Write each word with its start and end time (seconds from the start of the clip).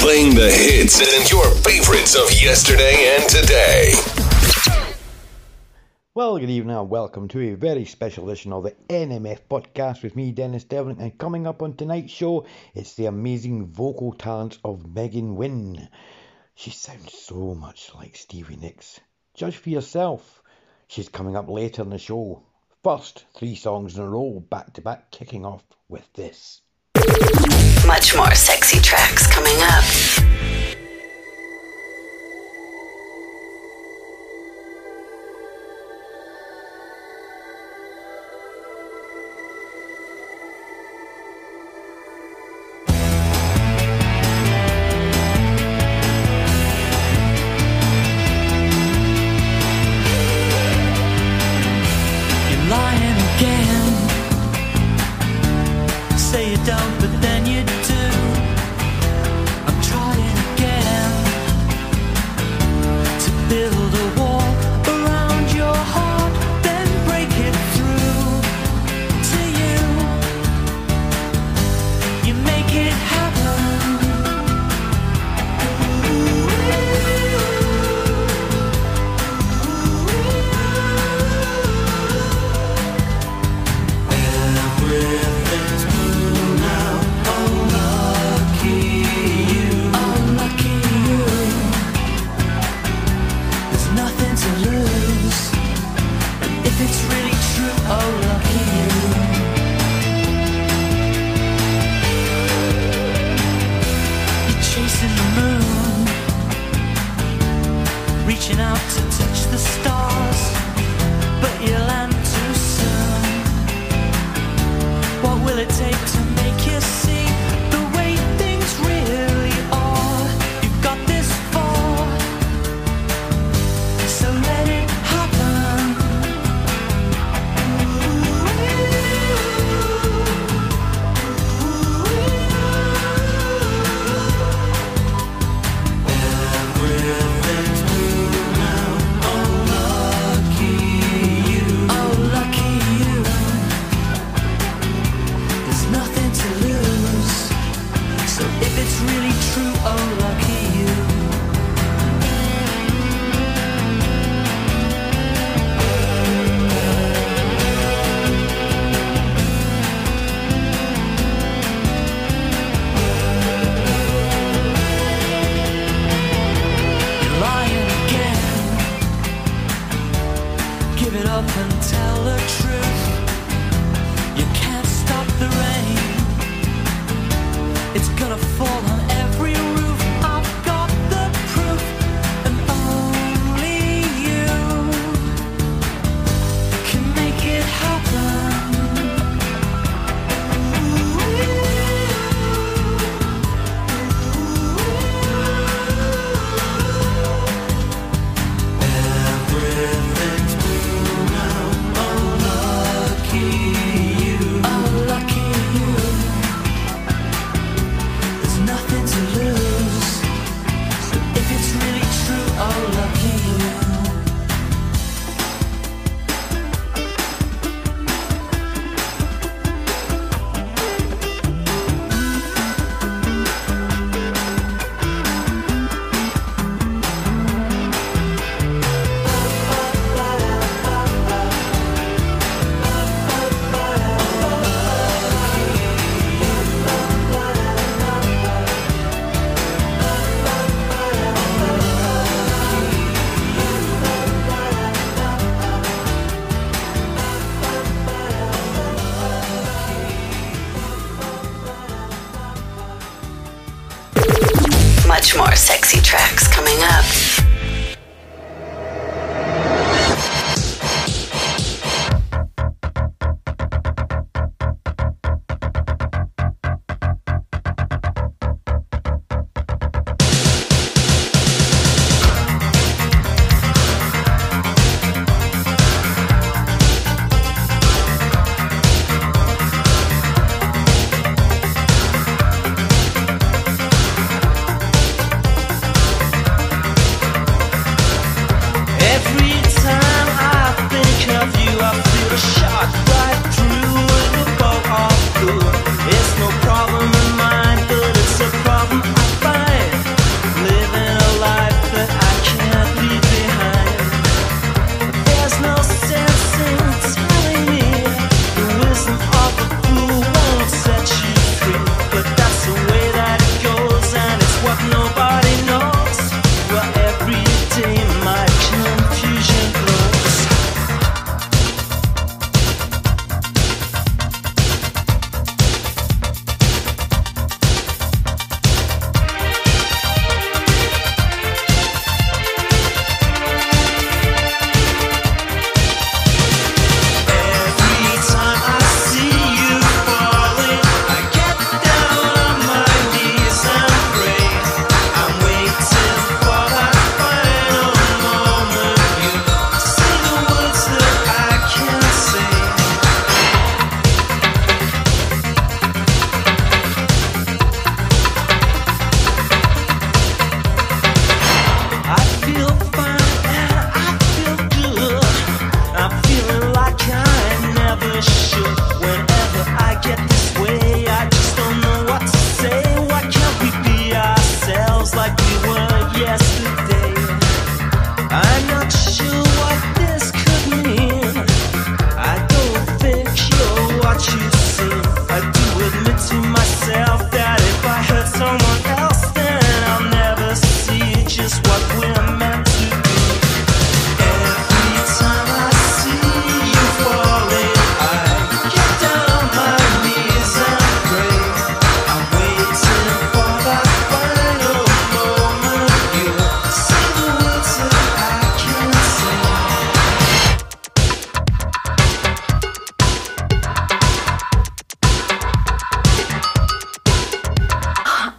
Playing 0.00 0.34
the 0.34 0.48
hits 0.48 1.00
and 1.00 1.28
your 1.28 1.44
favorites 1.56 2.14
of 2.14 2.30
yesterday 2.40 3.16
and 3.16 3.28
today. 3.28 3.92
Well, 6.14 6.38
good 6.38 6.48
evening 6.48 6.76
and 6.76 6.88
welcome 6.88 7.26
to 7.28 7.40
a 7.40 7.56
very 7.56 7.84
special 7.84 8.30
edition 8.30 8.52
of 8.52 8.62
the 8.62 8.76
NMF 8.88 9.40
podcast 9.50 10.04
with 10.04 10.14
me, 10.14 10.30
Denis 10.30 10.62
Devlin. 10.62 11.00
And 11.00 11.18
coming 11.18 11.48
up 11.48 11.62
on 11.62 11.74
tonight's 11.74 12.12
show, 12.12 12.46
it's 12.74 12.94
the 12.94 13.06
amazing 13.06 13.66
vocal 13.66 14.12
talents 14.12 14.60
of 14.64 14.86
Megan 14.86 15.34
Wyn. 15.34 15.88
She 16.54 16.70
sounds 16.70 17.12
so 17.18 17.54
much 17.56 17.92
like 17.94 18.16
Stevie 18.16 18.56
Nicks. 18.56 19.00
Judge 19.34 19.56
for 19.56 19.70
yourself. 19.70 20.42
She's 20.86 21.08
coming 21.08 21.36
up 21.36 21.50
later 21.50 21.82
in 21.82 21.90
the 21.90 21.98
show. 21.98 22.44
First, 22.84 23.26
three 23.34 23.56
songs 23.56 23.98
in 23.98 24.04
a 24.04 24.08
row, 24.08 24.38
back 24.48 24.74
to 24.74 24.80
back, 24.80 25.10
kicking 25.10 25.44
off 25.44 25.64
with 25.88 26.10
this. 26.12 26.62
Much 27.86 28.14
more 28.16 28.34
sexy 28.34 28.80
tracks 28.80 29.26
coming 29.26 29.56
up. 29.62 29.84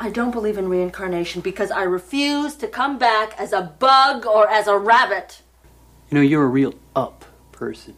I 0.01 0.09
don't 0.09 0.31
believe 0.31 0.57
in 0.57 0.69
reincarnation 0.69 1.41
because 1.41 1.71
I 1.71 1.83
refuse 1.83 2.55
to 2.55 2.67
come 2.69 2.97
back 2.97 3.37
as 3.37 3.51
a 3.51 3.75
bug 3.79 4.25
or 4.25 4.49
as 4.49 4.67
a 4.67 4.77
rabbit. 4.77 5.41
You 6.09 6.15
know, 6.15 6.21
you're 6.21 6.45
a 6.45 6.47
real 6.47 6.73
up 6.95 7.25
person. 7.51 7.95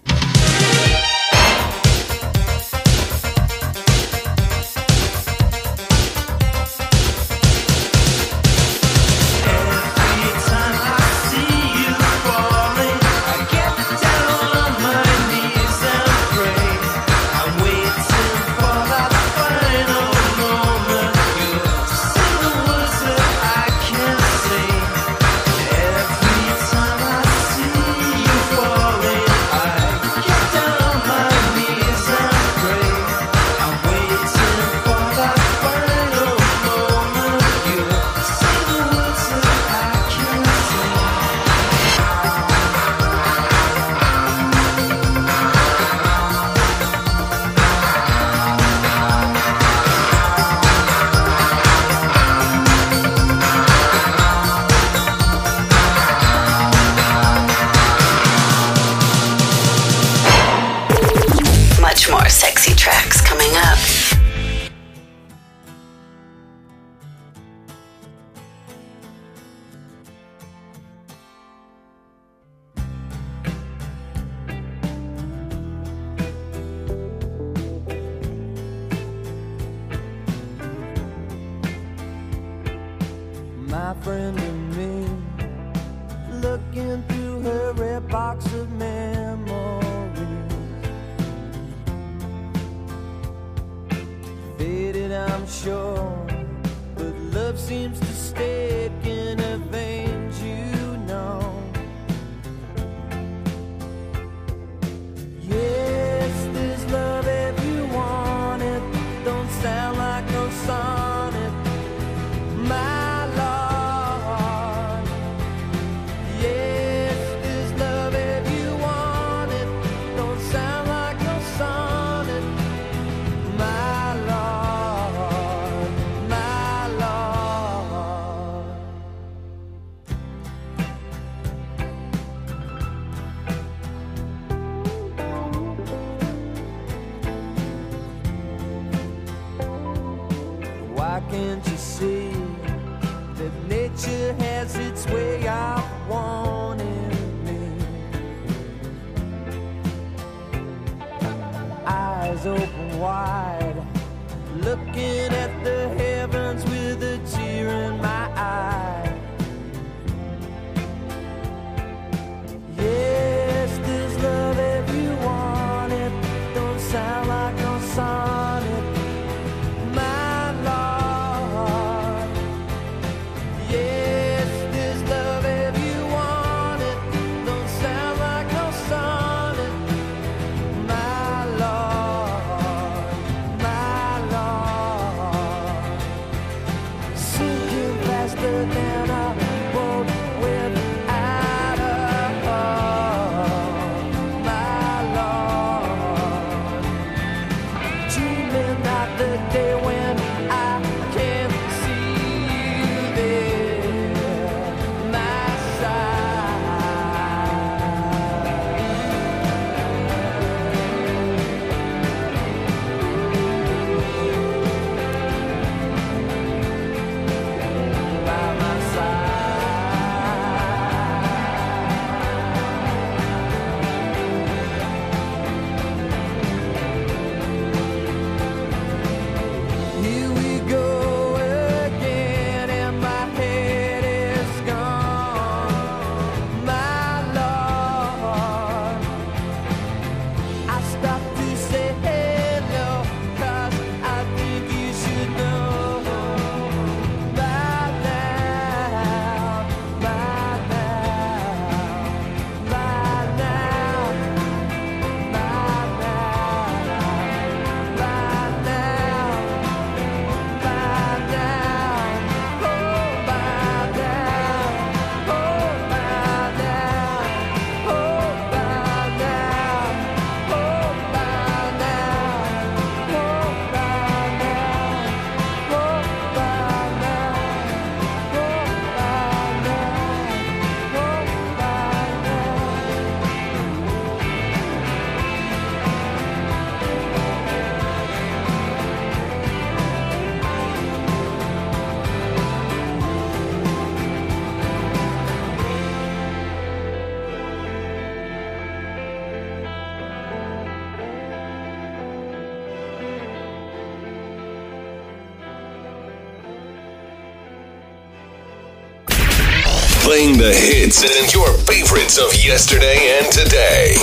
Playing 310.91 311.13
hits 311.13 311.21
and 311.21 311.33
your 311.33 311.53
favorites 311.59 312.17
of 312.17 312.33
yesterday 312.43 313.17
and 313.17 313.31
today. 313.31 313.95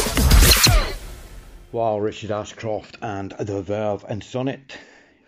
Wow, 1.70 1.98
Richard 1.98 2.30
Ashcroft 2.30 2.96
and 3.02 3.32
The 3.32 3.60
Verve 3.60 4.06
and 4.08 4.24
Sonnet 4.24 4.78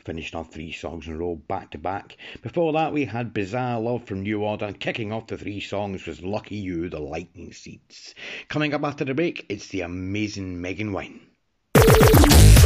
finishing 0.04 0.40
off 0.40 0.50
three 0.50 0.72
songs 0.72 1.06
in 1.06 1.12
a 1.12 1.18
row 1.18 1.36
back 1.48 1.70
to 1.72 1.78
back. 1.78 2.16
Before 2.40 2.72
that, 2.72 2.94
we 2.94 3.04
had 3.04 3.34
Bizarre 3.34 3.78
Love 3.78 4.04
from 4.04 4.22
New 4.22 4.42
Order, 4.42 4.64
and 4.64 4.80
kicking 4.80 5.12
off 5.12 5.26
the 5.26 5.36
three 5.36 5.60
songs 5.60 6.06
was 6.06 6.22
Lucky 6.22 6.56
You, 6.56 6.88
The 6.88 6.98
Lightning 6.98 7.52
Seeds. 7.52 8.14
Coming 8.48 8.72
up 8.72 8.82
after 8.82 9.04
the 9.04 9.12
break, 9.12 9.44
it's 9.50 9.68
the 9.68 9.82
amazing 9.82 10.62
Megan 10.62 10.94
Wyn. 10.94 11.20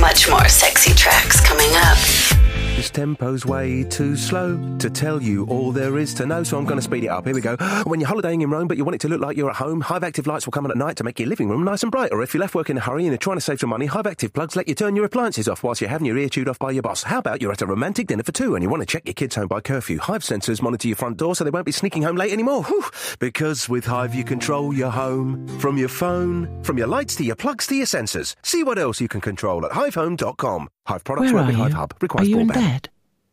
Much 0.01 0.31
more 0.31 0.49
sexy 0.49 0.95
tracks 0.95 1.41
coming 1.41 1.71
up. 1.75 2.44
This 2.77 2.91
tempo's 2.91 3.47
way 3.47 3.85
too 3.85 4.17
slow 4.17 4.59
to 4.79 4.91
tell 4.91 5.23
you 5.23 5.47
all 5.47 5.71
there 5.71 5.97
is 5.97 6.13
to 6.15 6.27
know, 6.27 6.43
so 6.43 6.59
I'm 6.59 6.65
going 6.65 6.77
to 6.77 6.83
speed 6.83 7.05
it 7.05 7.07
up. 7.07 7.25
Here 7.25 7.33
we 7.35 7.41
go. 7.41 7.57
When 7.85 8.01
you're 8.01 8.09
holidaying 8.09 8.43
in 8.43 8.51
Rome, 8.51 8.67
but 8.67 8.77
you 8.77 8.85
want 8.85 8.97
it 8.97 9.01
to 9.03 9.09
look 9.09 9.21
like 9.21 9.37
you're 9.37 9.49
at 9.49 9.57
home, 9.57 9.81
Hive 9.81 10.03
Active 10.03 10.27
lights 10.27 10.45
will 10.45 10.51
come 10.53 10.65
on 10.65 10.73
at 10.73 10.77
night 10.77 10.97
to 10.97 11.05
make 11.05 11.21
your 11.21 11.29
living 11.29 11.49
room 11.49 11.63
nice 11.65 11.85
and 11.85 11.93
bright. 11.93 12.13
Or 12.13 12.21
if 12.23 12.35
you 12.35 12.41
left 12.41 12.55
work 12.55 12.69
in 12.71 12.77
a 12.77 12.81
hurry 12.81 13.05
and 13.05 13.13
you're 13.13 13.19
trying 13.19 13.37
to 13.37 13.41
save 13.41 13.61
some 13.61 13.71
money, 13.71 13.87
Hive 13.87 14.09
Active 14.09 14.33
plugs 14.33 14.57
let 14.57 14.67
you 14.67 14.75
turn 14.75 14.97
your 14.97 15.05
appliances 15.05 15.49
off 15.49 15.63
whilst 15.63 15.81
you're 15.81 15.89
having 15.89 16.07
your 16.07 16.19
ear 16.19 16.29
chewed 16.29 16.49
off 16.49 16.59
by 16.59 16.73
your 16.73 16.83
boss. 16.83 17.05
How 17.05 17.19
about 17.21 17.41
you're 17.41 17.53
at 17.53 17.63
a 17.63 17.67
romantic 17.67 18.09
dinner 18.09 18.25
for 18.25 18.33
two 18.33 18.57
and 18.57 18.63
you 18.63 18.69
want 18.69 18.83
to 18.83 18.87
check 18.87 19.07
your 19.07 19.15
kids 19.15 19.37
home 19.37 19.47
by 19.49 19.61
curfew? 19.61 19.99
Hive 19.99 20.23
sensors 20.23 20.61
monitor 20.61 20.89
your 20.89 20.97
front 20.97 21.17
door 21.17 21.37
so 21.37 21.45
they 21.45 21.51
won't 21.51 21.67
be 21.67 21.73
sneaking 21.73 22.03
home 22.03 22.17
late 22.17 22.33
anymore. 22.33 22.65
Whew. 22.65 22.85
Because 23.21 23.69
with 23.69 23.87
Hive, 23.87 24.15
you 24.17 24.25
control 24.25 24.75
your 24.75 24.91
home 24.91 25.47
from 25.61 25.79
your 25.79 25.89
phone, 25.89 26.63
from 26.65 26.77
your 26.77 26.89
lights 26.89 27.15
to 27.17 27.25
your 27.25 27.37
plugs 27.37 27.69
to 27.69 27.77
your 27.77 27.87
sensors. 27.87 28.35
See 28.43 28.65
what 28.65 28.79
else 28.79 29.01
you 29.01 29.07
can 29.09 29.21
control 29.21 29.65
at 29.65 29.73
hivehome.com. 29.73 30.69
Hive 30.87 31.05
products 31.05 31.33
Where 31.33 31.43
are 31.43 31.47
with 31.47 31.55
Hive? 31.55 31.73
Hub. 31.73 31.95
Requires 32.03 32.29
broadband. 32.29 32.74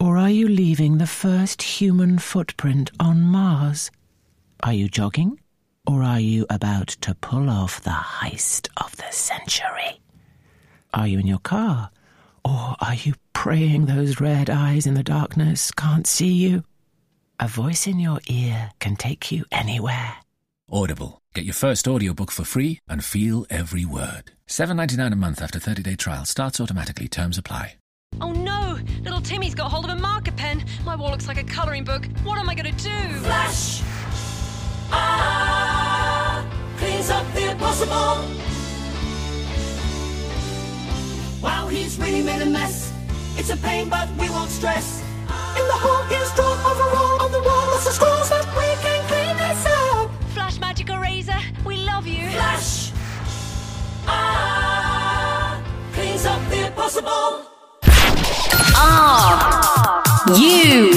Or 0.01 0.17
are 0.17 0.31
you 0.31 0.47
leaving 0.47 0.97
the 0.97 1.05
first 1.05 1.61
human 1.61 2.17
footprint 2.17 2.89
on 2.99 3.21
Mars? 3.21 3.91
Are 4.63 4.73
you 4.73 4.89
jogging? 4.89 5.39
Or 5.85 6.01
are 6.01 6.19
you 6.19 6.47
about 6.49 6.87
to 7.01 7.13
pull 7.13 7.51
off 7.51 7.83
the 7.83 7.91
heist 7.91 8.67
of 8.77 8.97
the 8.97 9.11
century? 9.11 10.01
Are 10.91 11.07
you 11.07 11.19
in 11.19 11.27
your 11.27 11.37
car? 11.37 11.91
Or 12.43 12.75
are 12.81 12.95
you 12.95 13.13
praying 13.33 13.85
those 13.85 14.19
red 14.19 14.49
eyes 14.49 14.87
in 14.87 14.95
the 14.95 15.03
darkness 15.03 15.69
can't 15.69 16.07
see 16.07 16.33
you? 16.33 16.63
A 17.39 17.47
voice 17.47 17.85
in 17.85 17.99
your 17.99 18.21
ear 18.25 18.71
can 18.79 18.95
take 18.95 19.31
you 19.31 19.45
anywhere. 19.51 20.15
Audible. 20.71 21.21
Get 21.35 21.45
your 21.45 21.53
first 21.53 21.87
audiobook 21.87 22.31
for 22.31 22.43
free 22.43 22.79
and 22.89 23.05
feel 23.05 23.45
every 23.51 23.85
word. 23.85 24.31
$7.99 24.47 25.13
a 25.13 25.15
month 25.15 25.43
after 25.43 25.59
30-day 25.59 25.95
trial. 25.97 26.25
Starts 26.25 26.59
automatically. 26.59 27.07
Terms 27.07 27.37
apply. 27.37 27.75
Oh 28.19 28.31
no! 28.33 28.77
Little 29.03 29.21
Timmy's 29.21 29.55
got 29.55 29.71
hold 29.71 29.85
of 29.85 29.91
a 29.91 29.95
marker 29.95 30.31
pen. 30.33 30.63
My 30.85 30.95
wall 30.95 31.09
looks 31.09 31.27
like 31.27 31.39
a 31.39 31.43
colouring 31.43 31.83
book. 31.83 32.05
What 32.23 32.37
am 32.37 32.49
I 32.49 32.55
going 32.55 32.75
to 32.75 32.83
do? 32.83 33.13
Flash! 33.19 33.81
Ah! 34.91 36.45
Cleans 36.77 37.09
up 37.09 37.25
the 37.33 37.51
impossible. 37.51 38.27
Wow, 41.41 41.67
he's 41.67 41.97
really 41.97 42.21
made 42.21 42.41
a 42.43 42.45
mess. 42.45 42.93
It's 43.37 43.49
a 43.49 43.57
pain, 43.57 43.89
but 43.89 44.07
we 44.19 44.29
won't 44.29 44.51
stress. 44.51 45.01
In 45.57 45.67
the 45.67 45.73
hole, 45.73 46.03
he's 46.03 46.31
drawn 46.35 46.59
overall 46.59 47.23
on 47.23 47.31
the 47.31 47.41
wall. 47.41 47.65
Lots 47.71 47.87
of 47.87 47.93
scrolls, 47.93 48.29
but 48.29 48.45
we 48.55 48.67
can 48.83 49.07
clean 49.07 49.37
this 49.37 49.65
up. 49.65 50.11
Flash 50.33 50.59
Magic 50.59 50.89
Eraser, 50.89 51.39
we 51.65 51.77
love 51.77 52.05
you. 52.05 52.29
Flash! 52.29 52.91
Ah! 54.05 55.63
Cleans 55.93 56.25
up 56.25 56.49
the 56.49 56.67
impossible. 56.67 57.50
You 60.37 60.91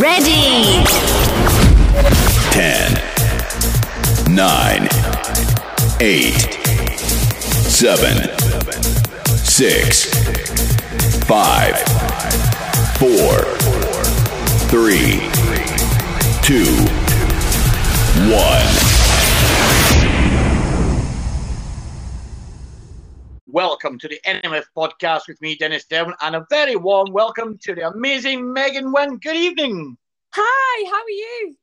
ready? 0.00 0.84
10, 2.52 2.98
9, 4.34 4.88
8, 6.00 6.32
7, 7.68 8.30
6, 9.44 10.06
5, 11.26 11.76
4, 12.98 13.08
3, 14.68 15.20
2, 16.42 16.64
1. 18.30 18.87
Welcome 23.58 23.98
to 23.98 24.06
the 24.06 24.20
NMF 24.24 24.66
podcast 24.76 25.26
with 25.26 25.40
me, 25.40 25.56
Denis 25.56 25.84
Devlin, 25.84 26.14
and 26.20 26.36
a 26.36 26.46
very 26.48 26.76
warm 26.76 27.10
welcome 27.10 27.58
to 27.62 27.74
the 27.74 27.88
amazing 27.88 28.52
Megan 28.52 28.92
Wyn. 28.92 29.16
Good 29.16 29.34
evening. 29.34 29.98
Hi, 30.30 30.88
how 30.88 31.02
are 31.02 31.10
you? 31.10 31.56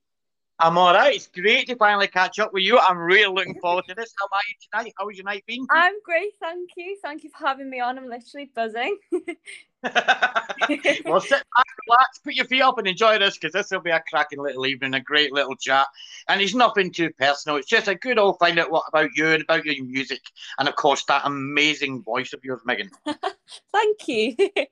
I'm 0.59 0.77
all 0.77 0.93
right. 0.93 1.15
It's 1.15 1.27
great 1.27 1.67
to 1.67 1.77
finally 1.77 2.07
catch 2.07 2.37
up 2.37 2.51
with 2.51 2.63
you. 2.63 2.77
I'm 2.77 2.97
really 2.97 3.33
looking 3.33 3.57
forward 3.61 3.85
to 3.87 3.95
this. 3.95 4.13
How 4.19 4.25
are 4.25 4.41
you 4.49 4.55
tonight? 4.69 4.93
How's 4.99 5.15
your 5.15 5.23
night 5.23 5.45
been? 5.47 5.65
I'm 5.71 5.93
great, 6.03 6.33
thank 6.41 6.71
you. 6.75 6.97
Thank 7.01 7.23
you 7.23 7.29
for 7.29 7.47
having 7.47 7.69
me 7.69 7.79
on. 7.79 7.97
I'm 7.97 8.09
literally 8.09 8.51
buzzing. 8.53 8.97
well, 11.05 11.21
sit 11.21 11.43
back, 11.55 11.65
relax, 11.87 12.19
put 12.23 12.33
your 12.33 12.45
feet 12.45 12.61
up, 12.61 12.77
and 12.77 12.87
enjoy 12.87 13.19
this 13.19 13.37
because 13.37 13.53
this 13.53 13.71
will 13.71 13.79
be 13.79 13.91
a 13.91 14.03
cracking 14.09 14.41
little 14.41 14.65
evening, 14.65 14.93
a 14.93 14.99
great 14.99 15.31
little 15.31 15.55
chat. 15.55 15.87
And 16.27 16.41
it's 16.41 16.55
nothing 16.55 16.91
too 16.91 17.11
personal. 17.11 17.57
It's 17.57 17.67
just 17.67 17.87
a 17.87 17.95
good 17.95 18.17
old 18.17 18.39
find 18.39 18.57
out 18.59 18.71
what 18.71 18.85
about 18.87 19.11
you 19.15 19.27
and 19.27 19.43
about 19.43 19.65
your 19.65 19.83
music, 19.85 20.21
and 20.59 20.67
of 20.67 20.75
course 20.75 21.03
that 21.05 21.23
amazing 21.25 22.03
voice 22.03 22.33
of 22.33 22.43
yours, 22.43 22.61
Megan. 22.65 22.89
Thank 23.71 24.07
you. 24.07 24.35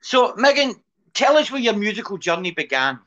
so, 0.00 0.34
Megan, 0.36 0.74
tell 1.14 1.36
us 1.36 1.50
where 1.50 1.60
your 1.60 1.74
musical 1.74 2.18
journey 2.18 2.50
began. 2.50 2.98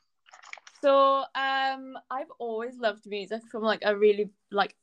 So, 0.81 1.25
um, 1.35 1.97
I've 2.09 2.31
always 2.39 2.77
loved 2.77 3.05
music 3.05 3.41
from 3.51 3.63
like 3.63 3.81
a 3.83 3.95
really 3.95 4.29
like 4.51 4.75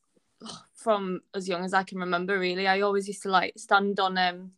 from 0.75 1.23
as 1.35 1.49
young 1.49 1.65
as 1.65 1.73
I 1.73 1.85
can 1.85 1.99
remember. 1.99 2.39
Really, 2.39 2.67
I 2.67 2.81
always 2.81 3.09
used 3.09 3.23
to 3.23 3.31
like 3.31 3.55
stand 3.57 3.99
on 4.01 4.19
um 4.19 4.53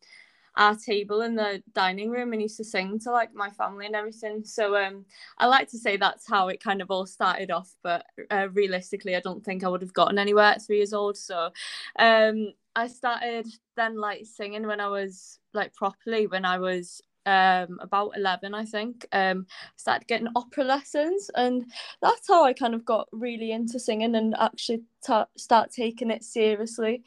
our 0.59 0.75
table 0.75 1.23
in 1.23 1.37
the 1.37 1.63
dining 1.73 2.11
room 2.11 2.33
and 2.33 2.43
used 2.43 2.57
to 2.57 2.65
sing 2.65 2.99
to 2.99 3.13
like 3.13 3.33
my 3.33 3.49
family 3.51 3.87
and 3.87 3.95
everything. 3.95 4.45
So 4.45 4.77
um, 4.77 5.07
I 5.39 5.47
like 5.47 5.69
to 5.71 5.79
say 5.79 5.97
that's 5.97 6.29
how 6.29 6.49
it 6.49 6.61
kind 6.61 6.83
of 6.83 6.91
all 6.91 7.07
started 7.07 7.53
off. 7.53 7.73
But 7.83 8.05
uh, 8.31 8.49
realistically, 8.53 9.15
I 9.15 9.21
don't 9.21 9.45
think 9.45 9.63
I 9.63 9.69
would 9.69 9.83
have 9.83 9.95
gotten 9.95 10.19
anywhere 10.19 10.47
at 10.47 10.63
three 10.63 10.79
years 10.79 10.93
old. 10.93 11.17
So 11.17 11.51
um, 11.99 12.53
I 12.75 12.89
started 12.89 13.47
then 13.77 13.97
like 13.97 14.27
singing 14.27 14.67
when 14.67 14.81
I 14.81 14.89
was 14.89 15.39
like 15.55 15.73
properly 15.75 16.27
when 16.27 16.45
I 16.45 16.59
was 16.59 17.01
um 17.29 17.79
about 17.83 18.13
11 18.17 18.55
i 18.55 18.65
think 18.65 19.07
um 19.13 19.47
started 19.77 20.07
getting 20.09 20.29
opera 20.35 20.65
lessons 20.65 21.31
and 21.35 21.71
that's 22.01 22.27
how 22.27 22.43
i 22.43 22.53
kind 22.55 22.75
of 22.75 22.85
got 22.87 23.07
really 23.13 23.53
into 23.53 23.79
singing 23.79 24.15
and 24.15 24.35
actually 24.39 24.83
ta 25.05 25.27
start 25.37 25.71
taking 25.71 26.11
it 26.11 26.25
seriously. 26.25 27.05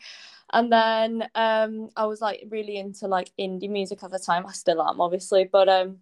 And 0.54 0.72
then 0.72 1.28
um 1.34 1.90
i 1.96 2.06
was 2.06 2.22
like 2.22 2.44
really 2.50 2.78
into 2.78 3.08
like 3.08 3.32
indie 3.40 3.70
music 3.70 4.04
at 4.04 4.12
the 4.12 4.20
time. 4.20 4.46
I 4.46 4.52
still 4.52 4.82
am 4.82 5.02
obviously 5.02 5.50
but 5.52 5.68
um 5.70 5.98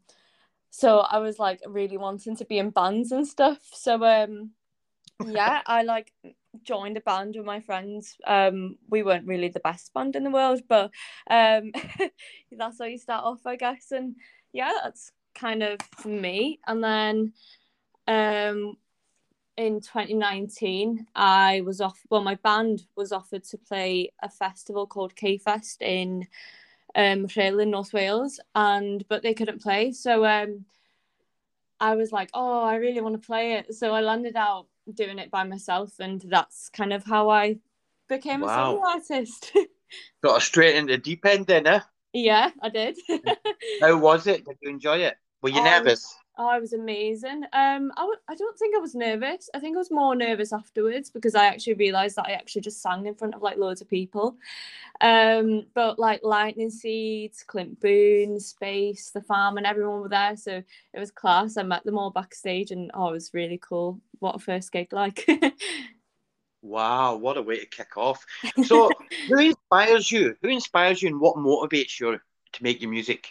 so 0.72 1.00
i 1.00 1.18
was 1.18 1.40
like 1.40 1.62
really 1.68 1.98
wanting 1.98 2.36
to 2.36 2.46
be 2.46 2.58
in 2.58 2.72
bands 2.72 3.12
and 3.12 3.28
stuff. 3.28 3.60
So 3.72 4.04
um 4.04 4.52
yeah 5.26 5.62
i 5.66 5.84
like 5.84 6.14
joined 6.64 6.98
a 6.98 7.02
band 7.02 7.36
with 7.36 7.46
my 7.46 7.60
friends. 7.60 8.18
Um 8.26 8.78
we 8.90 9.04
weren't 9.04 9.28
really 9.28 9.50
the 9.50 9.60
best 9.60 9.94
band 9.94 10.16
in 10.16 10.24
the 10.24 10.32
world 10.32 10.62
but 10.68 10.92
um 11.30 11.72
that's 12.52 12.80
how 12.80 12.86
you 12.86 12.98
start 12.98 13.24
off 13.24 13.46
i 13.46 13.56
guess. 13.56 13.92
And 13.92 14.16
yeah 14.54 14.74
that's 14.84 15.12
kind 15.36 15.64
of 15.64 15.80
me. 16.06 16.60
And 16.68 16.84
then 16.84 17.34
um 18.08 18.78
in 19.58 19.82
2019 19.82 21.06
i 21.16 21.62
was 21.66 21.82
off 21.82 22.00
well 22.10 22.24
my 22.24 22.36
band 22.36 22.84
was 22.96 23.12
offered 23.12 23.44
to 23.44 23.58
play 23.58 24.10
a 24.24 24.30
festival 24.30 24.88
called 24.88 25.14
k-fest 25.18 25.82
in 25.82 26.26
um 26.96 27.28
Rhyl 27.28 27.62
in 27.62 27.70
north 27.70 27.92
wales 27.92 28.40
and 28.56 29.06
but 29.10 29.22
they 29.22 29.34
couldn't 29.34 29.62
play. 29.62 29.92
So 29.92 30.26
um 30.26 30.66
i 31.80 31.96
was 31.96 32.12
like 32.12 32.30
oh 32.34 32.64
i 32.64 32.76
really 32.76 33.02
want 33.02 33.22
to 33.22 33.26
play 33.26 33.54
it. 33.54 33.76
So 33.76 33.94
i 33.94 34.02
landed 34.02 34.36
out 34.36 34.69
doing 34.96 35.20
it 35.20 35.32
by 35.32 35.44
myself 35.44 36.00
and 36.00 36.22
that's 36.30 36.70
kind 36.70 36.94
of 36.94 37.04
how 37.06 37.30
i 37.30 37.58
became 38.08 38.42
Wow. 38.42 38.48
a 38.48 38.56
solo 38.74 38.88
artist 38.88 39.52
Got 40.24 40.38
us 40.38 40.44
straight 40.46 40.76
into 40.76 40.98
deep 40.98 41.26
end 41.26 41.48
then, 41.48 41.66
eh? 41.68 41.80
yeah 42.14 42.50
i 42.62 42.70
did 42.70 42.98
How 43.82 43.98
was 43.98 44.28
it? 44.28 44.46
Did 44.46 44.58
you 44.62 44.70
enjoy 44.70 44.98
it? 44.98 45.16
Were 45.42 45.50
you 45.50 45.62
Oh, 45.62 45.64
nervous? 45.64 46.14
Oh, 46.42 46.56
it 46.56 46.62
was 46.62 46.72
amazing. 46.72 47.44
Um, 47.52 47.92
I 47.98 48.02
w- 48.02 48.20
I 48.30 48.34
don't 48.36 48.58
think 48.58 48.74
I 48.74 48.80
was 48.80 48.96
nervous. 48.96 49.50
I 49.54 49.60
think 49.60 49.76
I 49.76 49.80
was 49.80 49.92
more 49.92 50.16
nervous 50.16 50.54
afterwards 50.54 51.10
because 51.10 51.36
I 51.36 51.48
actually 51.48 51.74
realised 51.74 52.16
that 52.16 52.28
I 52.28 52.32
actually 52.32 52.62
just 52.62 52.82
sang 52.82 53.06
in 53.06 53.14
front 53.14 53.36
of 53.36 53.42
like 53.42 53.58
loads 53.58 53.82
of 53.82 53.90
people. 53.90 54.38
Um, 55.02 55.66
but 55.74 56.00
like 56.00 56.22
Lightning 56.24 56.70
Seeds, 56.70 57.44
Clint 57.44 57.82
Boon, 57.82 58.40
Space, 58.40 59.10
The 59.12 59.22
Farm, 59.22 59.58
and 59.58 59.66
everyone 59.66 60.00
were 60.00 60.08
there, 60.08 60.38
so 60.38 60.64
it 60.94 61.00
was 61.00 61.12
class. 61.12 61.58
I 61.58 61.64
met 61.64 61.84
them 61.84 61.98
all 61.98 62.10
backstage, 62.10 62.72
and 62.72 62.90
oh, 62.94 63.10
it 63.10 63.14
was 63.14 63.34
really 63.34 63.60
cool. 63.62 64.00
What 64.20 64.36
a 64.36 64.40
first 64.40 64.72
gig 64.72 64.94
like. 64.94 65.28
Wow, 66.62 67.16
what 67.16 67.38
a 67.38 67.42
way 67.42 67.60
to 67.60 67.66
kick 67.66 67.96
off. 67.96 68.26
So, 68.60 68.92
who 69.28 69.40
inspires 69.40 70.12
you? 70.12 70.36
Who 70.42 70.50
inspires 70.50 71.02
you 71.02 71.08
and 71.08 71.20
what 71.22 71.38
motivates 71.38 72.00
you 72.00 72.20
to 72.54 72.64
make 72.64 72.82
your 72.82 72.92
music? 72.92 73.30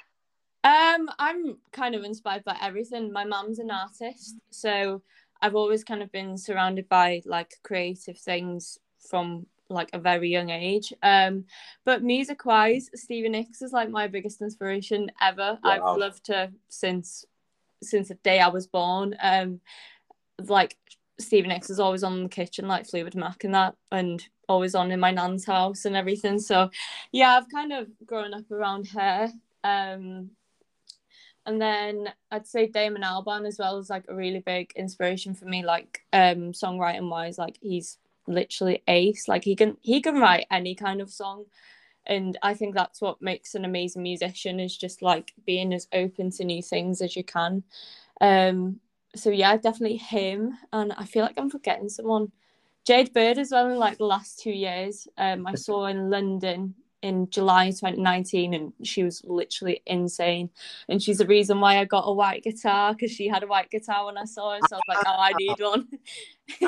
Um, 0.68 1.08
I'm 1.18 1.56
kind 1.72 1.94
of 1.94 2.04
inspired 2.04 2.44
by 2.44 2.54
everything. 2.60 3.10
My 3.10 3.24
mum's 3.24 3.58
an 3.58 3.70
artist, 3.70 4.36
so 4.50 5.00
I've 5.40 5.54
always 5.54 5.82
kind 5.82 6.02
of 6.02 6.12
been 6.12 6.36
surrounded 6.36 6.90
by 6.90 7.22
like 7.24 7.54
creative 7.62 8.18
things 8.18 8.78
from 8.98 9.46
like 9.70 9.88
a 9.94 9.98
very 9.98 10.28
young 10.28 10.50
age. 10.50 10.92
Um, 11.02 11.44
but 11.86 12.02
music 12.02 12.44
wise, 12.44 12.90
Stevie 12.94 13.30
Nicks 13.30 13.62
is 13.62 13.72
like 13.72 13.88
my 13.88 14.08
biggest 14.08 14.42
inspiration 14.42 15.10
ever. 15.22 15.58
Wow. 15.64 15.70
I've 15.70 15.98
loved 15.98 16.26
her 16.26 16.50
since 16.68 17.24
since 17.82 18.08
the 18.08 18.16
day 18.16 18.40
I 18.40 18.48
was 18.48 18.66
born. 18.66 19.16
Um, 19.22 19.62
like 20.38 20.76
Stevie 21.18 21.48
Nicks 21.48 21.70
is 21.70 21.80
always 21.80 22.04
on 22.04 22.18
in 22.18 22.22
the 22.24 22.28
kitchen, 22.28 22.68
like 22.68 22.86
Fleetwood 22.86 23.14
Mac 23.14 23.42
and 23.44 23.54
that, 23.54 23.74
and 23.90 24.22
always 24.50 24.74
on 24.74 24.90
in 24.90 25.00
my 25.00 25.12
nan's 25.12 25.46
house 25.46 25.86
and 25.86 25.96
everything. 25.96 26.38
So, 26.38 26.68
yeah, 27.10 27.38
I've 27.38 27.48
kind 27.48 27.72
of 27.72 27.88
grown 28.04 28.34
up 28.34 28.50
around 28.50 28.88
her. 28.88 29.30
Um, 29.64 30.30
and 31.48 31.62
then 31.62 32.12
I'd 32.30 32.46
say 32.46 32.66
Damon 32.66 33.00
Albarn 33.00 33.46
as 33.46 33.58
well 33.58 33.78
is 33.78 33.88
like 33.88 34.04
a 34.06 34.14
really 34.14 34.40
big 34.40 34.70
inspiration 34.76 35.32
for 35.32 35.46
me, 35.46 35.64
like 35.64 36.04
um, 36.12 36.52
songwriting 36.52 37.08
wise. 37.08 37.38
Like 37.38 37.56
he's 37.62 37.96
literally 38.26 38.82
ace. 38.86 39.28
Like 39.28 39.44
he 39.44 39.56
can 39.56 39.78
he 39.80 40.02
can 40.02 40.20
write 40.20 40.44
any 40.50 40.74
kind 40.74 41.00
of 41.00 41.10
song, 41.10 41.46
and 42.04 42.36
I 42.42 42.52
think 42.52 42.74
that's 42.74 43.00
what 43.00 43.22
makes 43.22 43.54
an 43.54 43.64
amazing 43.64 44.02
musician 44.02 44.60
is 44.60 44.76
just 44.76 45.00
like 45.00 45.32
being 45.46 45.72
as 45.72 45.88
open 45.94 46.30
to 46.32 46.44
new 46.44 46.62
things 46.62 47.00
as 47.00 47.16
you 47.16 47.24
can. 47.24 47.62
Um, 48.20 48.80
so 49.16 49.30
yeah, 49.30 49.56
definitely 49.56 49.96
him. 49.96 50.52
And 50.70 50.92
I 50.92 51.06
feel 51.06 51.22
like 51.22 51.38
I'm 51.38 51.48
forgetting 51.48 51.88
someone. 51.88 52.30
Jade 52.86 53.14
Bird 53.14 53.38
as 53.38 53.52
well 53.52 53.70
in 53.70 53.78
like 53.78 53.96
the 53.96 54.04
last 54.04 54.38
two 54.38 54.52
years. 54.52 55.08
Um, 55.16 55.46
I 55.46 55.54
saw 55.54 55.86
in 55.86 56.10
London 56.10 56.74
in 57.02 57.30
July 57.30 57.66
2019 57.70 58.54
and 58.54 58.72
she 58.82 59.02
was 59.02 59.22
literally 59.24 59.82
insane. 59.86 60.50
And 60.88 61.02
she's 61.02 61.18
the 61.18 61.26
reason 61.26 61.60
why 61.60 61.78
I 61.78 61.84
got 61.84 62.04
a 62.06 62.12
white 62.12 62.42
guitar 62.42 62.92
because 62.92 63.10
she 63.10 63.28
had 63.28 63.42
a 63.42 63.46
white 63.46 63.70
guitar 63.70 64.06
when 64.06 64.18
I 64.18 64.24
saw 64.24 64.54
her. 64.54 64.60
So 64.68 64.76
I 64.76 64.78
was 64.78 64.96
like, 64.96 65.06
oh, 65.06 65.16
I 65.18 65.32
need 65.38 65.60
one. 65.60 65.88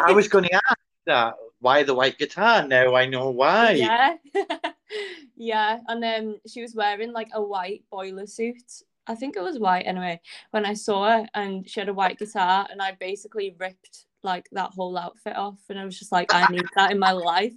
I 0.07 0.13
was 0.13 0.29
going 0.29 0.45
to 0.45 0.55
ask 0.55 0.79
that. 1.07 1.35
Why 1.61 1.83
the 1.83 1.95
white 1.95 2.17
guitar? 2.17 2.67
Now 2.67 2.95
I 2.95 3.07
know 3.07 3.31
why. 3.31 3.73
Yeah. 3.73 4.17
yeah. 5.37 5.81
And 5.89 6.03
then 6.03 6.41
she 6.47 6.63
was 6.63 6.75
wearing 6.75 7.13
like 7.13 7.29
a 7.35 7.43
white 7.43 7.83
boiler 7.91 8.27
suit. 8.27 8.83
I 9.07 9.15
think 9.15 9.37
it 9.37 9.43
was 9.43 9.59
white 9.59 9.87
anyway, 9.87 10.21
when 10.53 10.65
I 10.65 10.75
saw 10.75 11.11
her 11.11 11.27
and 11.35 11.69
she 11.69 11.81
had 11.81 11.89
a 11.89 11.95
white 11.95 12.19
guitar 12.19 12.67
and 12.71 12.81
I 12.81 12.93
basically 12.93 13.57
ripped 13.59 14.07
like 14.23 14.49
that 14.53 14.71
whole 14.71 14.97
outfit 14.97 15.37
off 15.37 15.59
and 15.69 15.79
I 15.79 15.85
was 15.85 15.99
just 15.99 16.13
like, 16.13 16.33
I 16.33 16.47
need 16.51 16.65
that 16.77 16.93
in 16.93 16.99
my 16.99 17.13
life. 17.13 17.55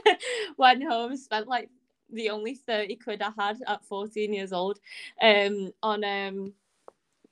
Went 0.58 0.82
home, 0.82 1.16
spent 1.16 1.48
like 1.48 1.70
the 2.12 2.30
only 2.30 2.54
30 2.54 2.96
quid 2.96 3.22
I 3.22 3.30
had 3.38 3.58
at 3.66 3.84
14 3.84 4.32
years 4.32 4.52
old 4.52 4.78
um 5.22 5.72
on 5.82 6.04
um 6.04 6.52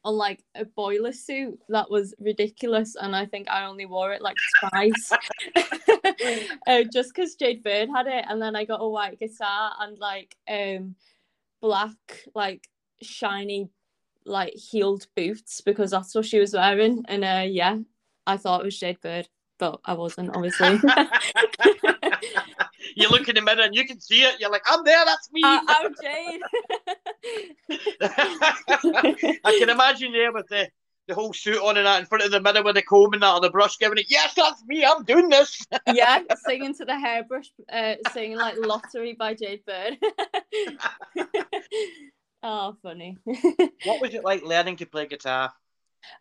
on 0.04 0.14
like 0.14 0.44
a 0.54 0.64
boiler 0.64 1.12
suit 1.12 1.58
that 1.68 1.90
was 1.90 2.14
ridiculous 2.18 2.96
and 2.96 3.14
I 3.14 3.26
think 3.26 3.48
I 3.50 3.66
only 3.66 3.86
wore 3.86 4.12
it 4.12 4.22
like 4.22 4.36
twice. 4.60 5.12
Uh, 6.66 6.82
just 6.92 7.14
because 7.14 7.34
Jade 7.34 7.62
Bird 7.62 7.88
had 7.88 8.06
it 8.06 8.24
and 8.28 8.42
then 8.42 8.56
I 8.56 8.64
got 8.64 8.82
a 8.82 8.88
white 8.88 9.18
guitar 9.18 9.72
and 9.80 9.98
like 9.98 10.36
um 10.48 10.96
black 11.60 11.96
like 12.34 12.68
shiny 13.00 13.70
like 14.24 14.52
heeled 14.54 15.06
boots 15.16 15.60
because 15.60 15.90
that's 15.92 16.14
what 16.14 16.24
she 16.24 16.38
was 16.38 16.54
wearing 16.54 17.04
and 17.08 17.24
uh 17.24 17.44
yeah 17.46 17.78
I 18.26 18.36
thought 18.36 18.62
it 18.62 18.64
was 18.64 18.78
Jade 18.78 19.00
Bird 19.00 19.28
but 19.58 19.80
I 19.84 19.94
wasn't 19.94 20.34
obviously 20.34 20.78
you 22.98 23.08
look 23.08 23.28
in 23.28 23.36
the 23.36 23.40
mirror 23.40 23.62
and 23.62 23.74
you 23.74 23.86
can 23.86 24.00
see 24.00 24.22
it. 24.22 24.40
You're 24.40 24.50
like, 24.50 24.64
I'm 24.66 24.84
there. 24.84 25.04
That's 25.04 25.30
me. 25.32 25.42
Uh, 25.44 25.60
I'm 25.68 25.94
Jade. 26.02 26.40
I 29.44 29.56
can 29.58 29.70
imagine 29.70 30.12
you 30.12 30.32
with 30.34 30.48
the, 30.48 30.68
the 31.06 31.14
whole 31.14 31.32
suit 31.32 31.58
on 31.58 31.76
and 31.76 31.86
that 31.86 32.00
in 32.00 32.06
front 32.06 32.24
of 32.24 32.32
the 32.32 32.40
mirror 32.40 32.62
with 32.64 32.74
the 32.74 32.82
comb 32.82 33.12
and 33.12 33.22
that 33.22 33.28
on 33.28 33.40
the 33.40 33.50
brush, 33.50 33.78
giving 33.78 33.98
it, 33.98 34.06
yes, 34.08 34.34
that's 34.34 34.64
me. 34.66 34.84
I'm 34.84 35.04
doing 35.04 35.28
this. 35.28 35.64
yeah, 35.94 36.22
singing 36.44 36.74
to 36.74 36.84
the 36.84 36.98
hairbrush, 36.98 37.50
uh, 37.72 37.94
singing 38.12 38.36
like 38.36 38.56
"Lottery" 38.58 39.14
by 39.14 39.34
Jade 39.34 39.64
Bird. 39.64 39.96
oh, 42.42 42.76
funny. 42.82 43.16
what 43.24 44.00
was 44.00 44.12
it 44.12 44.24
like 44.24 44.42
learning 44.42 44.76
to 44.76 44.86
play 44.86 45.06
guitar? 45.06 45.52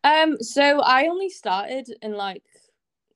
Um, 0.03 0.37
so 0.41 0.81
I 0.81 1.07
only 1.07 1.29
started 1.29 1.91
in 2.01 2.13
like 2.13 2.43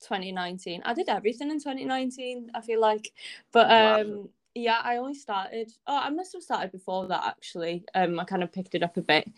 2019. 0.01 0.81
I 0.85 0.93
did 0.93 1.09
everything 1.09 1.51
in 1.51 1.59
2019, 1.61 2.51
I 2.53 2.61
feel 2.61 2.79
like. 2.79 3.11
But 3.51 3.71
um 3.71 4.07
Wow. 4.23 4.29
yeah, 4.55 4.81
I 4.83 4.97
only 4.97 5.13
started 5.15 5.71
oh 5.87 5.97
I 5.97 6.09
must 6.09 6.33
have 6.33 6.43
started 6.43 6.71
before 6.71 7.07
that 7.07 7.23
actually. 7.25 7.85
Um 7.95 8.19
I 8.19 8.25
kind 8.25 8.43
of 8.43 8.51
picked 8.51 8.75
it 8.75 8.83
up 8.83 8.97
a 8.97 9.01
bit. 9.01 9.29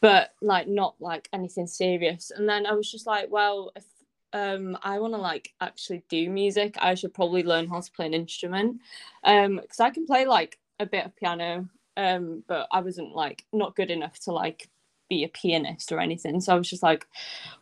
But 0.00 0.34
like 0.40 0.68
not 0.68 0.96
like 1.00 1.28
anything 1.32 1.66
serious. 1.66 2.30
And 2.34 2.48
then 2.48 2.66
I 2.66 2.72
was 2.72 2.90
just 2.90 3.06
like, 3.06 3.30
well, 3.30 3.72
if 3.76 3.84
um 4.32 4.78
I 4.82 4.98
want 4.98 5.14
to 5.14 5.18
like 5.18 5.52
actually 5.60 6.02
do 6.08 6.28
music, 6.30 6.76
I 6.80 6.94
should 6.94 7.14
probably 7.14 7.42
learn 7.42 7.68
how 7.68 7.80
to 7.80 7.92
play 7.92 8.06
an 8.06 8.14
instrument. 8.14 8.80
Um 9.24 9.56
because 9.56 9.80
I 9.80 9.90
can 9.90 10.06
play 10.06 10.26
like 10.26 10.58
a 10.80 10.86
bit 10.86 11.04
of 11.06 11.14
piano 11.16 11.68
um 11.96 12.42
but 12.48 12.66
I 12.72 12.80
wasn't 12.80 13.14
like 13.14 13.44
not 13.52 13.76
good 13.76 13.90
enough 13.90 14.18
to 14.20 14.32
like 14.32 14.68
be 15.12 15.24
a 15.24 15.28
pianist 15.28 15.92
or 15.92 16.00
anything. 16.00 16.40
So 16.40 16.54
I 16.54 16.56
was 16.56 16.70
just 16.70 16.82
like, 16.82 17.06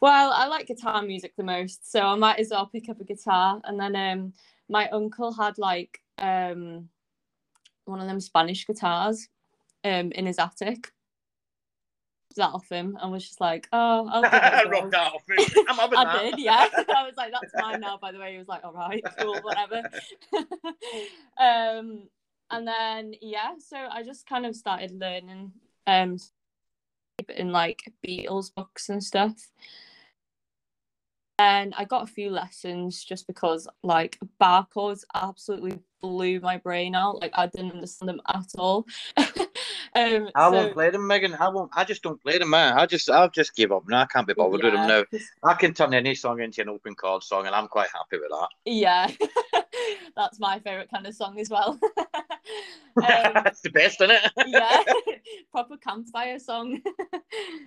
well, 0.01 0.31
I 0.33 0.47
like 0.47 0.69
guitar 0.69 1.03
music 1.03 1.33
the 1.37 1.43
most, 1.43 1.91
so 1.91 2.01
I 2.01 2.15
might 2.15 2.39
as 2.39 2.51
well 2.51 2.67
pick 2.67 2.89
up 2.89 3.01
a 3.01 3.05
guitar. 3.05 3.61
And 3.65 3.79
then 3.79 3.97
um, 3.97 4.33
my 4.69 4.89
uncle 4.91 5.33
had 5.33 5.59
like 5.59 6.01
um, 6.19 6.89
one 7.87 8.01
of 8.01 8.07
them 8.07 8.21
Spanish 8.21 8.67
guitars 8.67 9.29
um, 9.85 10.13
in 10.13 10.27
his 10.27 10.39
attic. 10.39 10.93
That 12.37 12.51
off 12.53 12.69
him, 12.69 12.97
and 13.03 13.11
was 13.11 13.27
just 13.27 13.41
like, 13.41 13.67
oh, 13.73 14.09
I'll 14.09 14.23
give 14.23 14.33
it 14.33 14.37
a 14.37 14.57
I 14.61 14.65
go. 14.65 14.71
rubbed 14.71 14.93
that 14.93 15.13
off 15.13 15.29
him. 15.29 15.65
I'm 15.69 15.77
having 15.77 15.99
I 15.99 16.05
that. 16.05 16.23
did, 16.23 16.39
yeah. 16.39 16.69
I 16.97 17.03
was 17.05 17.15
like, 17.17 17.33
that's 17.33 17.53
mine 17.61 17.81
now, 17.81 17.99
by 18.01 18.13
the 18.13 18.21
way. 18.21 18.33
He 18.33 18.39
was 18.39 18.47
like, 18.47 18.65
all 18.65 18.73
right, 18.73 19.03
cool, 19.19 19.41
whatever. 19.43 19.83
um, 21.41 22.03
and 22.53 22.69
then, 22.69 23.15
yeah, 23.21 23.55
so 23.59 23.77
I 23.77 24.05
just 24.05 24.29
kind 24.29 24.47
of 24.47 24.55
started 24.55 24.93
learning 24.93 25.51
um, 25.89 26.19
in 27.29 27.53
like 27.53 27.93
Beatles 28.07 28.55
books 28.55 28.89
and 28.89 29.03
stuff. 29.03 29.51
And 31.39 31.73
I 31.79 31.85
got 31.87 32.03
a 32.03 32.13
few 32.13 32.31
lessons 32.31 33.03
just 33.03 33.27
because 33.27 33.67
like 33.83 34.19
bar 34.39 34.67
chords 34.73 35.07
absolutely 35.15 35.79
blew 36.03 36.39
my 36.41 36.59
brain 36.59 36.95
out. 36.95 37.21
Like 37.23 37.33
I 37.35 37.47
didn't 37.47 37.73
understand 37.73 38.11
them 38.11 38.21
at 38.29 38.45
all. 38.59 38.87
um, 39.17 39.27
I 39.95 40.51
so- 40.51 40.53
won't 40.53 40.75
play 40.75 40.91
them, 40.91 41.07
Megan. 41.07 41.35
I 41.35 41.49
won't. 41.49 41.71
I 41.75 41.85
just 41.85 42.03
don't 42.03 42.21
play 42.21 42.37
them, 42.37 42.51
man. 42.51 42.79
I 42.79 42.85
just, 42.85 43.09
I've 43.09 43.33
just 43.33 43.57
give 43.57 43.73
up 43.73 43.85
now. 43.89 44.03
I 44.03 44.07
can't 44.07 44.27
be 44.27 44.35
bothered 44.35 44.63
with 44.63 44.75
them 44.75 44.87
now. 44.87 45.05
I 45.43 45.55
can 45.55 45.73
turn 45.73 45.95
any 45.95 46.15
song 46.15 46.41
into 46.41 46.61
an 46.61 46.69
open 46.69 46.95
chord 46.95 47.23
song, 47.23 47.47
and 47.47 47.55
I'm 47.55 47.69
quite 47.69 47.89
happy 47.89 48.21
with 48.21 48.31
that. 48.31 48.49
Yeah, 48.67 49.11
that's 50.17 50.39
my 50.39 50.59
favorite 50.59 50.91
kind 50.93 51.07
of 51.07 51.15
song 51.15 51.41
as 51.41 51.49
well. 51.49 51.79
um, 51.99 52.05
That's 52.97 53.61
the 53.63 53.71
best, 53.71 54.01
isn't 54.01 54.11
it? 54.11 54.31
yeah, 54.47 54.83
proper 55.61 55.77
campfire 55.77 56.39
song. 56.39 56.81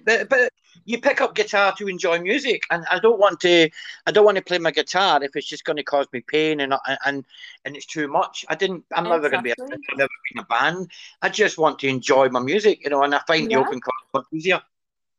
But, 0.05 0.27
but 0.27 0.51
you 0.83 0.99
pick 0.99 1.21
up 1.21 1.33
guitar 1.33 1.73
to 1.77 1.87
enjoy 1.87 2.19
music, 2.19 2.63
and 2.69 2.83
I 2.91 2.99
don't 2.99 3.19
want 3.19 3.39
to. 3.39 3.69
I 4.05 4.11
don't 4.11 4.25
want 4.25 4.35
to 4.35 4.43
play 4.43 4.57
my 4.57 4.71
guitar 4.71 5.23
if 5.23 5.33
it's 5.37 5.47
just 5.47 5.63
going 5.63 5.77
to 5.77 5.83
cause 5.83 6.07
me 6.11 6.19
pain 6.27 6.59
and 6.59 6.73
and 7.05 7.23
and 7.63 7.77
it's 7.77 7.85
too 7.85 8.09
much. 8.09 8.43
I 8.49 8.55
didn't. 8.55 8.83
I'm 8.93 9.05
never 9.05 9.29
going 9.29 9.39
to 9.39 9.43
be. 9.43 9.51
A, 9.51 9.55
I've 9.61 9.97
never 9.97 10.09
been 10.29 10.43
a 10.43 10.45
band. 10.45 10.91
I 11.21 11.29
just 11.29 11.57
want 11.57 11.79
to 11.79 11.87
enjoy 11.87 12.27
my 12.27 12.41
music, 12.41 12.83
you 12.83 12.89
know. 12.89 13.03
And 13.03 13.15
I 13.15 13.21
find 13.25 13.49
Yeah. 13.49 13.59
the 13.59 13.65
open 13.65 13.79
chord 13.79 13.95
much 14.13 14.25
easier. 14.33 14.61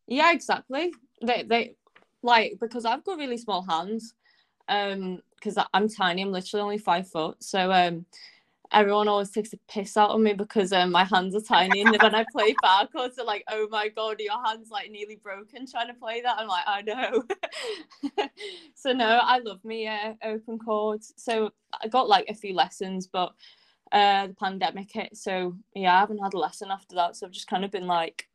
Yeah, 0.07 0.33
exactly. 0.33 0.93
They 1.23 1.45
they 1.45 1.77
like 2.23 2.59
because 2.61 2.85
I've 2.85 3.05
got 3.05 3.17
really 3.17 3.39
small 3.39 3.63
hands. 3.63 4.13
Um, 4.69 5.23
because 5.37 5.57
I'm 5.73 5.89
tiny. 5.89 6.21
I'm 6.21 6.33
literally 6.33 6.63
only 6.63 6.79
five 6.79 7.09
foot. 7.09 7.43
So 7.43 7.73
um, 7.73 8.05
everyone 8.75 9.09
always 9.09 9.31
takes 9.31 9.53
a 9.53 9.59
piss 9.69 9.97
out 9.97 10.11
of 10.11 10.21
me 10.21 10.35
because 10.35 10.73
um 10.73 10.91
my 10.91 11.05
hands 11.05 11.35
are 11.35 11.41
tiny. 11.41 11.81
And 11.81 11.97
when 12.01 12.15
I 12.15 12.25
play 12.33 12.55
bar 12.63 12.89
chords, 12.89 13.17
they're 13.17 13.25
like, 13.25 13.45
"Oh 13.49 13.69
my 13.71 13.89
god, 13.89 14.21
your 14.21 14.43
hands 14.45 14.71
like 14.71 14.91
nearly 14.91 15.17
broken 15.17 15.67
trying 15.67 15.89
to 15.89 15.95
play 15.95 16.21
that." 16.21 16.39
I'm 16.39 16.49
like, 16.49 16.65
I 16.67 16.83
know. 16.83 17.25
so 18.75 18.93
no, 18.93 19.21
I 19.23 19.39
love 19.39 19.65
me 19.65 19.87
uh, 19.87 20.15
open 20.23 20.59
chords. 20.59 21.15
So 21.17 21.51
I 21.83 21.89
got 21.89 22.09
like 22.09 22.27
a 22.29 22.35
few 22.35 22.55
lessons, 22.55 23.07
but 23.07 23.33
uh 23.93 24.27
the 24.27 24.35
pandemic 24.35 24.93
hit. 24.93 25.17
So 25.17 25.57
yeah, 25.75 25.97
I 25.97 26.01
haven't 26.01 26.19
had 26.19 26.35
a 26.35 26.39
lesson 26.39 26.71
after 26.71 26.97
that. 26.97 27.17
So 27.17 27.27
I've 27.27 27.33
just 27.33 27.49
kind 27.49 27.65
of 27.65 27.71
been 27.71 27.87
like 27.87 28.29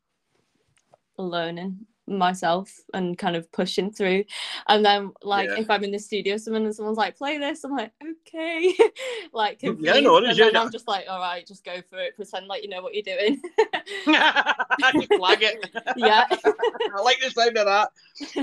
learning 1.18 1.86
myself 2.10 2.74
and 2.94 3.18
kind 3.18 3.36
of 3.36 3.52
pushing 3.52 3.92
through 3.92 4.24
and 4.68 4.84
then 4.84 5.12
like 5.24 5.50
Yeah. 5.50 5.60
if 5.60 5.70
i'm 5.70 5.84
in 5.84 5.92
the 5.92 6.00
studio 6.00 6.38
someone 6.38 6.66
and 6.66 6.76
someone's 6.76 6.98
like 6.98 7.18
play 7.18 7.38
this 7.38 7.64
i'm 7.64 7.72
like 7.76 7.92
okay 8.02 8.74
like 9.34 9.62
Yeah, 9.62 9.70
I 9.70 9.74
confused, 9.76 10.04
know, 10.04 10.18
it 10.18 10.24
is, 10.26 10.40
and 10.40 10.52
yeah. 10.54 10.62
i'm 10.62 10.72
just 10.72 10.88
like 10.88 11.06
all 11.10 11.20
right 11.20 11.46
just 11.46 11.64
go 11.64 11.82
for 11.90 12.00
it 12.00 12.16
pretend 12.16 12.48
like 12.48 12.64
you 12.64 12.70
know 12.70 12.82
what 12.82 12.94
you're 12.94 13.04
doing 13.04 13.42
just 14.06 15.14
flag 15.14 15.44
it. 15.44 15.70
yeah 15.98 16.26
I 16.30 17.02
like 17.02 17.20
the 17.22 17.30
sound 17.30 17.58
of 17.58 17.66
that. 17.66 17.90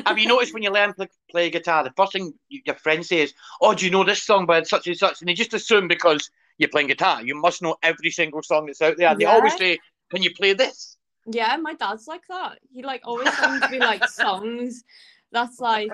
Have 0.07 0.19
you 0.19 0.29
noticed 0.29 0.55
when 0.55 0.63
you 0.63 0.71
learn 0.71 0.95
to 0.95 1.09
play 1.31 1.51
guitar, 1.51 1.85
the 1.85 1.93
first 1.97 2.13
thing 2.13 2.35
your 2.49 2.77
friend 2.77 3.05
says, 3.05 3.35
"Oh, 3.61 3.75
do 3.75 3.85
you 3.85 3.91
know 3.91 4.05
this 4.05 4.23
song 4.23 4.47
by 4.47 4.63
such 4.63 4.87
and 4.87 4.97
such?" 4.97 5.21
And 5.21 5.29
they 5.29 5.35
just 5.35 5.55
assume 5.55 5.89
because 5.89 6.31
you're 6.59 6.69
playing 6.71 6.89
guitar, 6.89 7.23
you 7.23 7.35
must 7.35 7.63
know 7.63 7.77
every 7.83 8.11
single 8.11 8.43
song 8.43 8.67
that's 8.67 8.83
out 8.83 8.97
there. 8.97 9.15
They 9.15 9.25
always 9.25 9.57
say, 9.57 9.79
"Can 10.11 10.23
you 10.23 10.31
play 10.35 10.53
this?" 10.55 10.96
Yeah 11.31 11.57
my 11.57 11.75
dad's 11.75 12.07
like 12.07 12.27
that 12.29 12.59
he 12.73 12.83
like 12.83 13.03
always 13.05 13.33
sends 13.37 13.69
me 13.71 13.79
like 13.79 14.07
songs 14.09 14.85
that's 15.33 15.61
like 15.61 15.91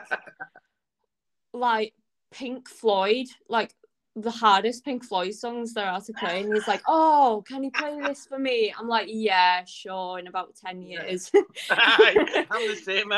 like 1.53 1.95
Pink 2.33 2.68
Floyd, 2.68 3.27
like 3.49 3.75
the 4.16 4.31
hardest 4.31 4.85
Pink 4.85 5.05
Floyd 5.05 5.35
songs 5.35 5.73
there 5.75 5.87
are 5.87 6.01
to 6.01 6.12
play. 6.12 6.42
And 6.42 6.53
he's 6.55 6.68
like, 6.68 6.83
Oh, 6.87 7.45
can 7.47 7.62
you 7.62 7.71
play 7.71 7.99
this 8.01 8.27
for 8.27 8.38
me? 8.38 8.75
I'm 8.77 8.88
like, 8.88 9.07
Yeah, 9.09 9.64
sure, 9.64 10.18
in 10.18 10.27
about 10.27 10.55
10 10.57 10.83
years. 10.83 11.31
I'm 11.71 12.68
the 12.68 12.77
same. 12.83 13.12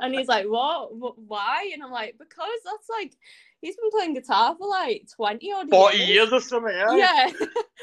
and 0.00 0.14
he's 0.14 0.28
like, 0.28 0.46
what? 0.46 0.94
what? 0.94 1.18
Why? 1.18 1.70
And 1.72 1.82
I'm 1.82 1.90
like, 1.90 2.16
Because 2.18 2.60
that's 2.64 2.88
like, 2.88 3.14
he's 3.60 3.76
been 3.76 3.90
playing 3.90 4.14
guitar 4.14 4.54
for 4.56 4.68
like 4.68 5.08
20 5.16 5.52
odd 5.52 5.70
40 5.70 5.98
years 5.98 6.32
or 6.32 6.40
something, 6.40 6.74
yeah. 6.74 6.96
Yeah. 6.96 7.32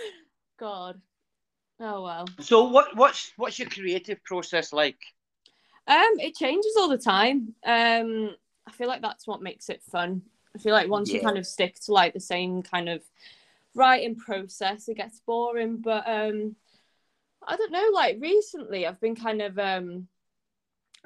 God. 0.59 1.01
Oh, 1.79 2.03
well. 2.03 2.27
So 2.41 2.63
what 2.69 2.95
what's 2.95 3.31
what's 3.37 3.59
your 3.59 3.69
creative 3.69 4.23
process 4.23 4.73
like? 4.73 4.99
Um, 5.87 6.19
it 6.19 6.35
changes 6.35 6.75
all 6.77 6.89
the 6.89 6.97
time. 6.97 7.55
Um, 7.65 8.35
I 8.67 8.71
feel 8.71 8.87
like 8.87 9.01
that's 9.01 9.25
what 9.27 9.41
makes 9.41 9.69
it 9.69 9.81
fun. 9.83 10.21
I 10.55 10.59
feel 10.59 10.73
like 10.73 10.89
once 10.89 11.13
you 11.13 11.19
kind 11.19 11.37
of 11.37 11.45
stick 11.47 11.75
to 11.85 11.93
like 11.93 12.13
the 12.13 12.19
same 12.19 12.61
kind 12.61 12.89
of 12.89 13.01
writing 13.75 14.15
process, 14.15 14.87
it 14.87 14.97
gets 14.97 15.21
boring. 15.25 15.77
But 15.77 16.07
um, 16.07 16.55
I 17.47 17.57
don't 17.57 17.71
know. 17.71 17.89
Like 17.93 18.17
recently, 18.21 18.85
I've 18.87 19.01
been 19.01 19.15
kind 19.15 19.41
of 19.41 19.57
um, 19.59 20.07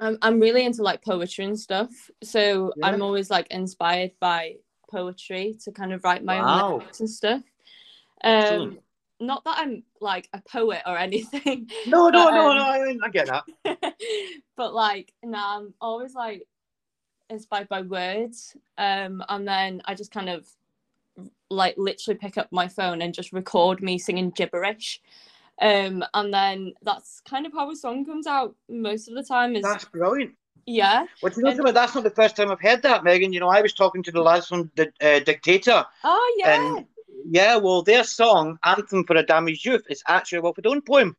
I'm 0.00 0.18
I'm 0.22 0.40
really 0.40 0.64
into 0.66 0.82
like 0.82 1.02
poetry 1.04 1.44
and 1.46 1.58
stuff. 1.58 1.90
So 2.22 2.74
Yeah. 2.76 2.86
I'm 2.88 3.02
always 3.02 3.30
like 3.30 3.48
inspired 3.50 4.12
by 4.20 4.56
poetry 4.90 5.56
to 5.64 5.72
kind 5.72 5.92
of 5.92 6.04
write 6.04 6.24
my 6.24 6.38
Wow. 6.38 6.40
own 6.40 6.78
lyrics 6.78 7.00
and 7.00 7.10
stuff. 7.10 7.42
Um. 8.22 8.78
Not 9.26 9.44
that 9.44 9.58
I'm 9.58 9.82
like 10.00 10.28
a 10.32 10.40
poet 10.40 10.82
or 10.86 10.96
anything. 10.98 11.70
No, 11.86 12.08
no, 12.08 12.24
but, 12.24 12.34
no, 12.34 12.50
um, 12.50 12.56
no. 12.56 12.64
I, 12.64 12.96
I 13.04 13.08
get 13.10 13.28
that. 13.28 13.44
but 14.56 14.74
like 14.74 15.12
now 15.22 15.58
I'm 15.58 15.74
always 15.80 16.14
like 16.14 16.46
inspired 17.30 17.68
by 17.68 17.80
words 17.82 18.56
um 18.78 19.22
and 19.28 19.48
then 19.48 19.82
I 19.86 19.94
just 19.94 20.10
kind 20.10 20.28
of 20.28 20.46
like 21.50 21.74
literally 21.76 22.18
pick 22.18 22.36
up 22.38 22.48
my 22.50 22.68
phone 22.68 23.02
and 23.02 23.14
just 23.14 23.32
record 23.32 23.82
me 23.82 23.98
singing 23.98 24.30
gibberish 24.30 25.00
um 25.62 26.04
and 26.14 26.34
then 26.34 26.74
that's 26.82 27.20
kind 27.28 27.46
of 27.46 27.52
how 27.52 27.70
a 27.70 27.76
song 27.76 28.04
comes 28.04 28.26
out 28.26 28.54
most 28.68 29.08
of 29.08 29.14
the 29.14 29.22
time 29.22 29.56
is 29.56 29.62
That's 29.62 29.84
brilliant. 29.86 30.34
yeah 30.66 31.06
Well, 31.22 31.32
you 31.36 31.42
know 31.44 31.54
something? 31.54 31.74
That's 31.74 31.94
not 31.94 32.04
the 32.04 32.10
first 32.10 32.36
time 32.36 32.50
I've 32.50 32.60
heard 32.60 32.82
that, 32.82 33.04
Megan. 33.04 33.32
You 33.32 33.40
know, 33.40 33.48
I 33.48 33.60
was 33.62 33.72
talking 33.72 34.02
to 34.02 34.12
the 34.12 34.22
last 34.22 34.50
one, 34.50 34.70
the 34.76 34.92
uh, 35.00 35.20
Dictator, 35.20 35.84
oh 36.02 36.34
yeah 36.38 36.76
and 36.76 36.86
yeah, 37.24 37.56
well, 37.56 37.82
their 37.82 38.04
song 38.04 38.58
"Anthem 38.64 39.04
for 39.04 39.16
a 39.16 39.22
Damaged 39.24 39.64
Youth" 39.64 39.84
is 39.88 40.02
actually 40.06 40.38
a 40.38 40.42
Wilfred 40.42 40.66
Owen 40.66 40.82
poem, 40.82 41.16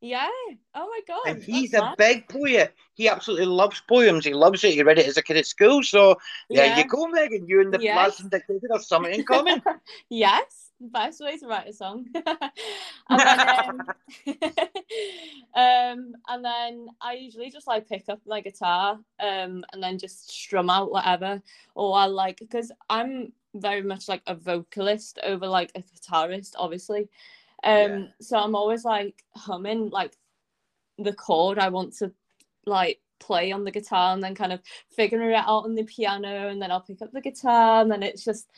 yeah 0.00 0.28
oh 0.74 0.86
my 0.88 1.00
god 1.06 1.18
and 1.26 1.42
he's 1.42 1.74
a 1.74 1.82
mad. 1.82 1.96
big 1.98 2.28
poet. 2.28 2.74
He 2.94 3.08
absolutely 3.08 3.46
loves 3.46 3.80
poems. 3.88 4.24
He 4.24 4.32
loves 4.34 4.64
it. 4.64 4.72
He 4.74 4.82
read 4.82 4.98
it 4.98 5.06
as 5.06 5.16
a 5.16 5.22
kid 5.22 5.36
at 5.36 5.46
school. 5.46 5.82
So 5.82 6.16
there 6.50 6.66
Yeah. 6.66 6.76
you 6.76 6.84
go, 6.84 7.06
Megan. 7.08 7.46
You 7.46 7.60
and 7.60 7.72
the 7.72 7.78
Yes. 7.80 8.16
from 8.18 8.28
Dictator 8.30 8.68
have 8.72 8.82
something 8.84 9.12
in 9.14 9.24
common. 9.24 9.62
yes, 10.08 10.72
best 10.80 11.20
way 11.20 11.36
to 11.38 11.46
write 11.46 11.68
a 11.68 11.72
song. 11.72 12.06
and 13.10 13.24
then, 13.24 13.48
um, 13.68 13.94
um, 15.54 16.14
and 16.28 16.44
then 16.44 16.88
I 17.00 17.14
usually 17.14 17.50
just 17.50 17.66
like 17.66 17.88
pick 17.88 18.08
up 18.08 18.20
my 18.26 18.40
guitar, 18.40 18.98
um, 19.20 19.64
and 19.72 19.82
then 19.82 19.98
just 19.98 20.30
strum 20.30 20.70
out 20.70 20.90
whatever, 20.90 21.42
or 21.74 21.96
I 21.96 22.06
like 22.06 22.38
because 22.38 22.72
I'm 22.88 23.32
very 23.54 23.82
much 23.82 24.08
like 24.08 24.22
a 24.26 24.34
vocalist 24.34 25.18
over 25.22 25.46
like 25.46 25.72
a 25.74 25.82
guitarist, 25.82 26.52
obviously. 26.56 27.08
Um, 27.62 27.78
Yeah. 27.78 28.06
so 28.20 28.38
I'm 28.38 28.54
always 28.54 28.84
like 28.84 29.24
humming 29.34 29.90
like 29.90 30.16
the 30.98 31.12
chord 31.12 31.58
I 31.58 31.68
want 31.68 31.94
to 31.98 32.12
like 32.66 33.00
play 33.18 33.52
on 33.52 33.64
the 33.64 33.70
guitar 33.70 34.14
and 34.14 34.22
then 34.22 34.34
kind 34.34 34.52
of 34.52 34.60
figuring 34.88 35.30
it 35.30 35.34
out 35.34 35.64
on 35.64 35.74
the 35.74 35.84
piano 35.84 36.48
and 36.48 36.60
then 36.60 36.70
I'll 36.70 36.80
pick 36.80 37.02
up 37.02 37.12
the 37.12 37.20
guitar 37.20 37.82
and 37.82 37.90
then 37.90 38.02
it's 38.02 38.24
just 38.24 38.48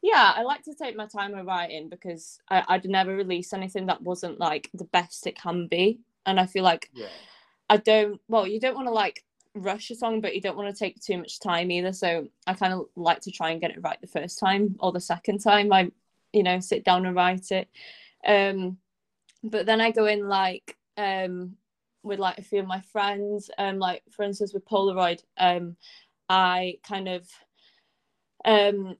yeah 0.00 0.32
I 0.36 0.42
like 0.42 0.62
to 0.64 0.74
take 0.74 0.96
my 0.96 1.06
time 1.06 1.32
with 1.32 1.46
writing 1.46 1.88
because 1.88 2.38
I, 2.48 2.62
I'd 2.68 2.84
never 2.88 3.16
release 3.16 3.52
anything 3.52 3.86
that 3.86 4.02
wasn't 4.02 4.38
like 4.38 4.70
the 4.74 4.84
best 4.84 5.26
it 5.26 5.36
can 5.36 5.66
be 5.66 5.98
and 6.24 6.38
I 6.38 6.46
feel 6.46 6.62
like 6.62 6.88
Yeah. 6.94 7.06
I 7.68 7.78
don't 7.78 8.20
well 8.28 8.46
you 8.46 8.60
don't 8.60 8.76
want 8.76 8.86
to 8.86 8.92
like 8.92 9.24
rush 9.54 9.90
a 9.90 9.94
song 9.94 10.20
but 10.20 10.34
you 10.34 10.40
don't 10.40 10.56
want 10.56 10.74
to 10.74 10.78
take 10.78 11.00
too 11.00 11.18
much 11.18 11.38
time 11.38 11.70
either. 11.70 11.92
So 11.92 12.28
I 12.46 12.54
kind 12.54 12.72
of 12.72 12.86
like 12.96 13.20
to 13.22 13.30
try 13.30 13.50
and 13.50 13.60
get 13.60 13.70
it 13.70 13.82
right 13.82 14.00
the 14.00 14.06
first 14.06 14.38
time 14.38 14.76
or 14.80 14.92
the 14.92 15.00
second 15.00 15.38
time 15.38 15.72
I 15.72 15.90
you 16.32 16.42
know 16.42 16.60
sit 16.60 16.84
down 16.84 17.06
and 17.06 17.14
write 17.14 17.50
it. 17.50 17.68
Um 18.26 18.78
but 19.42 19.66
then 19.66 19.80
I 19.80 19.90
go 19.90 20.06
in 20.06 20.28
like 20.28 20.76
um 20.96 21.56
with 22.02 22.18
like 22.18 22.38
a 22.38 22.42
few 22.42 22.60
of 22.60 22.66
my 22.66 22.80
friends 22.80 23.50
um 23.58 23.78
like 23.78 24.02
for 24.10 24.22
instance 24.22 24.54
with 24.54 24.66
Polaroid 24.66 25.22
um 25.36 25.76
I 26.28 26.78
kind 26.86 27.08
of 27.08 27.28
um 28.44 28.96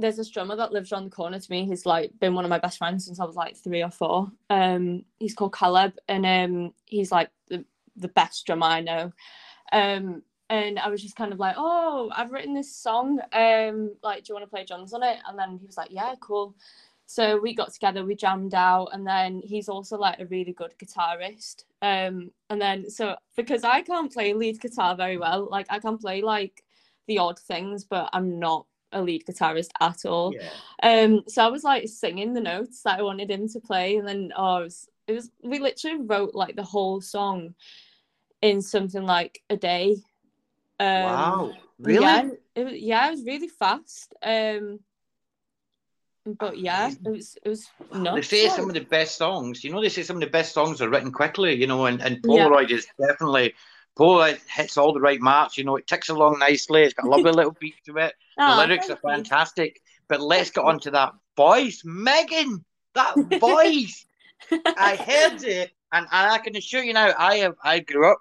there's 0.00 0.20
a 0.20 0.30
drummer 0.30 0.54
that 0.54 0.72
lives 0.72 0.92
around 0.92 1.06
the 1.06 1.10
corner 1.10 1.40
to 1.40 1.50
me. 1.50 1.64
He's 1.64 1.84
like 1.84 2.12
been 2.20 2.34
one 2.34 2.44
of 2.44 2.50
my 2.50 2.60
best 2.60 2.78
friends 2.78 3.04
since 3.04 3.18
I 3.18 3.24
was 3.24 3.34
like 3.34 3.56
three 3.56 3.82
or 3.82 3.90
four. 3.90 4.30
Um 4.48 5.04
he's 5.18 5.34
called 5.34 5.56
Caleb 5.56 5.94
and 6.06 6.24
um 6.24 6.72
he's 6.84 7.10
like 7.10 7.30
the, 7.48 7.64
the 7.96 8.08
best 8.08 8.46
drummer 8.46 8.66
I 8.66 8.80
know 8.80 9.12
um 9.72 10.22
and 10.50 10.78
I 10.78 10.88
was 10.88 11.02
just 11.02 11.16
kind 11.16 11.32
of 11.32 11.38
like 11.38 11.56
oh 11.58 12.10
I've 12.14 12.32
written 12.32 12.54
this 12.54 12.74
song 12.74 13.20
um 13.32 13.94
like 14.02 14.24
do 14.24 14.30
you 14.30 14.34
want 14.34 14.44
to 14.44 14.50
play 14.50 14.64
drums 14.64 14.92
on 14.92 15.02
it? 15.02 15.18
And 15.28 15.38
then 15.38 15.58
he 15.58 15.66
was 15.66 15.76
like 15.76 15.90
yeah 15.90 16.14
cool. 16.20 16.54
So 17.06 17.38
we 17.40 17.54
got 17.54 17.72
together 17.72 18.04
we 18.04 18.14
jammed 18.14 18.54
out 18.54 18.88
and 18.92 19.06
then 19.06 19.40
he's 19.44 19.68
also 19.68 19.96
like 19.96 20.20
a 20.20 20.26
really 20.26 20.52
good 20.52 20.74
guitarist. 20.78 21.64
Um 21.82 22.30
and 22.50 22.60
then 22.60 22.90
so 22.90 23.16
because 23.36 23.64
i 23.64 23.82
can't 23.82 24.12
play 24.12 24.32
lead 24.32 24.60
guitar 24.60 24.96
very 24.96 25.18
well 25.18 25.48
like 25.50 25.66
i 25.70 25.78
can 25.78 25.98
play 25.98 26.22
like 26.22 26.64
the 27.06 27.18
odd 27.18 27.38
things 27.38 27.84
but 27.84 28.10
i'm 28.12 28.38
not 28.38 28.66
a 28.92 29.02
lead 29.02 29.24
guitarist 29.26 29.70
at 29.80 30.04
all. 30.06 30.32
Yeah. 30.34 30.48
um 30.82 31.22
so 31.28 31.44
i 31.44 31.48
was 31.48 31.62
like 31.62 31.88
singing 31.88 32.32
the 32.32 32.40
notes 32.40 32.82
that 32.82 32.98
i 32.98 33.02
wanted 33.02 33.30
him 33.30 33.48
to 33.48 33.60
play 33.60 33.96
and 33.96 34.08
then 34.08 34.32
oh 34.36 34.58
it 34.58 34.64
was, 34.64 34.88
it 35.06 35.12
was 35.12 35.30
we 35.42 35.58
literally 35.58 35.98
wrote 36.00 36.34
like 36.34 36.56
the 36.56 36.62
whole 36.62 37.00
song 37.00 37.54
in 38.42 38.62
something 38.62 39.02
like 39.04 39.42
a 39.50 39.56
day 39.56 39.96
um 40.80 41.02
wow. 41.04 41.54
Really? 41.80 42.04
yeah, 42.04 42.28
it 42.56 42.64
was, 42.64 42.74
yeah, 42.74 43.06
it 43.08 43.10
was 43.12 43.24
really 43.24 43.48
fast. 43.48 44.14
Um, 44.22 44.80
but 46.38 46.58
yeah, 46.58 46.90
it 47.04 47.10
was 47.10 47.38
it 47.44 47.48
was 47.48 47.68
They 47.92 48.22
say 48.22 48.48
some 48.48 48.68
of 48.68 48.74
the 48.74 48.80
best 48.80 49.16
songs. 49.16 49.62
You 49.62 49.72
know, 49.72 49.80
they 49.80 49.88
say 49.88 50.02
some 50.02 50.16
of 50.16 50.20
the 50.20 50.26
best 50.30 50.52
songs 50.52 50.82
are 50.82 50.88
written 50.88 51.12
quickly. 51.12 51.54
You 51.54 51.66
know, 51.66 51.86
and, 51.86 52.02
and 52.02 52.20
Yeah. 52.24 52.48
Polaroid 52.48 52.70
is 52.70 52.86
definitely 53.00 53.54
Polaroid 53.96 54.40
hits 54.48 54.76
all 54.76 54.92
the 54.92 55.00
right 55.00 55.20
marks. 55.20 55.56
You 55.56 55.64
know, 55.64 55.76
it 55.76 55.86
ticks 55.86 56.08
along 56.08 56.40
nicely. 56.40 56.82
It's 56.82 56.94
got 56.94 57.06
a 57.06 57.10
lovely 57.10 57.32
little 57.32 57.56
beat 57.60 57.76
to 57.86 57.96
it. 57.98 58.14
The 58.36 58.44
Ah, 58.44 58.56
lyrics 58.58 58.88
are 58.90 58.96
fantastic. 58.96 59.80
But 60.08 60.20
let's 60.20 60.50
get 60.50 60.64
on 60.64 60.78
to 60.80 60.90
that 60.92 61.12
voice, 61.36 61.82
Megan. 61.84 62.64
That 62.94 63.14
voice. 63.40 64.06
I 64.76 64.96
heard 64.96 65.42
it, 65.42 65.72
and 65.92 66.06
I 66.10 66.38
can 66.38 66.56
assure 66.56 66.82
you 66.82 66.92
now, 66.92 67.12
I 67.18 67.36
have. 67.36 67.54
I 67.62 67.80
grew 67.80 68.10
up 68.10 68.18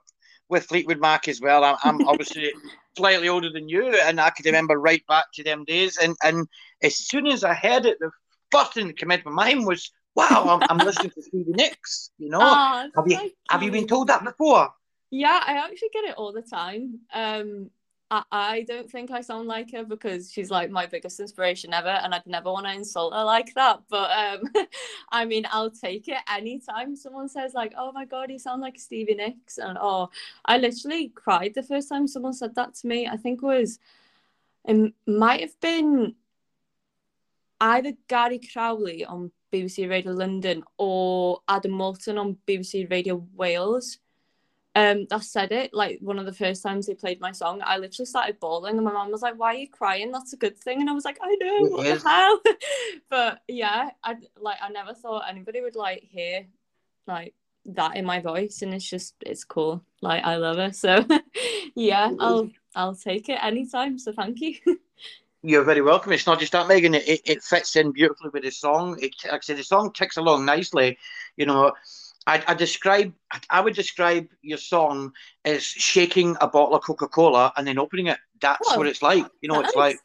with 0.49 0.65
Fleetwood 0.65 0.99
Mac 0.99 1.27
as 1.27 1.41
well. 1.41 1.63
I'm, 1.63 1.77
I'm 1.83 2.01
obviously 2.07 2.51
slightly 2.97 3.27
older 3.27 3.51
than 3.51 3.67
you, 3.69 3.87
and 3.87 4.19
I 4.19 4.29
can 4.29 4.45
remember 4.45 4.79
right 4.79 5.05
back 5.07 5.25
to 5.35 5.43
them 5.43 5.65
days. 5.65 5.97
And 5.97 6.15
and 6.23 6.47
as 6.83 6.97
soon 6.97 7.27
as 7.27 7.43
I 7.43 7.53
heard 7.53 7.85
it, 7.85 7.97
the 7.99 8.11
first 8.51 8.73
thing 8.73 8.87
that 8.87 8.97
came 8.97 9.11
into 9.11 9.29
my 9.29 9.45
mind 9.45 9.65
was, 9.67 9.91
"Wow, 10.15 10.61
I'm, 10.61 10.63
I'm 10.69 10.85
listening 10.85 11.11
to 11.11 11.21
Stevie 11.21 11.51
Nicks." 11.53 12.11
You 12.17 12.29
know, 12.29 12.41
Ah, 12.41 12.87
have 12.95 13.07
you 13.07 13.31
have 13.49 13.63
you 13.63 13.71
been 13.71 13.87
told 13.87 14.07
that 14.07 14.23
before? 14.23 14.69
Yeah, 15.09 15.41
I 15.45 15.53
actually 15.53 15.89
get 15.93 16.05
it 16.05 16.15
all 16.15 16.33
the 16.33 16.41
time. 16.41 16.99
Um, 17.13 17.69
I, 18.09 18.23
I 18.31 18.61
don't 18.61 18.89
think 18.89 19.11
I 19.11 19.21
sound 19.21 19.47
like 19.47 19.71
her 19.73 19.83
because 19.83 20.31
she's 20.31 20.49
like 20.49 20.69
my 20.69 20.85
biggest 20.85 21.19
inspiration 21.19 21.73
ever, 21.73 21.89
and 21.89 22.13
I'd 22.13 22.25
never 22.25 22.51
want 22.51 22.65
to 22.65 22.73
insult 22.73 23.13
her 23.13 23.23
like 23.23 23.53
that. 23.55 23.81
But 23.89 24.11
um, 24.11 24.43
I 25.11 25.25
mean, 25.25 25.45
I'll 25.51 25.71
take 25.71 26.07
it 26.07 26.19
anytime 26.29 26.95
someone 26.95 27.29
says 27.29 27.53
like, 27.53 27.73
"Oh 27.77 27.91
my 27.91 28.05
god, 28.05 28.31
you 28.31 28.39
sound 28.39 28.61
like 28.61 28.79
Stevie 28.79 29.15
Nicks," 29.15 29.57
and 29.57 29.77
oh, 29.79 30.09
I 30.45 30.57
literally 30.57 31.09
cried 31.09 31.53
the 31.53 31.63
first 31.63 31.89
time 31.89 32.07
someone 32.07 32.33
said 32.33 32.55
that 32.55 32.75
to 32.75 32.87
me. 32.87 33.07
I 33.07 33.17
think 33.17 33.43
it 33.43 33.45
was, 33.45 33.79
it 34.65 34.93
might 35.05 35.41
have 35.41 35.59
been 35.59 36.15
either 37.59 37.93
Gary 38.07 38.39
Crowley 38.53 39.03
on 39.03 39.31
BBC 39.51 39.89
Radio 39.89 40.13
London 40.13 40.63
or 40.77 41.41
Adam 41.47 41.77
Walton 41.77 42.17
on 42.17 42.37
BBC 42.47 42.89
Radio 42.89 43.25
Wales 43.35 43.99
um 44.77 45.07
that 45.09 45.23
said 45.23 45.51
it 45.51 45.73
like 45.73 45.97
one 46.01 46.19
of 46.19 46.25
the 46.25 46.33
first 46.33 46.61
times 46.61 46.85
they 46.85 46.93
played 46.93 47.19
my 47.19 47.31
song 47.31 47.59
i 47.63 47.77
literally 47.77 48.05
started 48.05 48.39
bawling 48.39 48.75
and 48.75 48.85
my 48.85 48.91
mom 48.91 49.11
was 49.11 49.21
like 49.23 49.37
why 49.37 49.47
are 49.47 49.57
you 49.57 49.67
crying 49.67 50.11
that's 50.11 50.33
a 50.33 50.37
good 50.37 50.57
thing 50.57 50.79
and 50.79 50.89
i 50.89 50.93
was 50.93 51.05
like 51.05 51.17
i 51.21 51.35
know 51.41 51.65
It 51.65 51.71
what 51.71 52.01
the 52.01 52.09
hell 52.09 52.39
but 53.09 53.41
yeah 53.47 53.89
i 54.03 54.15
like 54.39 54.57
i 54.61 54.69
never 54.69 54.93
thought 54.93 55.23
anybody 55.27 55.61
would 55.61 55.75
like 55.75 56.03
hear 56.03 56.45
like 57.07 57.33
that 57.65 57.97
in 57.97 58.05
my 58.05 58.19
voice 58.19 58.61
and 58.61 58.73
it's 58.73 58.89
just 58.89 59.15
it's 59.25 59.43
cool 59.43 59.83
like 60.01 60.23
i 60.23 60.35
love 60.35 60.57
her 60.57 60.71
so 60.71 61.05
yeah 61.75 62.11
i'll 62.19 62.49
i'll 62.75 62.95
take 62.95 63.29
it 63.29 63.43
anytime 63.43 63.97
so 63.97 64.13
thank 64.13 64.39
you 64.39 64.55
You're 65.43 65.63
very 65.63 65.81
welcome. 65.81 66.11
It's 66.11 66.25
not 66.25 66.39
just 66.39 66.51
that, 66.53 66.67
Megan. 66.67 66.95
It, 66.95 67.07
it, 67.07 67.21
it 67.23 67.43
fits 67.43 67.75
in 67.75 67.91
beautifully 67.91 68.31
with 68.33 68.43
the 68.43 68.49
song. 68.49 68.97
It, 68.99 69.13
actually, 69.31 69.55
the 69.55 69.63
song 69.63 69.93
ticks 69.93 70.17
along 70.17 70.45
nicely, 70.45 70.97
you 71.37 71.45
know. 71.45 71.73
I, 72.27 72.43
I 72.45 72.53
describe 72.53 73.13
I 73.49 73.61
would 73.61 73.73
describe 73.73 74.27
your 74.41 74.57
song 74.57 75.13
as 75.45 75.63
shaking 75.63 76.35
a 76.41 76.47
bottle 76.47 76.75
of 76.75 76.83
Coca 76.83 77.07
Cola 77.07 77.53
and 77.55 77.65
then 77.65 77.79
opening 77.79 78.07
it. 78.07 78.19
That's 78.41 78.75
what 78.75 78.85
it's 78.85 79.01
like. 79.01 79.25
You 79.41 79.49
know, 79.49 79.61
it's 79.61 79.75
like 79.75 79.97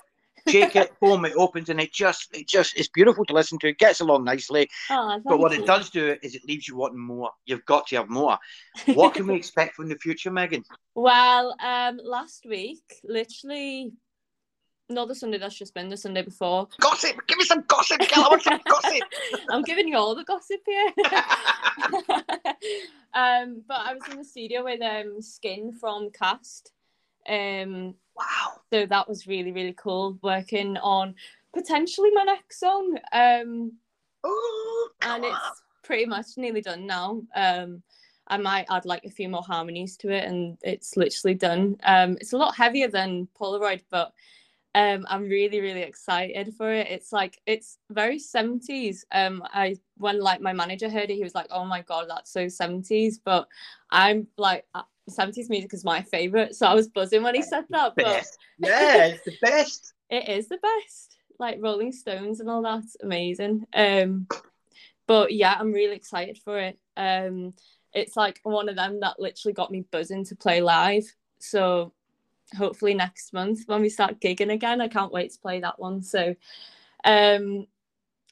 shake 0.48 0.76
it, 0.76 0.92
boom, 1.00 1.24
it 1.24 1.35
opens, 1.37 1.68
and 1.68 1.80
it 1.80 1.92
just 1.92 2.35
it 2.35 2.48
just 2.48 2.76
it's 2.76 2.88
beautiful 2.88 3.24
to 3.26 3.35
listen 3.35 3.58
to. 3.58 3.68
It 3.68 3.78
gets 3.78 4.00
along 4.00 4.24
nicely. 4.24 4.70
Oh, 4.90 5.20
But 5.24 5.40
what 5.40 5.50
thank 5.50 5.64
it 5.64 5.66
does 5.66 5.90
do 5.90 6.16
is 6.22 6.35
it 6.35 6.44
leaves 6.46 6.68
you 6.68 6.76
wanting 6.76 7.00
more. 7.00 7.30
You've 7.44 7.64
got 7.64 7.88
to 7.88 7.96
have 7.96 8.08
more. 8.08 8.38
What 8.94 9.14
can 9.14 9.26
we 9.26 9.35
expect 9.42 9.74
from 9.74 9.88
the 9.88 9.96
future, 9.96 10.30
Megan? 10.30 10.64
Well, 10.94 11.56
um, 11.61 11.98
last 12.04 12.46
week, 12.48 12.82
literally, 13.04 13.92
not 14.88 15.09
the 15.09 15.14
Sunday 15.14 15.38
that's 15.38 15.55
just 15.57 15.75
been, 15.75 15.88
the 15.88 15.97
Sunday 15.97 16.23
before. 16.23 16.68
Gossip, 16.81 17.16
give 17.27 17.38
me 17.38 17.45
some 17.45 17.64
gossip, 17.68 17.99
girl. 18.01 18.25
I 18.25 18.29
want 18.29 18.42
some 18.42 18.61
gossip. 18.66 19.03
I'm 19.51 19.62
giving 19.62 19.88
you 19.88 19.97
all 19.97 20.14
the 20.14 20.25
gossip 20.25 20.61
here. 20.66 20.92
um, 23.14 23.62
but 23.66 23.79
I 23.79 23.95
was 23.95 24.03
in 24.11 24.18
the 24.18 24.25
studio 24.25 24.64
with 24.64 24.81
um 24.83 25.21
Skin 25.23 25.73
from 25.73 26.11
Cast. 26.11 26.73
Um, 27.29 27.95
wow. 28.16 28.61
So 28.73 28.87
that 28.87 29.09
was 29.09 29.27
really 29.27 29.53
really 29.53 29.75
cool. 29.77 30.18
Working 30.23 30.77
on 30.79 31.14
potentially 31.55 32.11
my 32.12 32.25
next 32.25 32.61
song. 32.61 32.99
Um, 33.12 33.73
and 35.03 35.25
it's 35.25 35.62
pretty 35.83 36.07
much 36.07 36.27
nearly 36.37 36.61
done 36.61 36.87
now. 36.87 37.23
Um, 37.35 37.83
I 38.29 38.37
might 38.37 38.66
add 38.71 38.85
like 38.85 39.05
a 39.05 39.11
few 39.11 39.29
more 39.29 39.42
harmonies 39.42 39.97
to 39.99 40.11
it, 40.11 40.25
and 40.25 40.57
it's 40.62 40.97
literally 40.97 41.35
done. 41.35 41.77
Um, 41.83 42.16
it's 42.21 42.33
a 42.33 42.38
lot 42.38 42.57
heavier 42.57 42.88
than 42.88 43.29
Polaroid, 43.38 43.83
but 43.90 44.12
um, 44.74 45.06
I'm 45.08 45.28
really 45.28 45.61
really 45.61 45.82
excited 45.82 46.54
for 46.54 46.72
it. 46.72 46.88
It's 46.88 47.12
like 47.12 47.40
it's 47.46 47.78
very 47.90 48.18
70s. 48.18 49.04
Um, 49.12 49.42
I 49.52 49.76
when 49.98 50.20
like 50.20 50.40
my 50.40 50.52
manager 50.52 50.88
heard 50.88 51.11
it, 51.11 51.16
he 51.16 51.22
was 51.22 51.35
like, 51.35 51.48
"Oh 51.50 51.64
my 51.64 51.82
god, 51.82 52.06
that's 52.08 52.32
so 52.32 52.46
70s." 52.46 53.18
But 53.22 53.48
I'm 53.90 54.26
like, 54.38 54.64
uh, 54.74 54.82
70s 55.11 55.50
music 55.50 55.74
is 55.74 55.85
my 55.85 56.00
favorite, 56.02 56.54
so 56.54 56.66
I 56.66 56.74
was 56.74 56.88
buzzing 56.88 57.22
when 57.22 57.35
he 57.35 57.42
said 57.42 57.64
that. 57.70 57.94
But 57.96 58.26
Yeah, 58.58 59.06
it's 59.06 59.24
the 59.24 59.37
best. 59.42 59.92
it 60.11 60.28
is 60.28 60.48
the 60.48 60.58
best. 60.58 61.16
Like 61.38 61.58
Rolling 61.61 61.92
Stones 61.92 62.40
and 62.40 62.48
all 62.48 62.62
that 62.62 62.85
amazing. 63.02 63.66
Um, 63.74 64.26
but 65.06 65.32
yeah, 65.32 65.54
I'm 65.58 65.72
really 65.72 65.96
excited 65.96 66.38
for 66.38 66.58
it. 66.58 66.78
Um, 66.96 67.52
it's 67.92 68.16
like 68.16 68.40
one 68.42 68.68
of 68.70 68.76
them 68.76 69.00
that 69.00 69.20
literally 69.20 69.52
got 69.52 69.70
me 69.70 69.85
buzzing 69.90 70.24
to 70.26 70.37
play 70.37 70.62
live. 70.62 71.04
So 71.40 71.92
hopefully 72.57 72.95
next 72.95 73.33
month 73.33 73.61
when 73.67 73.83
we 73.83 73.88
start 73.88 74.21
gigging 74.21 74.53
again, 74.53 74.81
I 74.81 74.88
can't 74.88 75.12
wait 75.12 75.33
to 75.33 75.41
play 75.41 75.61
that 75.61 75.79
one. 75.79 76.03
So 76.03 76.35
um, 77.05 77.67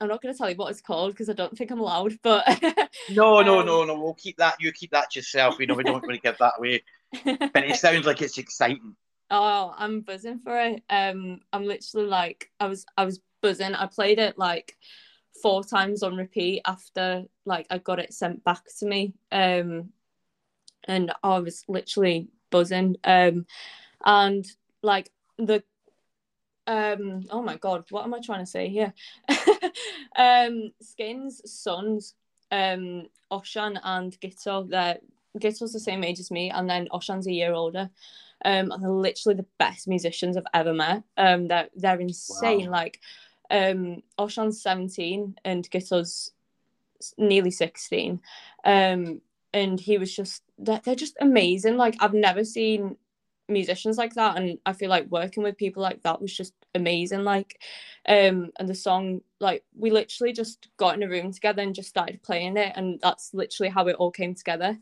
I'm 0.00 0.08
not 0.08 0.22
going 0.22 0.34
to 0.34 0.38
tell 0.38 0.50
you 0.50 0.56
what 0.56 0.70
it's 0.70 0.80
called 0.82 1.12
because 1.12 1.30
I 1.30 1.34
don't 1.34 1.56
think 1.56 1.70
I'm 1.70 1.80
allowed. 1.80 2.18
But 2.22 2.44
No, 3.08 3.42
no, 3.42 3.62
Um, 3.62 3.62
no, 3.62 3.84
no. 3.84 3.98
We'll 4.00 4.14
keep 4.14 4.36
that. 4.38 4.56
You 4.60 4.72
keep 4.72 4.92
that 4.92 5.10
to 5.10 5.18
yourself. 5.18 5.58
You 5.58 5.66
know, 5.66 5.74
we 5.74 5.84
don't 5.84 5.94
want 5.94 6.06
to 6.08 6.18
give 6.18 6.38
that 6.38 6.54
away. 6.58 6.82
But 7.54 7.64
it 7.64 7.76
sounds 7.76 8.06
like 8.06 8.22
it's 8.22 8.38
exciting. 8.38 8.96
Oh, 9.30 9.74
I'm 9.76 10.00
buzzing 10.00 10.40
for 10.40 10.58
it. 10.60 10.82
Um, 10.90 11.40
I'm 11.52 11.64
literally 11.64 12.06
like, 12.06 12.50
I 12.58 12.66
was, 12.66 12.84
I 12.96 13.04
was 13.04 13.20
buzzing. 13.42 13.74
I 13.74 13.86
played 13.86 14.18
it 14.18 14.38
like 14.38 14.76
four 15.42 15.62
times 15.62 16.02
on 16.02 16.16
repeat 16.16 16.62
after 16.66 17.24
like 17.46 17.66
I 17.70 17.78
got 17.78 18.00
it 18.00 18.12
sent 18.12 18.42
back 18.44 18.62
to 18.78 18.86
me. 18.86 19.14
Um, 19.30 19.90
and 20.84 21.12
I 21.22 21.38
was 21.38 21.64
literally 21.68 22.28
buzzing. 22.50 22.96
Um, 23.04 23.46
and 24.04 24.46
like 24.82 25.10
the, 25.38 25.62
um, 26.66 27.26
oh 27.30 27.42
my 27.42 27.56
god, 27.56 27.84
what 27.90 28.04
am 28.04 28.14
I 28.14 28.20
trying 28.20 28.40
to 28.40 28.50
say 28.50 28.68
here? 28.68 28.92
um, 30.16 30.72
Skins 30.80 31.42
sons, 31.44 32.14
um, 32.50 33.06
Oshan 33.30 33.78
and 33.82 34.18
Gito, 34.20 34.64
they're 34.64 34.98
Gito's 35.38 35.72
the 35.72 35.80
same 35.80 36.02
age 36.04 36.20
as 36.20 36.30
me, 36.30 36.50
and 36.50 36.68
then 36.68 36.88
Oshan's 36.92 37.26
a 37.26 37.32
year 37.32 37.52
older. 37.52 37.90
Um, 38.44 38.72
and 38.72 38.82
they're 38.82 38.90
literally 38.90 39.36
the 39.36 39.46
best 39.58 39.86
musicians 39.86 40.36
I've 40.36 40.44
ever 40.54 40.72
met. 40.72 41.02
Um, 41.16 41.48
they're 41.48 41.68
they're 41.76 42.00
insane. 42.00 42.66
Wow. 42.66 42.72
Like, 42.72 43.00
um, 43.50 44.02
Oshan's 44.18 44.62
seventeen 44.62 45.36
and 45.44 45.68
Gito's 45.70 46.32
nearly 47.18 47.50
sixteen. 47.50 48.20
Um, 48.64 49.20
and 49.52 49.78
he 49.78 49.98
was 49.98 50.14
just 50.14 50.42
they're, 50.58 50.80
they're 50.84 50.94
just 50.94 51.16
amazing. 51.20 51.76
Like 51.76 51.96
I've 52.00 52.14
never 52.14 52.44
seen 52.44 52.96
musicians 53.50 53.98
like 53.98 54.14
that, 54.14 54.36
and 54.36 54.58
I 54.66 54.72
feel 54.72 54.90
like 54.90 55.10
working 55.10 55.42
with 55.42 55.56
people 55.56 55.82
like 55.82 56.02
that 56.02 56.20
was 56.20 56.34
just 56.34 56.54
amazing. 56.74 57.24
Like, 57.24 57.60
um, 58.08 58.50
and 58.58 58.68
the 58.68 58.74
song 58.74 59.20
like 59.40 59.64
we 59.76 59.90
literally 59.90 60.32
just 60.32 60.68
got 60.76 60.94
in 60.94 61.02
a 61.02 61.08
room 61.08 61.32
together 61.32 61.62
and 61.62 61.74
just 61.74 61.88
started 61.88 62.22
playing 62.22 62.56
it, 62.56 62.72
and 62.76 63.00
that's 63.02 63.34
literally 63.34 63.70
how 63.70 63.86
it 63.88 63.96
all 63.96 64.10
came 64.10 64.34
together 64.34 64.78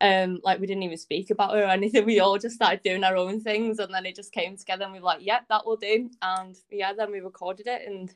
um 0.00 0.40
like 0.44 0.60
we 0.60 0.66
didn't 0.66 0.82
even 0.82 0.98
speak 0.98 1.30
about 1.30 1.56
it 1.56 1.60
or 1.60 1.68
anything 1.68 2.04
we 2.04 2.20
all 2.20 2.38
just 2.38 2.56
started 2.56 2.82
doing 2.82 3.04
our 3.04 3.16
own 3.16 3.40
things 3.40 3.78
and 3.78 3.92
then 3.94 4.04
it 4.04 4.14
just 4.14 4.32
came 4.32 4.56
together 4.56 4.84
and 4.84 4.92
we 4.92 4.98
were 4.98 5.06
like 5.06 5.20
yeah 5.22 5.40
that 5.48 5.64
will 5.64 5.76
do 5.76 6.10
and 6.22 6.56
yeah 6.70 6.92
then 6.92 7.10
we 7.10 7.20
recorded 7.20 7.66
it 7.66 7.82
and 7.86 8.14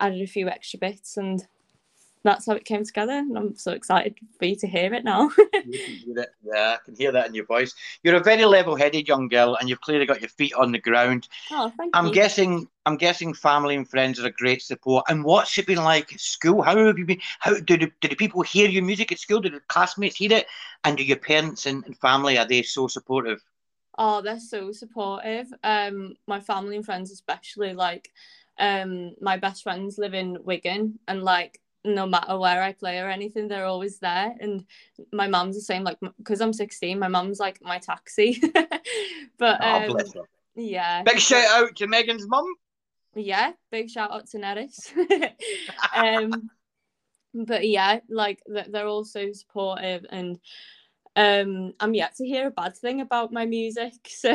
added 0.00 0.20
a 0.20 0.26
few 0.26 0.48
extra 0.48 0.78
bits 0.78 1.16
and 1.16 1.46
that's 2.26 2.46
how 2.46 2.52
it 2.52 2.64
came 2.64 2.84
together 2.84 3.12
and 3.12 3.36
i'm 3.36 3.56
so 3.56 3.72
excited 3.72 4.14
for 4.38 4.44
you 4.44 4.56
to 4.56 4.66
hear 4.66 4.92
it 4.92 5.04
now 5.04 5.30
hear. 6.16 6.26
Yeah, 6.42 6.76
I 6.76 6.84
can 6.84 6.94
hear 6.94 7.12
that 7.12 7.26
in 7.26 7.34
your 7.34 7.46
voice. 7.46 7.74
You're 8.02 8.16
a 8.16 8.22
very 8.22 8.44
level-headed 8.44 9.06
young 9.06 9.28
girl, 9.28 9.56
and 9.56 9.68
you've 9.68 9.80
clearly 9.80 10.06
got 10.06 10.20
your 10.20 10.30
feet 10.30 10.54
on 10.54 10.72
the 10.72 10.78
ground. 10.78 11.28
oh 11.50 11.72
thank 11.76 11.96
I'm 11.96 12.06
you 12.06 12.12
guessing. 12.12 12.68
I'm 12.84 12.96
guessing 12.96 13.34
family 13.34 13.74
and 13.74 13.88
friends 13.88 14.20
are 14.20 14.26
a 14.26 14.30
great 14.30 14.62
support. 14.62 15.04
And 15.08 15.24
what's 15.24 15.58
it 15.58 15.66
been 15.66 15.82
like 15.82 16.12
at 16.12 16.20
school? 16.20 16.62
How 16.62 16.76
have 16.76 16.98
you 16.98 17.04
been? 17.04 17.20
How 17.40 17.54
did 17.54 17.92
did 18.00 18.10
the 18.10 18.16
people 18.16 18.42
hear 18.42 18.68
your 18.68 18.84
music 18.84 19.12
at 19.12 19.18
school? 19.18 19.40
Did 19.40 19.54
the 19.54 19.60
classmates 19.68 20.16
hear 20.16 20.32
it? 20.32 20.46
And 20.84 20.96
do 20.96 21.04
your 21.04 21.18
parents 21.18 21.66
and, 21.66 21.84
and 21.84 21.98
family 21.98 22.38
are 22.38 22.46
they 22.46 22.62
so 22.62 22.86
supportive? 22.86 23.42
Oh, 23.98 24.20
they're 24.20 24.38
so 24.38 24.72
supportive. 24.72 25.46
Um, 25.64 26.14
my 26.26 26.38
family 26.38 26.76
and 26.76 26.84
friends 26.84 27.10
especially, 27.10 27.72
like, 27.72 28.10
um, 28.58 29.14
my 29.20 29.36
best 29.38 29.62
friends 29.62 29.98
live 29.98 30.14
in 30.14 30.38
Wigan 30.44 30.98
and 31.08 31.22
like 31.22 31.60
no 31.86 32.06
matter 32.06 32.38
where 32.38 32.62
I 32.62 32.72
play 32.72 32.98
or 32.98 33.08
anything, 33.08 33.48
they're 33.48 33.66
always 33.66 33.98
there. 33.98 34.34
And 34.40 34.64
my 35.12 35.28
mum's 35.28 35.56
the 35.56 35.62
same, 35.62 35.84
like 35.84 35.98
because 36.18 36.40
I'm 36.40 36.52
16, 36.52 36.98
my 36.98 37.08
mum's 37.08 37.40
like 37.40 37.60
my 37.62 37.78
taxi. 37.78 38.40
but 39.38 39.58
Oh, 39.62 39.90
um, 39.90 39.96
yeah. 40.54 41.02
Big 41.02 41.18
shout 41.18 41.46
out 41.52 41.76
to 41.76 41.86
Megan's 41.86 42.28
mum. 42.28 42.46
Yeah, 43.14 43.52
big 43.70 43.88
shout 43.88 44.12
out 44.12 44.28
to 44.28 44.38
Neris. 44.38 44.92
um, 45.94 46.50
but 47.34 47.66
yeah, 47.66 48.00
like 48.10 48.42
they're 48.46 48.86
all 48.86 49.04
so 49.04 49.32
supportive, 49.32 50.04
and 50.10 50.38
um, 51.16 51.72
I'm 51.80 51.94
yet 51.94 52.14
to 52.16 52.26
hear 52.26 52.48
a 52.48 52.50
bad 52.50 52.76
thing 52.76 53.00
about 53.00 53.32
my 53.32 53.46
music. 53.46 53.94
So, 54.08 54.34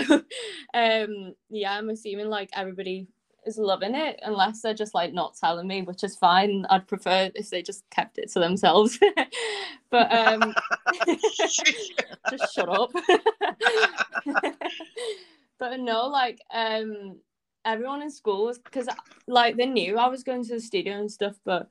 um, 0.74 1.36
yeah, 1.50 1.74
I'm 1.74 1.90
assuming 1.90 2.28
like 2.28 2.50
everybody 2.54 3.08
is 3.46 3.58
loving 3.58 3.96
it, 3.96 4.20
unless 4.24 4.62
they're 4.62 4.74
just 4.74 4.94
like 4.94 5.14
not 5.14 5.36
telling 5.36 5.68
me, 5.68 5.82
which 5.82 6.04
is 6.04 6.16
fine. 6.16 6.66
I'd 6.70 6.88
prefer 6.88 7.32
if 7.36 7.50
they 7.50 7.62
just 7.62 7.84
kept 7.90 8.18
it 8.18 8.32
to 8.34 8.40
themselves. 8.40 9.00
but 9.90 10.12
um, 10.14 10.54
just 12.30 12.54
shut 12.54 12.70
up. 12.70 12.92
but 15.60 15.80
no, 15.80 16.08
like 16.08 16.40
um, 16.54 17.18
everyone 17.66 18.02
in 18.02 18.12
school 18.12 18.46
was 18.46 18.60
because 18.60 18.88
like 19.28 19.58
they 19.58 19.66
knew 19.66 19.98
I 19.98 20.08
was 20.08 20.24
going 20.24 20.44
to 20.46 20.54
the 20.54 20.62
studio 20.62 21.00
and 21.00 21.12
stuff, 21.12 21.36
but 21.44 21.68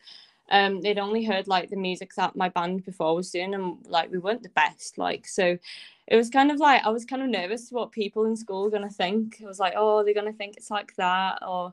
um, 0.51 0.81
they'd 0.81 0.99
only 0.99 1.25
heard 1.25 1.47
like 1.47 1.71
the 1.71 1.77
music 1.77 2.15
that 2.17 2.37
my 2.37 2.49
band 2.49 2.85
before 2.85 3.15
was 3.15 3.31
doing, 3.31 3.55
and 3.55 3.79
like 3.87 4.11
we 4.11 4.19
weren't 4.19 4.43
the 4.43 4.49
best. 4.51 4.99
Like 4.99 5.27
so, 5.27 5.57
it 6.07 6.17
was 6.17 6.31
kind 6.31 6.51
of 6.51 6.59
like 6.59 6.85
I 6.85 6.91
was 6.91 7.05
kind 7.05 7.23
of 7.23 7.29
nervous 7.29 7.71
what 7.71 7.93
people 7.93 8.25
in 8.25 8.37
school 8.37 8.65
were 8.65 8.71
gonna 8.71 8.91
think. 8.91 9.41
I 9.43 9.47
was 9.47 9.61
like, 9.61 9.75
oh, 9.77 10.05
they're 10.05 10.15
gonna 10.15 10.33
think 10.33 10.57
it's 10.57 10.71
like 10.71 10.95
that, 10.97 11.39
or 11.47 11.73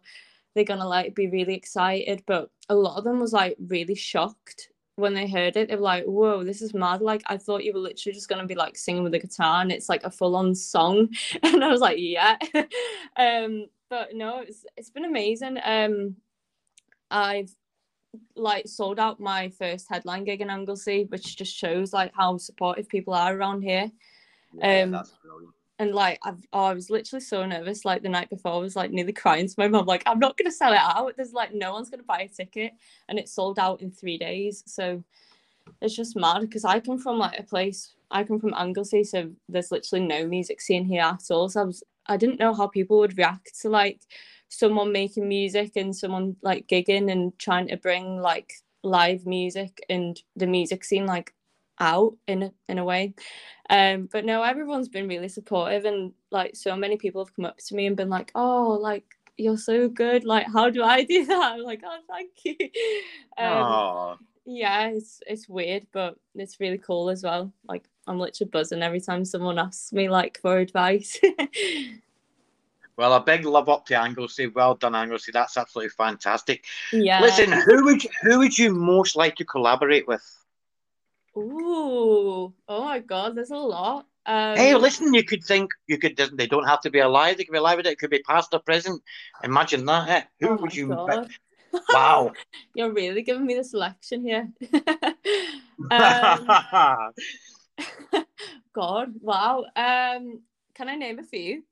they're 0.54 0.64
gonna 0.64 0.88
like 0.88 1.16
be 1.16 1.28
really 1.28 1.56
excited. 1.56 2.24
But 2.28 2.52
a 2.70 2.76
lot 2.76 2.98
of 2.98 3.04
them 3.04 3.20
was 3.20 3.34
like 3.34 3.56
really 3.68 3.96
shocked 3.96 4.70
when 4.96 5.14
they 5.14 5.28
heard 5.28 5.58
it. 5.58 5.70
They 5.70 5.76
were 5.76 5.82
like, 5.82 6.06
whoa, 6.06 6.44
this 6.44 6.62
is 6.62 6.74
mad. 6.74 7.02
Like 7.02 7.24
I 7.28 7.38
thought 7.38 7.64
you 7.64 7.74
were 7.74 7.80
literally 7.80 8.14
just 8.14 8.30
gonna 8.30 8.46
be 8.46 8.56
like 8.56 8.78
singing 8.78 9.04
with 9.04 9.14
a 9.16 9.20
guitar, 9.20 9.62
and 9.62 9.72
it's 9.72 9.90
like 9.90 10.04
a 10.04 10.12
full 10.12 10.36
on 10.36 10.54
song. 10.54 11.10
And 11.44 11.64
I 11.64 11.70
was 11.70 11.82
like, 11.82 11.98
yeah. 12.00 12.38
um, 13.18 13.66
but 13.90 14.14
no, 14.14 14.40
it's 14.42 14.66
it's 14.76 14.92
been 14.92 15.06
amazing. 15.06 15.58
Um, 15.64 16.18
I've 17.10 17.56
like 18.36 18.68
sold 18.68 19.00
out 19.00 19.20
my 19.20 19.50
first 19.50 19.88
headline 19.90 20.24
gig 20.24 20.42
in 20.42 20.50
Anglesey, 20.50 21.06
which 21.10 21.38
just 21.38 21.56
shows 21.56 21.94
like 21.94 22.12
how 22.16 22.38
supportive 22.38 22.88
people 22.88 23.14
are 23.14 23.36
around 23.36 23.62
here. 23.62 23.92
um, 24.62 25.04
and 25.80 25.94
like 25.94 26.20
I've 26.24 26.44
oh, 26.54 26.66
I 26.66 26.74
was 26.74 26.90
literally 26.90 27.22
so 27.22 27.46
nervous. 27.46 27.86
Like 27.86 28.02
the 28.02 28.10
night 28.10 28.30
before, 28.30 28.54
I 28.54 28.58
was 28.58 28.76
like 28.76 28.92
nearly 28.92 29.14
crying 29.14 29.48
to 29.48 29.56
my 29.58 29.68
mum, 29.68 29.86
like 29.86 30.04
I'm 30.06 30.20
not 30.20 30.38
gonna 30.38 30.52
sell 30.52 30.74
it 30.74 30.80
out. 30.82 31.14
There's 31.16 31.34
like 31.34 31.54
no 31.54 31.74
one's 31.74 31.90
gonna 31.90 32.04
buy 32.04 32.22
a 32.22 32.28
ticket, 32.28 32.74
and 33.10 33.20
it 33.20 33.30
sold 33.30 33.60
out 33.60 33.82
in 33.82 33.92
three 33.92 34.18
days. 34.18 34.64
So 34.66 35.04
it's 35.82 35.96
just 35.96 36.16
mad 36.16 36.42
because 36.42 36.66
I 36.66 36.80
come 36.80 36.98
from 36.98 37.20
like 37.20 37.40
a 37.40 37.44
place. 37.44 37.94
I 38.10 38.24
come 38.24 38.40
from 38.40 38.54
Anglesey, 38.58 39.04
so 39.04 39.30
there's 39.50 39.72
literally 39.72 40.06
no 40.06 40.26
music 40.26 40.62
scene 40.62 40.86
here 40.86 41.04
at 41.04 41.24
all. 41.30 41.50
So 41.50 41.62
I 41.62 41.66
was 41.66 41.84
I 42.08 42.18
didn't 42.18 42.40
know 42.40 42.54
how 42.54 42.68
people 42.68 43.00
would 43.00 43.18
react 43.18 43.60
to 43.62 43.70
like 43.70 44.02
someone 44.50 44.92
making 44.92 45.28
music 45.28 45.74
and 45.76 45.96
someone 45.96 46.36
like 46.42 46.68
gigging 46.68 47.12
and 47.12 47.38
trying 47.38 47.68
to 47.68 47.78
bring 47.78 48.22
like 48.22 48.54
live 48.84 49.26
music 49.26 49.80
and 49.90 50.22
the 50.36 50.48
music 50.48 50.84
scene 50.84 51.06
like 51.06 51.34
out 51.80 52.16
in 52.28 52.44
a, 52.44 52.52
in 52.70 52.78
a 52.78 52.86
way. 52.86 53.14
Um, 53.70 54.08
but 54.12 54.26
no, 54.26 54.44
everyone's 54.44 54.88
been 54.90 55.08
really 55.08 55.30
supportive, 55.30 55.86
and 55.86 56.14
like 56.32 56.56
so 56.56 56.76
many 56.76 56.98
people 56.98 57.24
have 57.24 57.36
come 57.36 57.46
up 57.46 57.58
to 57.58 57.76
me 57.76 57.86
and 57.86 57.98
been 57.98 58.10
like, 58.10 58.32
"Oh, 58.34 58.78
like 58.82 59.04
you're 59.38 59.58
so 59.58 59.90
good. 59.90 60.24
Like, 60.24 60.48
how 60.52 60.70
do 60.70 60.84
I 60.84 61.04
do 61.04 61.26
that?" 61.26 61.54
I'm 61.54 61.64
like, 61.64 61.82
"Oh, 61.86 62.00
thank 62.10 62.32
you." 62.44 62.56
Um, 63.40 64.18
yeah, 64.46 64.88
it's 64.88 65.20
it's 65.28 65.48
weird, 65.48 65.86
but 65.92 66.16
it's 66.34 66.60
really 66.60 66.80
cool 66.80 67.10
as 67.10 67.22
well. 67.22 67.54
Like, 67.68 67.88
I'm 68.08 68.18
literally 68.18 68.50
buzzing 68.50 68.82
every 68.82 69.02
time 69.02 69.26
someone 69.26 69.60
asks 69.60 69.94
me 69.94 70.10
like 70.10 70.40
for 70.42 70.58
advice. 70.58 71.20
Well, 72.98 73.14
a 73.14 73.20
big 73.22 73.46
love 73.46 73.70
up 73.70 73.86
to 73.88 74.00
Anglesey. 74.00 74.48
Well 74.48 74.76
done, 74.76 74.96
Anglesey. 74.96 75.32
That's 75.32 75.56
absolutely 75.56 75.90
fantastic. 75.90 76.66
yeah. 76.92 77.22
Listen, 77.22 77.52
who 77.52 77.86
would 77.86 78.04
you, 78.04 78.10
who 78.24 78.40
would 78.40 78.58
you 78.58 78.74
most 78.74 79.16
like 79.16 79.36
to 79.36 79.46
collaborate 79.46 80.08
with? 80.08 80.24
Ooh, 81.38 82.52
oh 82.68 82.84
my 82.84 83.00
God, 83.00 83.36
there's 83.36 83.52
a 83.52 83.56
lot. 83.56 84.08
Um, 84.26 84.58
hey, 84.58 84.74
listen, 84.74 85.14
you 85.14 85.24
could 85.24 85.44
think 85.44 85.72
you 85.86 86.00
could. 86.00 86.18
They 86.34 86.48
don't 86.48 86.68
have 86.68 86.82
to 86.82 86.90
be 86.90 87.00
alive. 87.00 87.38
They 87.38 87.44
could 87.44 87.52
be 87.52 87.60
alive. 87.60 87.80
It 87.80 88.00
could 88.00 88.10
be 88.10 88.24
past 88.24 88.54
or 88.54 88.60
present. 88.60 89.02
Imagine 89.44 89.86
that. 89.86 90.10
eh? 90.10 90.24
Who 90.40 90.56
would 90.56 90.76
you? 90.76 90.92
Oh 90.92 91.06
God. 91.06 91.30
Wow. 91.94 92.34
You're 92.74 92.92
really 92.92 93.22
giving 93.22 93.46
me 93.46 93.54
the 93.56 93.64
selection 93.64 94.22
here. 94.22 94.52
um, 95.92 97.14
God, 98.74 99.14
wow. 99.22 99.66
Um, 99.76 100.42
can 100.74 100.90
I 100.90 100.96
name 100.96 101.20
a 101.20 101.24
few? 101.24 101.64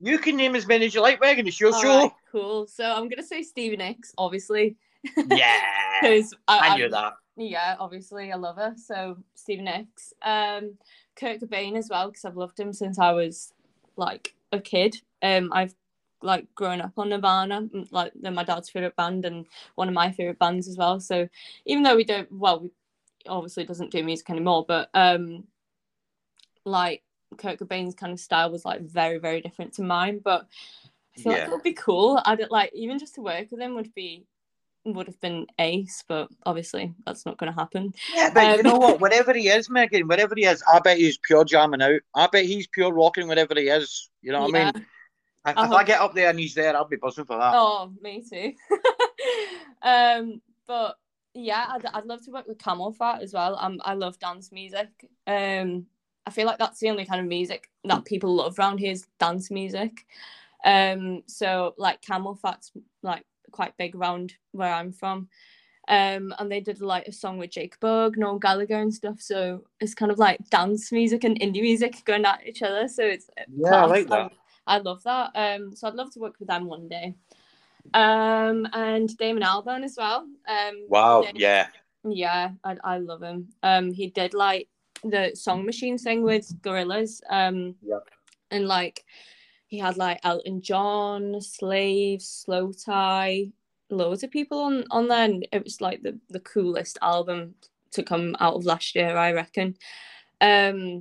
You 0.00 0.18
can 0.18 0.36
name 0.36 0.54
as 0.54 0.66
many 0.66 0.86
as 0.86 0.94
you 0.94 1.00
like, 1.02 1.20
Megan. 1.20 1.46
It's 1.46 1.60
your 1.60 1.74
All 1.74 1.82
show. 1.82 1.98
right, 2.02 2.12
cool. 2.30 2.66
So 2.66 2.84
I'm 2.84 3.08
gonna 3.08 3.22
say 3.22 3.42
Stevie 3.42 3.76
Nicks, 3.76 4.12
obviously. 4.18 4.76
Yeah. 5.28 5.60
Because 6.00 6.32
I 6.46 6.68
I, 6.68 6.76
knew 6.76 6.88
that. 6.90 7.14
Yeah, 7.36 7.74
obviously 7.80 8.30
I 8.30 8.36
love 8.36 8.54
her. 8.54 8.74
So 8.76 9.18
Stevie 9.34 9.62
Nicks, 9.62 10.12
Um, 10.22 10.78
Kurt 11.16 11.40
Cobain 11.40 11.76
as 11.76 11.88
well 11.90 12.06
because 12.08 12.24
I've 12.24 12.36
loved 12.36 12.58
him 12.60 12.72
since 12.72 13.00
I 13.00 13.10
was 13.10 13.52
like 13.96 14.32
a 14.52 14.60
kid. 14.60 14.94
Um, 15.22 15.50
I've 15.52 15.74
like 16.22 16.46
grown 16.54 16.80
up 16.80 16.92
on 16.96 17.08
Nirvana, 17.08 17.68
like 17.90 18.12
they're 18.14 18.30
my 18.30 18.44
dad's 18.44 18.70
favorite 18.70 18.94
band 18.94 19.24
and 19.24 19.46
one 19.74 19.88
of 19.88 19.94
my 19.94 20.12
favorite 20.12 20.38
bands 20.38 20.68
as 20.68 20.76
well. 20.76 21.00
So 21.00 21.28
even 21.64 21.82
though 21.82 21.96
we 21.96 22.04
don't, 22.04 22.30
well, 22.30 22.60
we 22.60 22.70
obviously 23.26 23.64
doesn't 23.64 23.90
do 23.90 24.04
music 24.04 24.30
anymore, 24.30 24.64
but 24.68 24.88
um, 24.94 25.44
like 26.64 27.02
Kurt 27.36 27.58
Cobain's 27.58 27.94
kind 27.94 28.12
of 28.12 28.20
style 28.20 28.50
was 28.50 28.64
like 28.64 28.80
very 28.80 29.18
very 29.18 29.40
different 29.40 29.74
to 29.74 29.82
mine. 29.82 30.20
But 30.22 30.46
I 31.16 31.20
feel 31.20 31.32
like 31.32 31.42
it 31.42 31.50
would 31.50 31.62
be 31.62 31.74
cool. 31.74 32.20
I'd 32.24 32.50
like 32.50 32.72
even 32.74 32.98
just 32.98 33.14
to 33.16 33.20
work 33.22 33.50
with 33.50 33.60
him 33.60 33.74
would 33.74 33.94
be 33.94 34.24
would 34.84 35.06
have 35.06 35.20
been 35.20 35.46
ace, 35.58 36.04
but 36.06 36.28
obviously 36.46 36.94
that's 37.04 37.26
not 37.26 37.36
going 37.36 37.52
to 37.52 37.58
happen. 37.58 37.92
Yeah, 38.14 38.30
but 38.32 38.42
you 38.44 38.54
Um, 38.54 38.62
know 38.62 38.78
what? 38.78 39.00
Whatever 39.00 39.34
he 39.34 39.48
is, 39.48 39.68
Megan, 39.68 40.08
whatever 40.08 40.34
he 40.36 40.44
is, 40.44 40.62
I 40.72 40.78
bet 40.80 40.98
he's 40.98 41.18
pure 41.18 41.44
jamming 41.44 41.82
out. 41.82 42.00
I 42.14 42.26
bet 42.28 42.44
he's 42.44 42.66
pure 42.66 42.92
rocking 42.92 43.28
whatever 43.28 43.54
he 43.56 43.68
is. 43.68 44.10
You 44.22 44.32
know 44.32 44.42
what 44.42 44.54
I 44.54 44.64
mean? 44.72 44.82
If, 45.46 45.56
I 45.58 45.64
if 45.64 45.72
I 45.72 45.84
get 45.84 46.00
up 46.00 46.14
there 46.14 46.30
and 46.30 46.38
he's 46.38 46.54
there, 46.54 46.74
I'll 46.76 46.88
be 46.88 46.96
buzzing 46.96 47.24
for 47.24 47.38
that. 47.38 47.54
Oh, 47.54 47.92
me 48.00 48.22
too. 48.28 48.52
um, 49.82 50.40
but 50.66 50.96
yeah, 51.34 51.66
I'd, 51.68 51.86
I'd 51.86 52.06
love 52.06 52.24
to 52.24 52.30
work 52.30 52.46
with 52.46 52.58
CamelPhat 52.58 53.22
as 53.22 53.32
well. 53.32 53.56
Um, 53.60 53.80
I 53.84 53.94
love 53.94 54.18
dance 54.18 54.52
music. 54.52 54.88
Um, 55.26 55.86
I 56.28 56.30
feel 56.30 56.44
like 56.46 56.58
that's 56.58 56.78
the 56.78 56.90
only 56.90 57.06
kind 57.06 57.22
of 57.22 57.26
music 57.26 57.70
that 57.84 58.04
people 58.04 58.34
love 58.34 58.58
around 58.58 58.78
here 58.78 58.92
is 58.92 59.06
dance 59.18 59.50
music. 59.50 60.04
Um, 60.62 61.22
so 61.26 61.74
like 61.78 62.02
CamelPhat's 62.02 62.70
like 63.02 63.24
quite 63.50 63.74
big 63.78 63.96
around 63.96 64.34
where 64.52 64.70
I'm 64.72 64.92
from. 64.92 65.28
Um, 65.88 66.34
and 66.38 66.52
they 66.52 66.60
did 66.60 66.82
like 66.82 67.08
a 67.08 67.12
song 67.12 67.38
with 67.38 67.50
Jake 67.52 67.80
Bugg, 67.80 68.18
Noel 68.18 68.38
Gallagher, 68.38 68.78
and 68.78 68.92
stuff. 68.92 69.22
So 69.22 69.64
it's 69.80 69.94
kind 69.94 70.12
of 70.12 70.18
like 70.18 70.50
dance 70.50 70.92
music 70.92 71.24
and 71.24 71.40
indie 71.40 71.62
music 71.62 72.04
going 72.04 72.26
at 72.26 72.46
each 72.46 72.62
other. 72.62 72.88
So 72.88 73.04
it's 73.04 73.30
Yeah, 73.56 73.84
I 73.84 73.86
like 73.86 74.06
class. 74.06 74.30
that. 74.30 74.38
I 74.66 74.78
love 74.78 75.02
that. 75.04 75.30
Um, 75.34 75.74
so 75.74 75.88
I'd 75.88 75.94
love 75.94 76.12
to 76.12 76.20
work 76.20 76.34
with 76.38 76.48
them 76.48 76.66
one 76.66 76.88
day. 76.88 77.14
Um, 77.94 78.68
and 78.74 79.16
Damon 79.16 79.44
Albarn 79.44 79.82
as 79.82 79.96
well. 79.96 80.26
Um, 80.46 80.84
Wow, 80.88 81.22
Damon- 81.22 81.40
yeah. 81.40 81.68
yeah, 82.04 82.50
I 82.62 82.76
I 82.84 82.98
love 82.98 83.22
him. 83.22 83.48
Um, 83.62 83.94
he 83.94 84.08
did 84.08 84.34
like 84.34 84.68
the 85.04 85.32
song 85.34 85.64
machine 85.64 85.98
thing 85.98 86.22
with 86.22 86.60
Gorillaz. 86.62 87.20
Um, 87.30 87.74
Yep. 87.82 88.08
and 88.50 88.66
like 88.66 89.04
he 89.66 89.78
had 89.78 89.96
like 89.96 90.20
Elton 90.24 90.62
John, 90.62 91.40
Slave, 91.40 92.20
slowthai, 92.20 93.52
loads 93.90 94.22
of 94.22 94.30
people 94.30 94.60
on 94.60 94.84
on 94.90 95.08
there, 95.08 95.24
and 95.24 95.46
it 95.52 95.64
was 95.64 95.80
like 95.80 96.02
the 96.02 96.18
the 96.30 96.40
coolest 96.40 96.98
album 97.02 97.54
to 97.92 98.02
come 98.02 98.36
out 98.40 98.54
of 98.54 98.64
last 98.66 98.94
year, 98.94 99.16
I 99.16 99.32
reckon. 99.32 99.74
Um, 100.40 101.00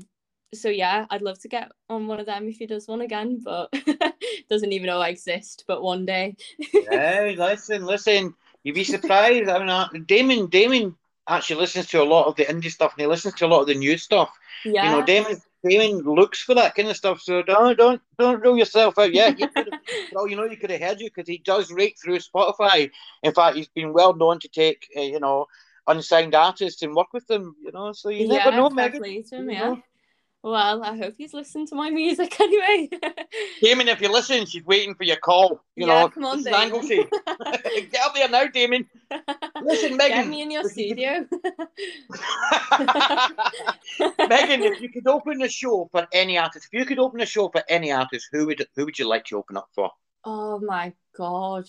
so 0.53 0.69
yeah, 0.69 1.05
I'd 1.09 1.21
love 1.21 1.39
to 1.41 1.47
get 1.49 1.71
on 1.89 2.07
one 2.07 2.19
of 2.19 2.25
them 2.25 2.47
if 2.47 2.57
he 2.57 2.65
does 2.65 2.87
one 2.87 3.01
again, 3.01 3.41
but 3.43 3.73
doesn't 4.49 4.71
even 4.71 4.87
know 4.87 4.99
I 5.01 5.09
exist. 5.09 5.65
But 5.67 5.83
one 5.83 6.05
day, 6.05 6.35
hey, 6.71 7.35
listen, 7.37 7.85
listen. 7.85 8.33
You'd 8.63 8.75
be 8.75 8.83
surprised. 8.83 9.49
I 9.49 9.59
mean, 9.59 9.69
uh, 9.69 9.87
Damon, 10.05 10.47
Damon 10.47 10.95
actually 11.27 11.59
listens 11.61 11.87
to 11.87 12.01
a 12.01 12.03
lot 12.05 12.27
of 12.27 12.35
the 12.35 12.45
indie 12.45 12.71
stuff, 12.71 12.93
and 12.93 13.01
he 13.01 13.07
listens 13.07 13.35
to 13.35 13.45
a 13.45 13.47
lot 13.47 13.61
of 13.61 13.67
the 13.67 13.75
new 13.75 13.97
stuff. 13.97 14.29
yeah, 14.65 14.85
You 14.91 14.99
know, 14.99 15.05
Damon, 15.05 15.41
Damon 15.67 15.99
looks 15.99 16.41
for 16.41 16.55
that 16.55 16.75
kind 16.75 16.87
of 16.89 16.95
stuff. 16.97 17.21
So 17.21 17.41
don't, 17.43 17.77
don't, 17.77 18.01
don't 18.17 18.41
rule 18.41 18.57
yourself 18.57 18.97
out. 18.97 19.13
Yeah, 19.13 19.33
you 19.37 19.47
well, 20.13 20.27
you 20.27 20.35
know, 20.35 20.45
you 20.45 20.57
could 20.57 20.71
have 20.71 20.81
heard 20.81 20.99
you 20.99 21.09
because 21.09 21.27
he 21.27 21.39
does 21.39 21.71
rake 21.71 21.97
through 22.01 22.19
Spotify. 22.19 22.91
In 23.23 23.33
fact, 23.33 23.57
he's 23.57 23.67
been 23.67 23.93
well 23.93 24.15
known 24.15 24.39
to 24.39 24.47
take, 24.47 24.87
uh, 24.95 25.01
you 25.01 25.19
know, 25.19 25.47
unsigned 25.87 26.35
artists 26.35 26.81
and 26.81 26.95
work 26.95 27.13
with 27.13 27.27
them. 27.27 27.55
You 27.63 27.71
know, 27.71 27.91
so 27.93 28.09
you 28.09 28.27
never 28.27 28.51
know, 28.51 28.69
Megan. 28.69 29.03
him, 29.03 29.49
You 29.49 29.51
yeah. 29.51 29.69
know. 29.69 29.83
Well, 30.47 30.81
I 30.81 30.95
hope 30.95 31.15
he's 31.17 31.33
listened 31.33 31.67
to 31.69 31.75
my 31.75 31.89
music 31.89 32.39
anyway. 32.39 32.89
Damon, 33.61 33.89
if 33.89 33.99
you 34.01 34.09
listen, 34.09 34.45
she's 34.45 34.63
waiting 34.63 34.95
for 34.95 35.03
your 35.03 35.17
call. 35.17 35.61
You 35.75 35.85
Yeah, 35.85 36.03
know, 36.03 36.07
come 36.07 36.23
on, 36.23 36.41
Damon. 36.41 36.69
Get 36.87 38.01
up 38.01 38.15
there 38.15 38.29
now, 38.29 38.47
Damon. 38.47 38.87
Listen, 39.61 39.97
Megan. 39.97 40.17
Get 40.17 40.27
me 40.29 40.41
in 40.43 40.51
your 40.51 40.63
studio. 40.63 41.25
Megan, 44.29 44.63
if 44.63 44.81
you 44.81 44.89
could 44.89 45.07
open 45.07 45.41
a 45.41 45.49
show 45.49 45.89
for 45.91 46.07
any 46.13 46.37
artist, 46.37 46.69
if 46.71 46.79
you 46.79 46.85
could 46.85 46.99
open 46.99 47.19
a 47.19 47.25
show 47.25 47.49
for 47.49 47.61
any 47.67 47.91
artist, 47.91 48.29
who 48.31 48.45
would 48.45 48.65
who 48.75 48.85
would 48.85 48.97
you 48.97 49.07
like 49.07 49.25
to 49.25 49.37
open 49.37 49.57
up 49.57 49.67
for? 49.75 49.91
oh 50.23 50.59
my 50.59 50.93
god! 51.17 51.65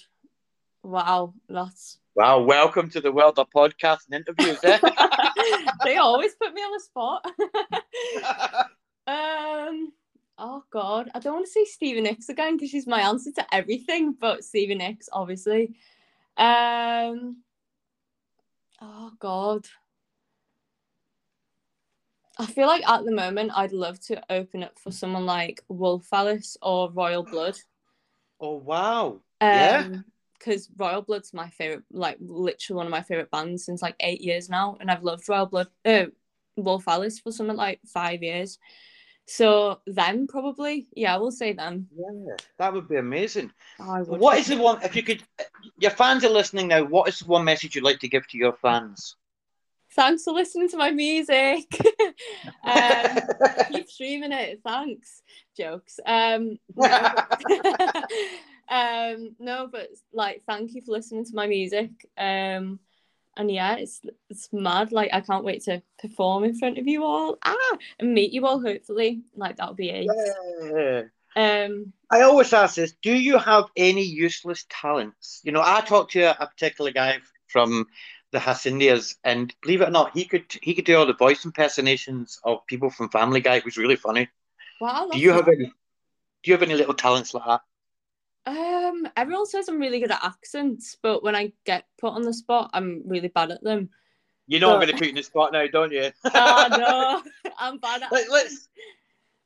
Wow, 0.83 1.35
that's 1.49 1.99
Wow, 2.19 2.41
welcome 2.41 2.91
to 2.91 3.01
the 3.01 3.13
world 3.13 3.39
of 3.39 3.49
podcasts 3.51 4.07
and 4.11 4.27
interviews. 4.27 4.59
Eh? 4.65 4.79
they 5.85 5.99
always 5.99 6.35
put 6.35 6.53
me 6.53 6.61
on 6.63 6.73
the 6.73 6.81
spot. 6.81 7.25
um. 9.07 9.93
Oh 10.37 10.65
God, 10.73 11.11
I 11.15 11.21
don't 11.21 11.35
want 11.35 11.47
to 11.47 11.53
say 11.53 11.65
Stevie 11.65 12.01
Nicks 12.01 12.29
again 12.29 12.57
because 12.57 12.71
she's 12.71 12.87
my 12.89 13.03
answer 13.03 13.31
to 13.33 13.55
everything, 13.55 14.17
but 14.19 14.45
Stevie 14.45 14.75
Nicks, 14.75 15.09
obviously. 15.13 15.77
Um. 16.37 17.39
Oh 18.81 19.13
God. 19.21 19.67
I 22.37 22.47
feel 22.47 22.67
like 22.67 22.89
at 22.89 23.05
the 23.05 23.13
moment 23.13 23.53
I'd 23.55 23.73
love 23.73 24.01
to 24.07 24.21
open 24.29 24.65
up 24.65 24.77
for 24.79 24.91
someone 24.91 25.27
like 25.27 25.63
Wolf 25.69 26.09
Alice 26.13 26.57
or 26.63 26.91
Royal 26.91 27.23
Blood. 27.23 27.59
oh 28.41 28.57
wow! 28.57 29.07
Um, 29.07 29.21
yeah, 29.41 29.89
because 30.39 30.69
Royal 30.77 31.03
Blood's 31.03 31.35
my 31.35 31.49
favorite, 31.51 31.85
like 31.91 32.19
literally 32.21 32.77
one 32.77 32.87
of 32.87 32.91
my 32.91 33.03
favorite 33.03 33.31
bands 33.31 33.65
since 33.65 33.83
like 33.83 33.97
eight 34.01 34.21
years 34.21 34.49
now, 34.49 34.77
and 34.81 34.91
I've 34.91 35.03
loved 35.03 35.29
Royal 35.29 35.47
Blood, 35.47 35.69
uh, 35.85 36.07
Wolf 36.57 36.87
Alice 36.87 37.19
for 37.19 37.33
something 37.33 37.57
like 37.57 37.81
five 37.87 38.23
years. 38.23 38.59
So 39.27 39.81
them 39.87 40.27
probably, 40.27 40.89
yeah, 40.97 41.17
we'll 41.19 41.31
say 41.31 41.53
them. 41.53 41.89
yeah, 41.95 42.37
that 42.59 42.73
would 42.73 42.89
be 42.89 42.97
amazing. 42.97 43.53
I 43.79 44.01
would. 44.03 44.19
What 44.19 44.39
is 44.39 44.47
the 44.47 44.57
one? 44.57 44.83
If 44.83 44.97
you 44.97 45.03
could, 45.03 45.23
your 45.79 45.91
fans 45.91 46.25
are 46.25 46.31
listening 46.31 46.69
now. 46.69 46.85
What 46.85 47.09
is 47.09 47.19
the 47.19 47.27
one 47.27 47.45
message 47.45 47.75
you'd 47.75 47.85
like 47.85 47.99
to 48.01 48.09
give 48.09 48.27
to 48.29 48.39
your 48.39 48.55
fans? 48.55 49.17
Thanks 49.93 50.25
for 50.25 50.33
listening 50.33 50.69
to 50.71 50.77
my 50.77 50.91
music. 50.91 51.65
um, 52.65 53.19
keep 53.71 53.89
streaming 53.91 54.33
it. 54.33 54.61
Thanks. 54.65 55.23
Jokes. 55.57 55.99
Um, 56.07 56.59
no. 56.77 57.15
um, 58.71 59.35
no, 59.39 59.69
but 59.71 59.89
like, 60.13 60.43
thank 60.47 60.75
you 60.75 60.83
for 60.83 60.93
listening 60.93 61.25
to 61.25 61.35
my 61.35 61.47
music. 61.47 61.91
Um, 62.17 62.81
and 63.37 63.51
yeah, 63.51 63.77
it's 63.77 64.01
it's 64.29 64.49
mad. 64.53 64.93
Like, 64.93 65.11
I 65.13 65.21
can't 65.21 65.45
wait 65.45 65.63
to 65.65 65.83
perform 66.01 66.45
in 66.45 66.59
front 66.59 66.79
of 66.79 66.87
you 66.87 67.05
all. 67.05 67.39
Ah, 67.45 67.79
and 67.99 68.13
meet 68.13 68.33
you 68.33 68.47
all. 68.47 68.61
Hopefully, 68.61 69.23
like 69.37 69.57
that'll 69.57 69.75
be 69.75 69.91
it. 69.91 70.07
Yeah. 70.67 71.03
Um, 71.37 71.93
I 72.11 72.23
always 72.23 72.53
ask 72.53 72.75
this: 72.75 72.95
Do 73.01 73.13
you 73.13 73.39
have 73.39 73.67
any 73.77 74.03
useless 74.03 74.67
talents? 74.69 75.41
You 75.45 75.53
know, 75.53 75.63
I 75.65 75.81
talked 75.81 76.13
to 76.13 76.23
a, 76.23 76.37
a 76.41 76.47
particular 76.49 76.91
guy 76.91 77.19
from 77.47 77.87
the 78.33 78.39
Hacindias, 78.39 79.17
and 79.25 79.55
believe 79.63 79.81
it 79.83 79.89
or 79.89 79.93
not, 79.93 80.17
he 80.17 80.25
could 80.25 80.47
he 80.61 80.75
could 80.75 80.85
do 80.85 80.97
all 80.97 81.07
the 81.07 81.15
voice 81.15 81.45
impersonations 81.45 82.41
of 82.45 82.67
people 82.67 82.91
from 82.91 83.09
Family 83.09 83.41
Guy. 83.41 83.57
It 83.57 83.65
was 83.65 83.77
really 83.79 83.97
funny. 83.97 84.29
wow. 84.81 85.09
Do 85.13 85.19
you 85.19 85.33
have 85.33 85.49
any? 85.49 85.73
Do 86.43 86.51
you 86.51 86.55
have 86.55 86.63
any 86.63 86.75
little 86.75 86.95
talents 86.95 87.35
like 87.35 87.47
that? 87.47 87.61
Um, 88.49 89.07
everyone 89.15 89.45
says 89.45 89.69
I'm 89.69 89.79
really 89.79 90.01
good 90.01 90.11
at 90.11 90.25
accents, 90.25 90.97
but 91.03 91.23
when 91.23 91.37
I 91.37 91.53
get 91.67 91.85
put 92.01 92.15
on 92.15 92.23
the 92.23 92.33
spot, 92.33 92.71
I'm 92.73 93.03
really 93.05 93.29
bad 93.29 93.51
at 93.51 93.63
them. 93.63 93.91
You 94.47 94.59
know 94.59 94.71
I'm 94.71 94.77
going 94.77 94.89
to 94.89 94.95
put 94.95 95.03
you 95.03 95.11
in 95.11 95.17
the 95.17 95.23
spot 95.23 95.53
now, 95.53 95.67
don't 95.67 95.93
you? 95.93 96.11
oh 96.25 96.69
no, 97.45 97.51
I'm 97.59 97.77
bad 97.77 98.05
at. 98.05 98.11
Let, 98.11 98.31
let's 98.31 98.71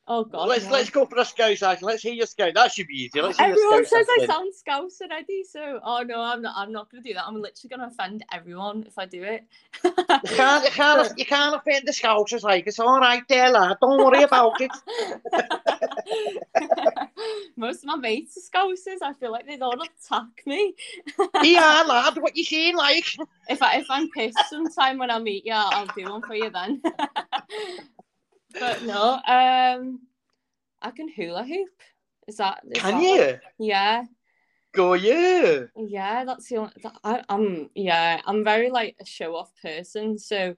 Oh 0.08 0.24
god. 0.24 0.48
let's 0.48 0.64
no. 0.64 0.72
let's 0.72 0.90
go 0.90 1.06
for 1.06 1.18
a 1.18 1.24
scout 1.24 1.62
action. 1.62 1.86
Let's 1.86 2.02
hear 2.02 2.12
your 2.12 2.26
scout. 2.26 2.54
That 2.54 2.72
should 2.72 2.88
be 2.88 3.04
easy. 3.04 3.20
Let's 3.20 3.38
hear 3.38 3.48
Everyone 3.48 3.78
your 3.78 3.84
says 3.84 4.06
scout 4.06 4.18
I 4.18 4.22
action. 4.22 4.34
sound 4.34 4.54
scouse 4.54 5.00
already, 5.00 5.44
so 5.44 5.80
oh 5.84 6.02
no, 6.02 6.20
I'm 6.20 6.42
not. 6.42 6.54
I'm 6.56 6.72
not 6.72 6.90
gonna 6.90 7.04
do 7.04 7.14
that. 7.14 7.24
I'm 7.24 7.40
literally 7.40 7.68
gonna 7.70 7.86
offend 7.86 8.24
everyone 8.32 8.84
if 8.86 8.98
I 8.98 9.06
do 9.06 9.22
it. 9.22 9.44
You 9.84 9.92
can't, 10.24 10.64
you 10.64 10.70
can't, 10.70 11.18
you 11.18 11.24
can't 11.24 11.54
offend 11.54 11.86
the 11.86 11.92
scousers. 11.92 12.42
Like 12.42 12.66
it's 12.66 12.80
all 12.80 12.98
right 12.98 13.22
there, 13.28 13.50
lad. 13.50 13.76
Don't 13.80 14.04
worry 14.04 14.24
about 14.24 14.60
it. 14.60 14.72
Most 17.56 17.78
of 17.78 17.84
my 17.84 17.96
mates 17.96 18.36
are 18.36 18.40
scousers. 18.40 19.02
I 19.02 19.12
feel 19.12 19.30
like 19.30 19.46
they'd 19.46 19.62
all 19.62 19.80
attack 19.80 20.42
me. 20.46 20.74
yeah, 21.42 21.84
lad. 21.86 22.20
What 22.20 22.36
you 22.36 22.44
saying, 22.44 22.76
like? 22.76 23.06
If 23.48 23.62
I 23.62 23.76
if 23.76 23.86
I'm 23.88 24.10
pissed 24.10 24.38
sometime 24.50 24.98
when 24.98 25.12
I 25.12 25.20
meet 25.20 25.46
you, 25.46 25.52
I'll 25.54 25.86
do 25.86 26.10
one 26.10 26.22
for 26.22 26.34
you 26.34 26.50
then. 26.50 26.82
but 28.58 28.82
no, 28.82 29.14
um, 29.26 30.00
I 30.80 30.90
can 30.94 31.08
hula 31.08 31.44
hoop. 31.44 31.68
Is 32.28 32.36
that? 32.36 32.60
Is 32.70 32.80
Can 32.80 33.00
that 33.00 33.02
you? 33.02 33.66
yeah. 33.66 34.04
Go 34.72 34.94
you. 34.94 35.68
Yeah, 35.76 36.24
that's 36.24 36.48
the 36.48 36.56
only. 36.58 36.72
That, 36.82 36.94
I, 37.04 37.22
I'm 37.28 37.68
yeah, 37.74 38.20
I'm 38.24 38.42
very 38.44 38.70
like 38.70 38.96
a 39.00 39.04
show 39.04 39.36
off 39.36 39.50
person, 39.60 40.18
so 40.18 40.54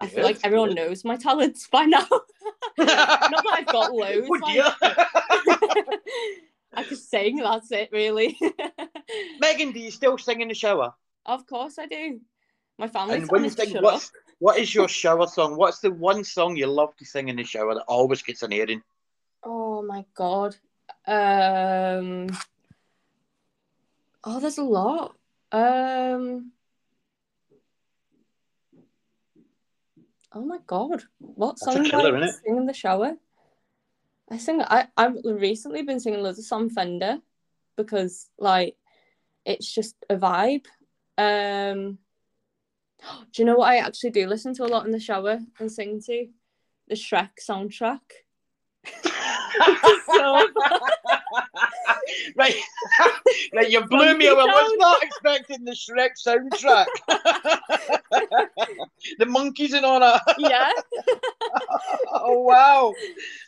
I 0.00 0.08
feel 0.08 0.24
like 0.24 0.38
everyone 0.42 0.70
good. 0.70 0.76
knows 0.76 1.04
my 1.04 1.16
talents 1.16 1.68
by 1.70 1.84
now. 1.84 2.06
Not 2.78 2.86
that 2.86 3.44
I've 3.52 3.66
got 3.66 3.92
loads. 3.94 4.28
Would 4.28 4.42
like- 4.42 4.54
you? 4.56 4.62
I 6.74 6.82
can 6.82 6.96
sing. 6.96 7.36
That's 7.36 7.70
it, 7.72 7.88
really. 7.92 8.38
Megan, 9.40 9.72
do 9.72 9.80
you 9.80 9.90
still 9.90 10.18
sing 10.18 10.40
in 10.40 10.48
the 10.48 10.54
shower? 10.54 10.92
of 11.24 11.46
course, 11.46 11.78
I 11.78 11.86
do. 11.86 12.20
My 12.78 12.88
family's 12.88 13.22
And 13.22 13.30
when 13.30 13.44
you 13.44 13.50
sing, 13.50 13.76
what's. 13.80 14.12
What 14.38 14.58
is 14.58 14.74
your 14.74 14.88
shower 14.88 15.26
song? 15.26 15.56
What's 15.56 15.80
the 15.80 15.90
one 15.90 16.24
song 16.24 16.56
you 16.56 16.66
love 16.66 16.94
to 16.96 17.04
sing 17.04 17.28
in 17.28 17.36
the 17.36 17.44
shower 17.44 17.74
that 17.74 17.84
always 17.88 18.22
gets 18.22 18.42
an 18.42 18.52
airing? 18.52 18.82
Oh 19.42 19.82
my 19.82 20.04
god. 20.14 20.56
Um. 21.06 22.28
Oh, 24.24 24.40
there's 24.40 24.58
a 24.58 24.64
lot. 24.64 25.16
Um. 25.52 26.52
Oh 30.32 30.44
my 30.44 30.58
god, 30.66 31.04
what 31.18 31.56
That's 31.58 31.72
song 31.72 31.82
do 31.84 32.16
I 32.16 32.26
sing 32.26 32.56
in 32.56 32.66
the 32.66 32.74
shower? 32.74 33.16
I 34.30 34.36
sing 34.38 34.60
I, 34.60 34.88
I've 34.96 35.16
recently 35.24 35.82
been 35.82 36.00
singing 36.00 36.22
loads 36.22 36.38
of 36.38 36.44
Sam 36.44 36.68
Fender 36.68 37.20
because 37.76 38.28
like 38.38 38.76
it's 39.46 39.72
just 39.72 39.94
a 40.10 40.16
vibe. 40.16 40.66
Um. 41.16 41.98
Do 43.32 43.42
you 43.42 43.44
know 43.44 43.56
what 43.56 43.70
I 43.70 43.78
actually 43.78 44.10
do 44.10 44.26
listen 44.26 44.54
to 44.54 44.64
a 44.64 44.66
lot 44.66 44.86
in 44.86 44.92
the 44.92 45.00
shower 45.00 45.40
and 45.58 45.70
sing 45.70 46.00
to? 46.06 46.28
The 46.88 46.94
Shrek 46.94 47.30
soundtrack. 47.40 48.00
so 50.06 50.46
Right, 52.36 52.54
right. 53.54 53.70
You 53.70 53.84
blew 53.86 54.16
me 54.16 54.26
away. 54.26 54.42
I 54.42 54.44
was 54.44 54.76
not 54.78 55.02
expecting 55.02 55.64
the 55.64 55.72
Shrek 55.72 56.10
soundtrack. 56.24 56.86
the 59.18 59.26
monkeys 59.26 59.72
and 59.72 59.84
all 59.84 59.98
that. 60.00 60.22
yeah. 60.38 60.70
oh 62.12 62.40
wow! 62.40 62.94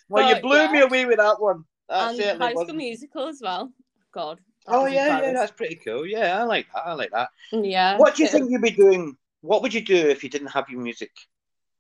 Well, 0.09 0.29
you 0.29 0.41
blew 0.41 0.57
yeah. 0.57 0.73
me 0.73 0.81
away 0.81 1.07
with 1.07 1.19
that 1.19 1.41
one. 1.41 1.65
That 1.89 2.19
and 2.19 2.43
High 2.43 2.53
School. 2.53 2.75
Musical 2.75 3.29
as 3.29 3.41
well. 3.43 3.73
God. 4.13 4.41
Oh 4.67 4.87
yeah, 4.87 5.21
yeah, 5.21 5.33
that's 5.33 5.53
pretty 5.53 5.77
cool. 5.77 6.07
Yeah, 6.07 6.41
I 6.41 6.45
like 6.45 6.67
that. 6.75 6.87
I 6.87 6.93
like 6.95 7.11
that. 7.13 7.29
Yeah. 7.53 7.97
What 7.97 8.17
do 8.17 8.23
you 8.23 8.29
think 8.29 8.51
you'd 8.51 8.63
be 8.63 8.71
doing? 8.71 9.17
What 9.41 9.63
would 9.63 9.75
you 9.75 9.81
do 9.85 9.97
if 10.09 10.23
you 10.23 10.31
didn't 10.31 10.53
have 10.53 10.69
your 10.71 10.81
music? 10.81 11.11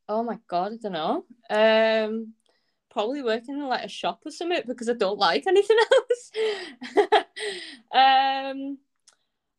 Oh 0.08 0.22
my 0.22 0.38
god, 0.48 0.72
I 0.72 0.76
don't 0.76 0.92
know. 0.92 1.24
Um, 1.50 2.34
probably 2.90 3.22
working 3.22 3.56
in 3.56 3.66
like 3.68 3.84
a 3.84 3.88
shop 3.88 4.20
or 4.26 4.30
something 4.30 4.62
because 4.66 4.88
I 4.88 4.94
don't 4.94 5.18
like 5.18 5.46
anything 5.46 5.78
else. 5.92 6.32
um, 7.92 8.78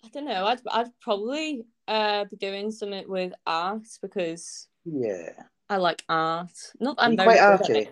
I 0.06 0.10
don't 0.14 0.26
know. 0.26 0.46
I'd 0.46 0.62
I'd 0.72 1.00
probably 1.02 1.66
uh 1.88 2.26
be 2.26 2.38
doing 2.38 2.72
something 2.72 3.10
with 3.10 3.34
art 3.48 3.88
because 4.02 4.68
Yeah. 4.86 5.48
I 5.70 5.78
like 5.78 6.04
art. 6.10 6.52
Not 6.80 6.98
I'm 7.00 7.16
very 7.16 7.28
quite 7.30 7.40
arty? 7.40 7.90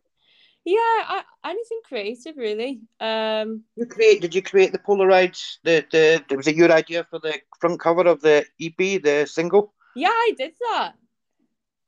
Yeah, 0.66 0.78
I, 0.80 1.24
anything 1.45 1.82
creative 1.86 2.38
really. 2.38 2.82
Um, 2.99 3.64
You 3.78 3.86
create? 3.86 4.22
Did 4.22 4.36
you 4.36 4.41
create 4.41 4.72
the 4.74 4.80
Polaroids? 4.80 5.60
The 5.64 5.86
the 5.91 6.36
was 6.36 6.47
it 6.47 6.55
your 6.55 6.72
idea 6.72 7.05
for 7.10 7.20
the 7.20 7.39
front 7.62 7.80
cover 7.80 8.05
of 8.08 8.20
the 8.22 8.45
EP, 8.60 8.97
the 8.97 9.26
single? 9.26 9.74
Yeah, 9.98 10.10
I 10.10 10.34
did 10.38 10.54
that. 10.60 10.93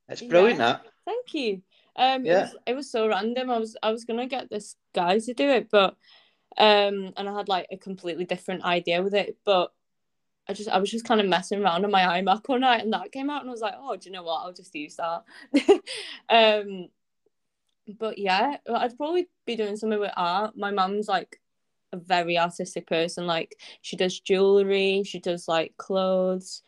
That's 0.08 0.22
brilliant. 0.22 0.60
Yeah. 0.60 0.66
That. 0.74 0.86
Thank 1.06 1.34
you. 1.34 1.62
Um, 1.96 2.26
Yeah. 2.26 2.38
it 2.38 2.42
was 2.42 2.56
it 2.68 2.74
was 2.76 2.92
so 2.92 3.08
random. 3.08 3.50
I 3.50 3.58
was 3.58 3.78
I 3.84 3.92
was 3.92 4.06
gonna 4.06 4.28
get 4.28 4.50
this 4.50 4.76
guy 4.94 5.20
to 5.20 5.34
do 5.34 5.48
it, 5.50 5.70
but 5.70 5.96
um, 6.58 7.14
and 7.16 7.30
I 7.30 7.34
had 7.34 7.48
like 7.48 7.68
a 7.72 7.78
completely 7.78 8.26
different 8.26 8.64
idea 8.64 9.02
with 9.02 9.14
it, 9.14 9.38
but 9.46 9.72
I 10.48 10.54
just 10.54 10.70
I 10.70 10.80
was 10.80 10.90
just 10.90 11.06
kind 11.06 11.22
of 11.22 11.28
messing 11.28 11.62
around 11.62 11.86
on 11.86 11.92
my 11.92 12.22
iMac 12.22 12.42
all 12.50 12.60
night, 12.60 12.82
and 12.82 12.94
that 12.94 13.12
came 13.12 13.30
out, 13.30 13.42
and 13.42 13.50
I 13.50 13.52
was 13.52 13.62
like, 13.62 13.76
oh, 13.78 13.96
do 13.96 14.10
you 14.10 14.14
know 14.14 14.24
what? 14.24 14.42
I'll 14.44 14.54
just 14.54 14.74
use 14.74 14.98
that. 14.98 15.24
um, 16.30 16.88
but 18.00 18.18
yeah, 18.18 18.58
I'd 18.74 18.98
probably 18.98 19.30
be 19.46 19.56
doing 19.56 19.78
something 19.78 20.00
with 20.00 20.12
art. 20.18 20.58
My 20.58 20.72
mum's 20.72 21.08
like 21.08 21.40
a 21.92 21.98
very 21.98 22.38
artistic 22.38 22.88
person. 22.88 23.28
Like 23.28 23.56
she 23.82 23.96
does 23.96 24.20
jewelry, 24.20 25.04
she 25.06 25.20
does 25.20 25.48
like 25.48 25.76
clothes. 25.78 26.64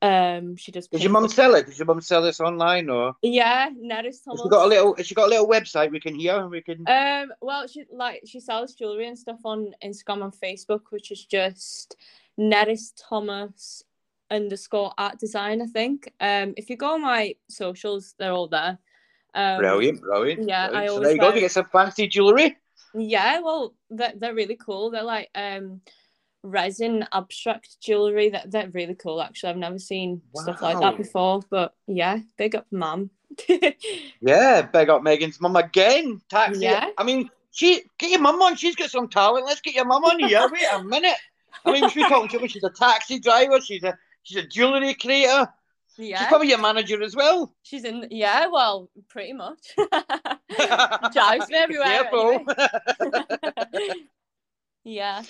Um, 0.00 0.56
she 0.56 0.70
does. 0.70 0.86
Does 0.88 1.02
your 1.02 1.10
mum 1.12 1.26
sell 1.28 1.54
it? 1.56 1.66
Does 1.66 1.78
your 1.78 1.86
mum 1.86 2.00
sell 2.00 2.22
this 2.22 2.40
online 2.40 2.88
or? 2.88 3.14
Yeah, 3.22 3.68
Neris 3.70 4.24
Thomas. 4.24 4.42
She 4.42 4.48
got 4.48 4.64
a 4.64 4.68
little? 4.68 4.94
She 5.02 5.14
got 5.14 5.26
a 5.26 5.30
little 5.30 5.48
website 5.48 5.90
we 5.90 5.98
can 6.00 6.14
hear? 6.14 6.36
and 6.36 6.50
We 6.50 6.62
can. 6.62 6.84
Um, 6.88 7.32
well, 7.40 7.66
she 7.66 7.84
like 7.92 8.22
she 8.24 8.38
sells 8.40 8.74
jewelry 8.74 9.08
and 9.08 9.18
stuff 9.18 9.40
on 9.44 9.72
Instagram 9.84 10.22
and 10.22 10.32
Facebook, 10.32 10.82
which 10.90 11.10
is 11.10 11.24
just 11.24 11.96
Neris 12.38 12.92
Thomas 13.08 13.82
underscore 14.30 14.92
art 14.96 15.18
design. 15.18 15.60
I 15.62 15.66
think. 15.66 16.12
Um, 16.20 16.54
if 16.56 16.70
you 16.70 16.76
go 16.76 16.94
on 16.94 17.02
my 17.02 17.34
socials, 17.48 18.14
they're 18.18 18.32
all 18.32 18.48
there. 18.48 18.78
Um, 19.34 19.58
brilliant, 19.58 20.00
brilliant. 20.00 20.48
yeah, 20.48 20.68
brilliant. 20.68 20.84
I 20.84 20.86
so 20.86 20.92
always 20.94 21.06
there 21.08 21.14
you 21.14 21.20
go. 21.20 21.26
wear- 21.28 21.34
You 21.34 21.40
get 21.42 21.50
some 21.52 21.64
fancy 21.66 22.06
jewellery. 22.06 22.56
Yeah, 22.94 23.40
well, 23.40 23.74
they're 23.90 24.12
they're 24.16 24.34
really 24.34 24.56
cool. 24.56 24.90
They're 24.90 25.02
like 25.02 25.28
um 25.34 25.80
resin 26.42 27.06
abstract 27.12 27.80
jewelry. 27.80 28.30
That 28.30 28.50
they're 28.50 28.70
really 28.70 28.94
cool. 28.94 29.20
Actually, 29.20 29.50
I've 29.50 29.56
never 29.56 29.78
seen 29.78 30.22
stuff 30.34 30.62
like 30.62 30.80
that 30.80 30.96
before. 30.96 31.42
But 31.50 31.74
yeah, 31.86 32.18
big 32.36 32.54
up, 32.54 32.66
mum. 32.70 33.10
Yeah, 34.20 34.62
big 34.62 34.90
up 34.90 35.02
Megan's 35.02 35.40
mum 35.40 35.56
again. 35.56 36.20
Taxi. 36.28 36.60
Yeah. 36.60 36.90
I 36.98 37.04
mean, 37.04 37.30
she 37.50 37.82
get 37.98 38.10
your 38.10 38.20
mum 38.20 38.40
on. 38.42 38.56
She's 38.56 38.74
got 38.74 38.90
some 38.90 39.08
talent. 39.08 39.46
Let's 39.46 39.60
get 39.60 39.74
your 39.74 39.84
mum 39.84 40.04
on 40.04 40.18
here. 40.18 40.48
Wait 40.50 40.64
a 40.72 40.82
minute. 40.82 41.16
I 41.64 41.72
mean, 41.72 41.88
she's 41.90 42.06
talking 42.06 42.28
to 42.30 42.40
me. 42.40 42.48
She's 42.48 42.64
a 42.64 42.70
taxi 42.70 43.18
driver. 43.20 43.60
She's 43.60 43.82
a 43.82 43.96
she's 44.22 44.44
a 44.44 44.46
jewellery 44.46 44.94
creator. 44.94 45.48
Yeah. 45.96 46.18
She's 46.18 46.28
probably 46.28 46.48
your 46.48 46.58
manager 46.58 47.02
as 47.02 47.16
well. 47.16 47.52
She's 47.62 47.84
in. 47.84 48.06
Yeah, 48.10 48.46
well, 48.46 48.88
pretty 49.08 49.32
much. 49.32 49.58
Drives 51.12 51.48
me 51.48 51.56
everywhere. 51.56 51.86
Careful. 51.86 52.44
anyway. 53.74 53.94
yeah. 54.84 55.22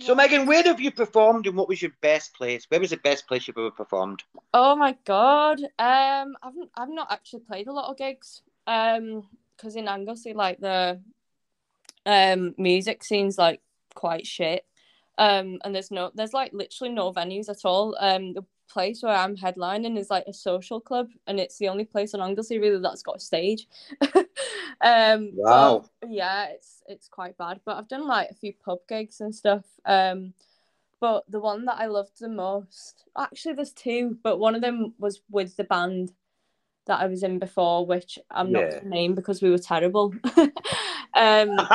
So, 0.00 0.14
Megan, 0.14 0.46
where 0.46 0.62
have 0.64 0.80
you 0.80 0.90
performed 0.90 1.46
and 1.46 1.56
what 1.56 1.68
was 1.68 1.80
your 1.80 1.92
best 2.00 2.34
place? 2.34 2.66
Where 2.68 2.80
was 2.80 2.90
the 2.90 2.96
best 2.96 3.28
place 3.28 3.46
you've 3.46 3.58
ever 3.58 3.70
performed? 3.70 4.24
Oh 4.52 4.74
my 4.74 4.96
god. 5.04 5.60
Um, 5.78 6.36
I've 6.42 6.54
I've 6.76 6.88
not 6.90 7.12
actually 7.12 7.40
played 7.40 7.68
a 7.68 7.72
lot 7.72 7.90
of 7.90 7.96
gigs. 7.96 8.42
Um, 8.66 9.28
because 9.56 9.76
in 9.76 9.86
Anglesey, 9.86 10.32
like 10.32 10.58
the 10.60 11.00
um 12.06 12.54
music 12.58 13.04
scene's 13.04 13.38
like 13.38 13.60
quite 13.94 14.26
shit. 14.26 14.64
Um, 15.16 15.60
and 15.64 15.74
there's 15.74 15.90
no, 15.90 16.10
there's 16.14 16.32
like 16.32 16.52
literally 16.52 16.92
no 16.92 17.12
venues 17.12 17.48
at 17.48 17.64
all. 17.64 17.96
Um, 18.00 18.32
the 18.32 18.42
place 18.68 19.02
where 19.02 19.14
I'm 19.14 19.36
headlining 19.36 19.98
is 19.98 20.10
like 20.10 20.24
a 20.26 20.32
social 20.32 20.80
club, 20.80 21.08
and 21.26 21.38
it's 21.38 21.58
the 21.58 21.68
only 21.68 21.84
place 21.84 22.14
in 22.14 22.20
Anglesey 22.20 22.58
really 22.58 22.80
that's 22.80 23.02
got 23.02 23.16
a 23.16 23.20
stage. 23.20 23.66
um, 24.80 25.30
Wow. 25.34 25.84
yeah, 26.06 26.46
it's 26.46 26.82
it's 26.86 27.08
quite 27.08 27.36
bad. 27.38 27.60
But 27.64 27.76
I've 27.76 27.88
done 27.88 28.06
like 28.06 28.30
a 28.30 28.34
few 28.34 28.52
pub 28.52 28.78
gigs 28.88 29.20
and 29.20 29.34
stuff. 29.34 29.64
Um, 29.84 30.34
but 31.00 31.24
the 31.30 31.40
one 31.40 31.64
that 31.66 31.78
I 31.78 31.86
loved 31.86 32.18
the 32.20 32.28
most, 32.28 33.04
actually, 33.16 33.54
there's 33.54 33.72
two, 33.72 34.16
but 34.22 34.38
one 34.38 34.54
of 34.54 34.62
them 34.62 34.94
was 34.98 35.20
with 35.30 35.56
the 35.56 35.64
band 35.64 36.12
that 36.86 37.00
I 37.00 37.06
was 37.06 37.22
in 37.22 37.38
before, 37.38 37.84
which 37.86 38.18
I'm 38.30 38.52
not 38.52 38.60
Yeah. 38.64 38.70
going 38.70 38.82
to 38.84 38.88
name 38.88 39.14
because 39.14 39.42
we 39.42 39.50
were 39.50 39.58
terrible. 39.58 40.14
um, 41.14 41.56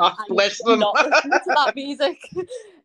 Oh, 0.00 0.14
bless 0.28 0.62
them. 0.62 0.78
not 0.80 0.94
to 0.96 1.40
that 1.46 1.72
music. 1.74 2.18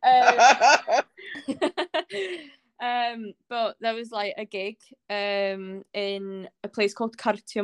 Um, 0.03 1.03
um, 2.81 3.33
but 3.49 3.77
there 3.79 3.93
was 3.93 4.11
like 4.11 4.33
a 4.37 4.45
gig 4.45 4.77
um 5.09 5.83
in 5.93 6.49
a 6.63 6.67
place 6.67 6.93
called 6.93 7.17
Cartier 7.17 7.63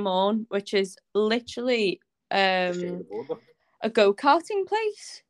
which 0.50 0.74
is 0.74 0.98
literally 1.14 2.00
um 2.32 3.04
a 3.82 3.90
go 3.90 4.14
karting 4.14 4.66
place. 4.68 5.24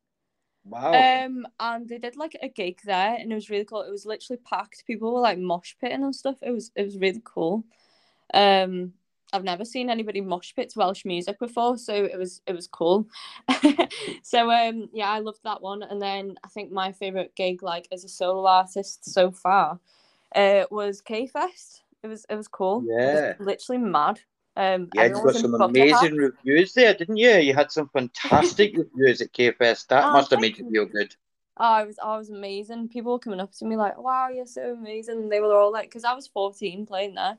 Wow. 0.64 0.92
Um, 0.92 1.46
and 1.58 1.88
they 1.88 1.98
did 1.98 2.16
like 2.16 2.36
a 2.42 2.48
gig 2.48 2.80
there, 2.84 3.14
and 3.14 3.32
it 3.32 3.34
was 3.34 3.50
really 3.50 3.64
cool. 3.64 3.82
It 3.82 3.90
was 3.90 4.04
literally 4.04 4.40
packed. 4.44 4.84
People 4.86 5.14
were 5.14 5.20
like 5.20 5.38
mosh 5.38 5.74
pitting 5.80 6.04
and 6.04 6.14
stuff. 6.14 6.36
It 6.42 6.50
was 6.50 6.70
it 6.76 6.84
was 6.84 6.98
really 6.98 7.22
cool. 7.24 7.64
Um, 8.34 8.92
I've 9.32 9.44
never 9.44 9.64
seen 9.64 9.90
anybody 9.90 10.20
mosh 10.20 10.54
pit 10.54 10.72
Welsh 10.76 11.04
music 11.04 11.38
before, 11.38 11.78
so 11.78 11.94
it 11.94 12.18
was 12.18 12.42
it 12.46 12.52
was 12.54 12.66
cool. 12.66 13.08
so 14.22 14.50
um, 14.50 14.88
yeah, 14.92 15.10
I 15.10 15.20
loved 15.20 15.40
that 15.44 15.62
one. 15.62 15.82
And 15.82 16.00
then 16.00 16.36
I 16.44 16.48
think 16.48 16.72
my 16.72 16.92
favorite 16.92 17.34
gig, 17.36 17.62
like 17.62 17.88
as 17.92 18.04
a 18.04 18.08
solo 18.08 18.46
artist 18.46 19.04
so 19.04 19.30
far, 19.30 19.78
uh, 20.34 20.64
was 20.70 21.00
K 21.00 21.26
Fest. 21.26 21.82
It 22.02 22.08
was 22.08 22.24
it 22.28 22.34
was 22.36 22.48
cool. 22.48 22.86
It 22.98 23.12
was 23.12 23.22
Yeah. 23.22 23.34
literally 23.38 23.78
mad. 23.80 24.20
Um, 24.56 24.88
Yeah, 24.92 25.04
you 25.06 25.22
got 25.22 25.36
some 25.36 25.54
amazing 25.54 26.16
reviews 26.16 26.72
there, 26.74 26.94
didn't 26.94 27.16
you? 27.16 27.30
You 27.30 27.54
had 27.54 27.70
some 27.70 27.88
fantastic 27.88 28.76
reviews 28.76 29.20
at 29.20 29.32
KFest. 29.32 29.86
That 29.88 30.06
Oh, 30.06 30.12
must 30.12 30.30
have 30.30 30.40
made 30.40 30.58
you 30.58 30.70
feel 30.70 30.86
good. 30.86 31.14
Oh, 31.56 31.64
I 31.64 31.84
was, 31.84 31.98
I 32.02 32.16
was 32.16 32.30
amazing. 32.30 32.88
People 32.88 33.12
were 33.12 33.18
coming 33.18 33.40
up 33.40 33.52
to 33.52 33.64
me 33.66 33.76
like, 33.76 33.98
"Wow, 33.98 34.28
you're 34.28 34.46
so 34.46 34.72
amazing!" 34.72 35.18
And 35.18 35.32
they 35.32 35.40
were 35.40 35.54
all 35.54 35.70
like, 35.72 35.90
"Cause 35.90 36.04
I 36.04 36.14
was 36.14 36.26
14 36.26 36.86
playing 36.86 37.14
there, 37.14 37.38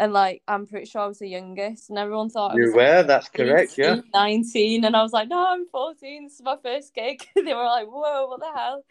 and 0.00 0.12
like 0.14 0.42
I'm 0.48 0.66
pretty 0.66 0.86
sure 0.86 1.02
I 1.02 1.06
was 1.06 1.18
the 1.18 1.28
youngest, 1.28 1.90
and 1.90 1.98
everyone 1.98 2.30
thought 2.30 2.52
I 2.52 2.56
You 2.56 2.62
was 2.62 2.74
were, 2.74 2.96
like, 2.96 3.06
that's 3.06 3.28
correct, 3.28 3.78
yeah. 3.78 3.92
18, 3.98 4.04
19, 4.14 4.84
and 4.86 4.96
I 4.96 5.02
was 5.02 5.12
like, 5.12 5.28
"No, 5.28 5.46
I'm 5.46 5.66
14. 5.66 6.24
This 6.24 6.34
is 6.34 6.42
my 6.42 6.56
first 6.62 6.94
gig." 6.94 7.22
they 7.36 7.54
were 7.54 7.64
like, 7.64 7.86
"Whoa, 7.86 8.26
what 8.26 8.40
the 8.40 8.50
hell?" 8.52 8.82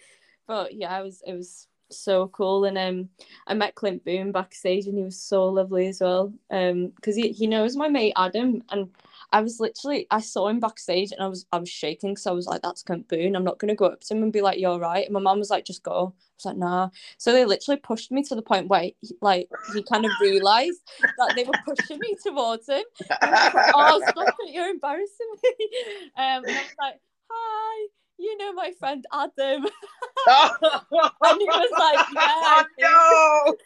But 0.48 0.76
yeah, 0.76 0.98
it 1.00 1.04
was, 1.04 1.22
it 1.26 1.34
was 1.34 1.68
so 1.90 2.28
cool, 2.28 2.66
and 2.66 2.78
um, 2.78 3.10
I 3.48 3.56
met 3.56 3.76
Clint 3.76 4.06
Boon 4.06 4.32
backstage, 4.32 4.86
and 4.86 4.98
he 4.98 5.04
was 5.04 5.20
so 5.20 5.48
lovely 5.48 5.88
as 5.88 6.00
well. 6.00 6.32
Um, 6.52 6.94
because 6.96 7.16
he 7.16 7.32
he 7.32 7.48
knows 7.48 7.76
my 7.76 7.90
mate 7.90 8.14
Adam, 8.16 8.62
and 8.70 8.90
I 9.32 9.42
was 9.42 9.60
literally 9.60 10.08
I 10.10 10.22
saw 10.22 10.48
him 10.48 10.60
backstage 10.60 11.12
and 11.12 11.22
I 11.22 11.28
was 11.28 11.46
I 11.52 11.60
was 11.60 11.70
shaking 11.70 12.12
because 12.12 12.26
I 12.28 12.32
was 12.32 12.48
like, 12.48 12.62
that's 12.62 12.84
Clint 12.84 13.08
Boon. 13.08 13.36
I'm 13.36 13.44
not 13.44 13.60
gonna 13.60 13.76
go 13.76 13.86
up 13.86 14.02
to 14.02 14.14
him 14.14 14.24
and 14.24 14.34
be 14.34 14.42
like, 14.42 14.60
you're 14.60 14.80
right. 14.80 15.06
And 15.06 15.14
my 15.14 15.20
mum 15.20 15.40
was 15.40 15.50
like, 15.50 15.66
just 15.66 15.84
go. 15.84 16.14
I 16.16 16.22
was 16.38 16.46
like, 16.46 16.58
nah. 16.58 16.90
So 17.18 17.32
they 17.32 17.46
literally 17.46 17.80
pushed 17.80 18.12
me 18.12 18.24
to 18.24 18.36
the 18.36 18.42
point 18.42 18.68
where 18.70 18.82
he, 19.02 19.16
like 19.22 19.50
he 19.74 19.84
kind 19.84 20.06
of 20.06 20.12
realised 20.22 20.80
that 21.02 21.34
they 21.36 21.44
were 21.44 21.54
pushing 21.66 22.00
me 22.00 22.16
towards 22.26 22.68
him. 22.68 22.84
And 23.22 23.36
I 23.36 23.46
was 23.46 23.54
like, 23.54 23.72
oh 23.76 24.02
stop 24.10 24.36
it, 24.40 24.54
you're 24.54 24.70
embarrassing 24.70 25.28
me. 25.44 25.50
Um 26.18 26.44
and 26.46 26.48
I 26.48 26.62
was 26.62 26.76
like, 26.80 27.00
hi, 27.30 27.88
you 28.18 28.38
know 28.38 28.54
my 28.54 28.72
friend 28.80 29.06
Adam. 29.14 29.66
and 30.28 31.40
he 31.40 31.46
was 31.46 31.72
like, 31.78 32.08
yeah. 32.16 32.64
Do." 32.80 33.58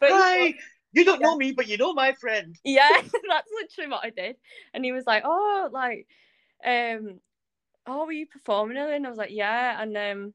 but 0.00 0.08
thought- 0.10 0.54
you 0.94 1.04
don't 1.04 1.22
know 1.22 1.36
me, 1.36 1.52
but 1.52 1.68
you 1.68 1.76
know 1.76 1.92
my 1.92 2.12
friend. 2.12 2.56
yeah, 2.64 2.90
that's 3.02 3.50
literally 3.52 3.90
what 3.90 4.04
I 4.04 4.10
did. 4.10 4.36
And 4.72 4.84
he 4.84 4.92
was 4.92 5.06
like, 5.06 5.22
"Oh, 5.24 5.68
like, 5.72 6.06
um, 6.64 7.20
oh, 7.86 8.06
were 8.06 8.12
you 8.12 8.26
performing 8.26 8.76
earlier?" 8.76 8.94
And 8.94 9.06
I 9.06 9.10
was 9.10 9.18
like, 9.18 9.30
"Yeah." 9.32 9.80
And 9.80 9.96
um, 9.96 10.34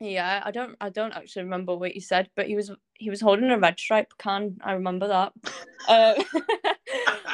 yeah, 0.00 0.42
I 0.44 0.50
don't, 0.50 0.76
I 0.80 0.88
don't 0.90 1.14
actually 1.14 1.44
remember 1.44 1.76
what 1.76 1.92
he 1.92 2.00
said, 2.00 2.28
but 2.34 2.46
he 2.46 2.56
was, 2.56 2.70
he 2.94 3.10
was 3.10 3.20
holding 3.20 3.50
a 3.50 3.58
red 3.58 3.78
stripe 3.78 4.12
can. 4.18 4.58
I 4.62 4.72
remember 4.72 5.08
that. 5.08 5.32
uh, 5.88 6.22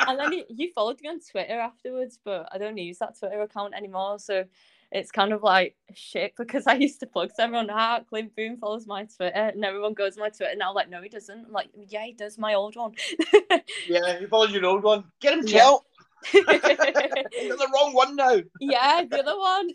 and 0.08 0.18
then 0.18 0.32
he, 0.32 0.44
you 0.48 0.70
followed 0.74 1.00
me 1.00 1.08
on 1.08 1.20
Twitter 1.20 1.58
afterwards, 1.58 2.18
but 2.24 2.48
I 2.52 2.58
don't 2.58 2.76
use 2.76 2.98
that 2.98 3.18
Twitter 3.18 3.40
account 3.40 3.74
anymore. 3.74 4.18
So 4.18 4.44
it's 4.92 5.10
kind 5.10 5.32
of 5.32 5.42
like 5.42 5.76
shit 5.94 6.34
because 6.36 6.66
I 6.68 6.74
used 6.74 7.00
to 7.00 7.06
plug 7.06 7.30
everyone, 7.38 7.70
ah, 7.70 8.00
Clint 8.08 8.34
Boon 8.36 8.56
follows 8.56 8.86
my 8.86 9.04
Twitter, 9.04 9.34
and 9.36 9.64
everyone 9.64 9.94
goes 9.94 10.14
to 10.14 10.20
my 10.20 10.28
Twitter 10.30 10.54
now, 10.56 10.74
like, 10.74 10.88
no, 10.90 11.00
he 11.02 11.08
doesn't. 11.08 11.46
I'm 11.46 11.52
like, 11.52 11.68
yeah, 11.88 12.04
he 12.04 12.12
does, 12.12 12.38
my 12.38 12.54
old 12.54 12.76
one. 12.76 12.94
Yeah, 13.88 14.18
he 14.18 14.26
follows 14.26 14.52
your 14.52 14.66
old 14.66 14.82
one. 14.82 15.04
Get 15.20 15.34
him 15.34 15.44
Yeah. 15.46 15.58
killed. 15.60 15.82
You're 16.34 16.44
the 16.44 17.70
wrong 17.72 17.94
one 17.94 18.14
now. 18.14 18.36
yeah, 18.60 19.02
the 19.08 19.20
other 19.20 19.38
one. 19.38 19.70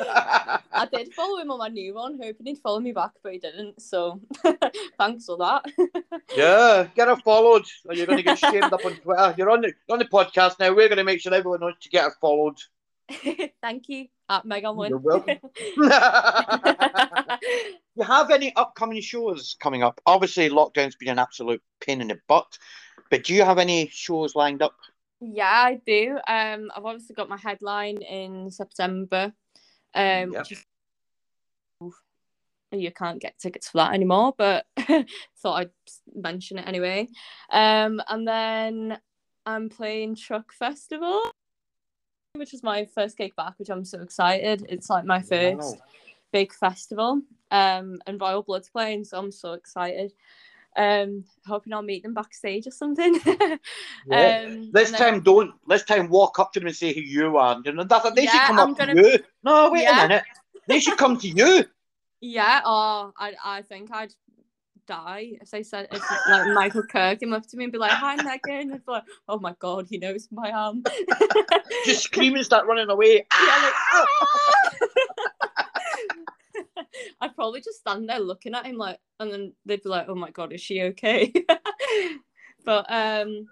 I 0.00 0.88
did 0.92 1.12
follow 1.12 1.38
him 1.38 1.50
on 1.50 1.58
my 1.58 1.68
new 1.68 1.94
one, 1.94 2.18
hoping 2.22 2.46
he'd 2.46 2.58
follow 2.58 2.80
me 2.80 2.92
back, 2.92 3.10
but 3.22 3.32
he 3.32 3.38
didn't. 3.38 3.80
So 3.82 4.20
thanks 4.98 5.26
for 5.26 5.36
that. 5.38 5.64
Yeah, 6.34 6.86
get 6.94 7.08
her 7.08 7.16
followed, 7.16 7.66
or 7.86 7.94
you're 7.94 8.06
going 8.06 8.16
to 8.18 8.22
get 8.22 8.38
shamed 8.38 8.72
up 8.72 8.84
on 8.84 8.94
Twitter. 8.96 9.34
You're 9.36 9.50
on 9.50 9.60
the 9.60 9.68
you're 9.88 9.94
on 9.94 9.98
the 9.98 10.04
podcast 10.06 10.58
now. 10.58 10.70
We're 10.70 10.88
going 10.88 10.96
to 10.98 11.04
make 11.04 11.20
sure 11.20 11.34
everyone 11.34 11.60
knows 11.60 11.74
to 11.82 11.88
get 11.90 12.04
her 12.04 12.14
followed. 12.20 12.56
Thank 13.62 13.88
you. 13.88 14.06
At 14.30 14.44
Megan 14.44 14.76
Wyn. 14.76 14.90
You're 14.90 14.98
welcome. 14.98 15.38
you 17.96 18.04
have 18.04 18.30
any 18.30 18.54
upcoming 18.56 19.00
shows 19.00 19.56
coming 19.58 19.82
up? 19.82 20.00
Obviously, 20.04 20.50
lockdown's 20.50 20.96
been 20.96 21.08
an 21.08 21.18
absolute 21.18 21.62
pain 21.80 22.02
in 22.02 22.08
the 22.08 22.18
butt, 22.28 22.58
but 23.10 23.24
do 23.24 23.34
you 23.34 23.42
have 23.42 23.58
any 23.58 23.88
shows 23.90 24.34
lined 24.34 24.60
up? 24.60 24.74
Yeah, 25.20 25.50
I 25.50 25.80
do. 25.86 26.18
Um, 26.28 26.70
I've 26.76 26.84
obviously 26.84 27.14
got 27.14 27.28
my 27.28 27.38
headline 27.38 28.02
in 28.02 28.50
September. 28.50 29.32
Um, 29.94 30.32
Yep. 30.32 30.52
is- 30.52 30.64
you 32.70 32.92
can't 32.92 33.20
get 33.20 33.38
tickets 33.38 33.70
for 33.70 33.78
that 33.78 33.94
anymore, 33.94 34.34
but 34.36 34.66
thought 34.76 35.62
I'd 35.62 35.70
mention 36.14 36.58
it 36.58 36.68
anyway. 36.68 37.08
Um, 37.50 38.02
and 38.08 38.28
then 38.28 39.00
I'm 39.46 39.70
playing 39.70 40.16
Truck 40.16 40.52
Festival, 40.52 41.22
which 42.34 42.54
is 42.54 42.62
my 42.62 42.84
first 42.94 43.16
gig 43.16 43.34
back, 43.36 43.54
which 43.58 43.70
I'm 43.70 43.84
so 43.84 44.00
excited. 44.00 44.66
It's 44.68 44.90
like 44.90 45.04
my 45.04 45.20
first 45.22 45.76
big 46.32 46.52
festival. 46.52 47.22
Um, 47.50 48.00
and 48.06 48.20
Royal 48.20 48.42
Blood's 48.42 48.68
playing, 48.68 49.04
so 49.04 49.18
I'm 49.18 49.32
so 49.32 49.54
excited. 49.54 50.12
Um, 50.76 51.24
hoping 51.46 51.72
I'll 51.72 51.82
meet 51.82 52.02
them 52.02 52.14
backstage 52.14 52.66
or 52.66 52.70
something. 52.70 53.18
Yeah. 54.06 54.44
Um, 54.46 54.70
this 54.72 54.90
and 54.90 54.98
then- 54.98 55.12
time, 55.14 55.20
don't. 55.22 55.52
This 55.66 55.82
time, 55.82 56.08
walk 56.08 56.38
up 56.38 56.52
to 56.52 56.60
them 56.60 56.68
and 56.68 56.76
say 56.76 56.92
who 56.94 57.00
you 57.00 57.36
are. 57.36 57.60
You 57.64 57.72
know, 57.72 57.84
that's, 57.84 58.10
they 58.12 58.26
should 58.26 58.40
come 58.42 58.58
I'm 58.58 58.70
up 58.72 58.78
gonna- 58.78 58.94
to 58.94 59.00
you. 59.12 59.18
No, 59.42 59.70
wait 59.70 59.82
Yeah. 59.82 60.04
a 60.04 60.08
minute. 60.08 60.24
They 60.66 60.80
should 60.80 60.96
come 60.98 61.18
to 61.18 61.28
you. 61.28 61.64
Yeah, 62.20 62.62
oh, 62.64 63.12
I 63.16 63.34
I 63.44 63.62
think 63.62 63.92
I'd 63.92 64.12
die 64.88 65.34
if 65.40 65.50
they 65.50 65.62
said 65.62 65.86
if 65.92 66.02
like 66.28 66.46
Michael 66.54 66.82
Kerr 66.82 67.14
came 67.14 67.32
up 67.32 67.46
to 67.48 67.56
me 67.56 67.64
and 67.64 67.72
be 67.72 67.78
like, 67.78 67.92
"Hi, 67.92 68.16
Megan," 68.16 68.70
be 68.70 68.82
like, 68.86 69.04
"Oh 69.28 69.38
my 69.38 69.54
god, 69.58 69.86
he 69.88 69.98
knows 69.98 70.26
my 70.32 70.50
arm." 70.50 70.82
Just 71.84 72.04
scream 72.04 72.34
and 72.34 72.44
start 72.44 72.66
running 72.66 72.90
away. 72.90 73.26
Yeah, 73.38 73.62
like, 73.62 73.74
"Ah!" 73.92 74.06
I'd 77.20 77.34
probably 77.34 77.60
just 77.60 77.80
stand 77.80 78.08
there 78.08 78.18
looking 78.18 78.54
at 78.54 78.66
him 78.66 78.76
like, 78.76 78.98
and 79.20 79.32
then 79.32 79.52
they'd 79.66 79.82
be 79.82 79.88
like, 79.88 80.06
"Oh 80.08 80.14
my 80.14 80.30
god, 80.30 80.52
is 80.52 80.60
she 80.60 80.82
okay?" 80.82 81.32
but 82.64 82.86
um, 82.88 83.46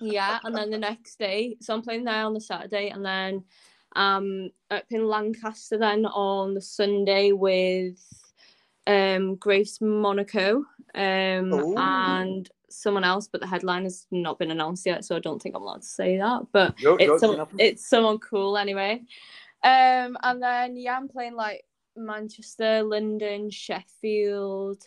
yeah, 0.00 0.38
and 0.44 0.56
then 0.56 0.70
the 0.70 0.78
next 0.78 1.18
day, 1.18 1.56
so 1.60 1.74
I'm 1.74 1.82
playing 1.82 2.04
there 2.04 2.24
on 2.24 2.34
the 2.34 2.40
Saturday, 2.40 2.88
and 2.88 3.04
then 3.04 3.44
um 3.96 4.50
up 4.70 4.84
in 4.90 5.08
Lancaster 5.08 5.76
then 5.76 6.06
on 6.06 6.54
the 6.54 6.60
Sunday 6.60 7.32
with 7.32 7.98
um 8.86 9.36
Grace 9.36 9.80
Monaco 9.80 10.64
um 10.94 11.76
and 11.76 12.50
someone 12.68 13.04
else, 13.04 13.28
but 13.28 13.40
the 13.40 13.46
headline 13.46 13.84
has 13.84 14.06
not 14.10 14.38
been 14.38 14.50
announced 14.50 14.86
yet, 14.86 15.04
so 15.04 15.16
I 15.16 15.20
don't 15.20 15.40
think 15.40 15.54
I'm 15.54 15.62
allowed 15.62 15.82
to 15.82 15.88
say 15.88 16.18
that. 16.18 16.46
But 16.52 16.74
No, 16.80 16.96
it's 16.96 17.20
some, 17.20 17.46
it's 17.58 17.88
someone 17.88 18.18
cool 18.18 18.56
anyway. 18.56 19.02
Um 19.62 20.16
and 20.22 20.42
then 20.42 20.76
yeah, 20.76 20.96
I'm 20.96 21.08
playing 21.08 21.34
like 21.34 21.64
Manchester, 21.96 22.82
London, 22.82 23.50
Sheffield, 23.50 24.82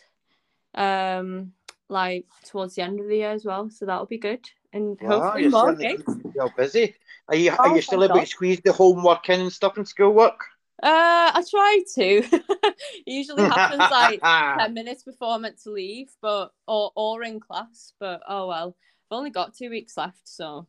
um 0.74 1.52
like 1.88 2.26
towards 2.46 2.74
the 2.74 2.82
end 2.82 3.00
of 3.00 3.06
the 3.06 3.16
year 3.16 3.30
as 3.30 3.44
well. 3.44 3.70
So 3.70 3.86
that'll 3.86 4.06
be 4.06 4.18
good. 4.18 4.44
And 4.72 4.98
Wow, 5.00 5.20
hopefully 5.20 5.42
you're, 5.42 5.50
more 5.50 5.74
gigs. 5.74 6.16
you're 6.34 6.52
busy. 6.56 6.94
Are 7.28 7.36
you, 7.36 7.50
are 7.52 7.58
Oh, 7.60 7.74
you 7.74 7.80
still 7.82 8.04
able 8.04 8.20
to 8.20 8.26
squeeze 8.26 8.60
the 8.64 8.72
homework 8.72 9.28
in 9.30 9.40
and 9.40 9.52
stuff 9.52 9.76
and 9.76 9.86
schoolwork? 9.86 10.40
Uh, 10.82 11.30
I 11.34 11.44
try 11.48 11.82
to. 11.94 12.24
it 12.32 12.74
usually 13.06 13.44
happens 13.44 13.84
like 13.90 14.20
ten 14.58 14.74
minutes 14.74 15.04
before 15.04 15.34
I'm 15.34 15.42
meant 15.42 15.62
to 15.62 15.70
leave, 15.70 16.10
but 16.20 16.52
or 16.66 16.90
or 16.96 17.22
in 17.22 17.38
class. 17.40 17.92
But 18.00 18.22
oh 18.28 18.48
well, 18.48 18.76
I've 19.10 19.16
only 19.16 19.30
got 19.30 19.54
two 19.54 19.70
weeks 19.70 19.96
left, 19.96 20.28
so 20.28 20.66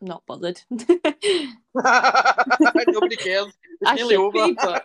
I'm 0.00 0.08
not 0.08 0.24
bothered. 0.26 0.60
Nobody 0.70 0.90
cares. 3.16 3.52
It's 3.80 3.90
I 3.90 3.94
nearly 3.94 4.16
over. 4.16 4.32
be, 4.32 4.54
but 4.54 4.84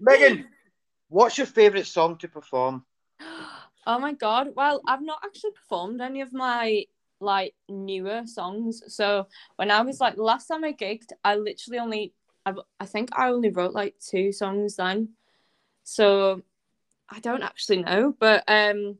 Megan, 0.00 0.46
what's 1.08 1.38
your 1.38 1.46
favourite 1.46 1.86
song 1.86 2.18
to 2.18 2.28
perform? 2.28 2.84
oh 3.86 3.98
my 3.98 4.12
god. 4.12 4.48
Well, 4.56 4.82
I've 4.86 5.02
not 5.02 5.20
actually 5.24 5.52
performed 5.52 6.00
any 6.00 6.20
of 6.20 6.32
my 6.32 6.84
like 7.20 7.54
newer 7.68 8.22
songs. 8.26 8.82
So 8.88 9.28
when 9.56 9.70
I 9.70 9.80
was 9.82 10.00
like 10.00 10.18
last 10.18 10.48
time 10.48 10.64
I 10.64 10.72
gigged, 10.72 11.12
I 11.24 11.36
literally 11.36 11.78
only 11.78 12.12
I, 12.46 12.54
I 12.80 12.86
think 12.86 13.10
I 13.12 13.28
only 13.28 13.50
wrote 13.50 13.74
like 13.74 13.96
two 13.98 14.32
songs 14.32 14.76
then. 14.76 15.10
So 15.82 16.42
I 17.10 17.20
don't 17.20 17.42
actually 17.42 17.82
know, 17.82 18.14
but 18.18 18.44
um 18.48 18.96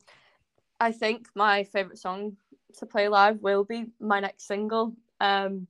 I 0.79 0.93
think 0.93 1.29
my 1.35 1.65
favorite 1.65 1.99
song 1.99 2.37
to 2.79 2.87
play 2.87 3.09
live 3.09 3.41
will 3.41 3.65
be 3.65 3.87
my 4.01 4.21
next 4.21 4.47
single. 4.47 4.95
Um 5.21 5.69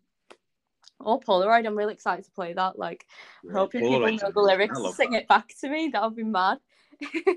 or 0.98 1.20
Polaroid. 1.20 1.66
I'm 1.66 1.76
really 1.76 1.92
excited 1.92 2.24
to 2.24 2.30
play 2.30 2.54
that. 2.54 2.78
Like 2.78 3.06
hoping 3.52 3.82
people 3.82 4.00
Polaroid's 4.00 4.22
know 4.22 4.30
the 4.32 4.40
lyrics, 4.40 4.80
I 4.82 4.90
sing 4.92 5.12
it 5.12 5.28
back 5.28 5.52
to 5.60 5.68
me. 5.68 5.90
That 5.92 6.02
would 6.02 6.16
be 6.16 6.24
mad. 6.24 6.58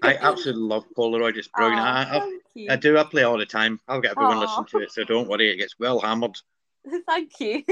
I 0.01 0.15
absolutely 0.15 0.63
love 0.63 0.85
Polaroid. 0.97 1.35
It's 1.35 1.47
brilliant. 1.55 1.81
Aw, 1.81 2.07
I, 2.11 2.17
I. 2.17 2.39
I 2.69 2.75
do. 2.75 2.97
I 2.97 3.03
play 3.03 3.23
all 3.23 3.37
the 3.37 3.45
time. 3.45 3.79
I'll 3.87 4.01
get 4.01 4.11
everyone 4.11 4.37
Aw. 4.37 4.41
listen 4.41 4.65
to 4.65 4.79
it, 4.83 4.91
so 4.91 5.03
don't 5.03 5.27
worry. 5.27 5.51
It 5.51 5.57
gets 5.57 5.79
well 5.79 5.99
hammered. 5.99 6.37
Thank 7.07 7.39
you. 7.39 7.63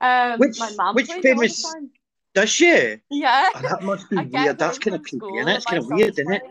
um, 0.00 0.38
Which 0.38 0.58
my 0.58 0.72
mum 0.76 0.94
which 0.94 1.10
famous? 1.22 1.64
Does 2.34 2.48
she? 2.50 2.96
Yeah. 3.10 3.48
Oh, 3.54 3.60
that 3.62 3.82
must 3.82 4.08
be 4.08 4.16
weird. 4.32 4.58
That's 4.58 4.78
kind 4.78 4.94
of 4.96 5.02
creepy, 5.02 5.18
school 5.18 5.36
isn't 5.38 5.48
it? 5.48 5.50
and 5.50 5.56
It's 5.56 5.66
kind 5.66 5.78
of 5.82 5.86
weird, 5.88 6.18
isn't 6.18 6.32
it? 6.32 6.42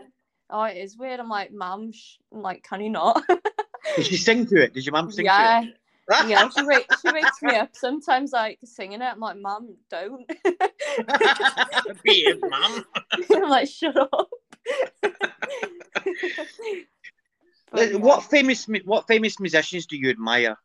Oh, 0.50 0.62
it 0.64 0.76
is 0.76 0.96
weird. 0.96 1.20
I'm 1.20 1.28
like, 1.28 1.52
Mum, 1.52 1.92
sh- 1.92 2.16
I'm 2.32 2.42
like, 2.42 2.62
can 2.62 2.80
you 2.80 2.90
not? 2.90 3.22
Did 3.96 4.06
she 4.06 4.16
sing 4.16 4.46
to 4.46 4.62
it? 4.62 4.74
Did 4.74 4.84
your 4.84 4.92
mum 4.92 5.10
sing 5.10 5.24
yeah. 5.24 5.62
to 5.62 5.68
it? 5.68 6.28
yeah, 6.28 6.48
she 6.50 6.64
wakes, 6.64 7.00
she 7.00 7.12
wakes 7.12 7.40
me 7.40 7.54
up 7.56 7.70
sometimes, 7.72 8.32
like 8.32 8.58
singing 8.64 9.00
it. 9.00 9.04
I'm 9.04 9.20
like, 9.20 9.38
Mum, 9.38 9.76
don't. 9.88 10.26
Behave, 12.04 12.40
mum. 12.42 12.84
I'm 13.32 13.48
like, 13.48 13.68
shut 13.68 13.96
up. 13.96 14.28
What 17.72 18.24
famous 18.24 18.66
what 18.84 19.06
famous 19.06 19.38
musicians 19.38 19.86
do 19.86 19.96
you 19.96 20.10
admire? 20.10 20.58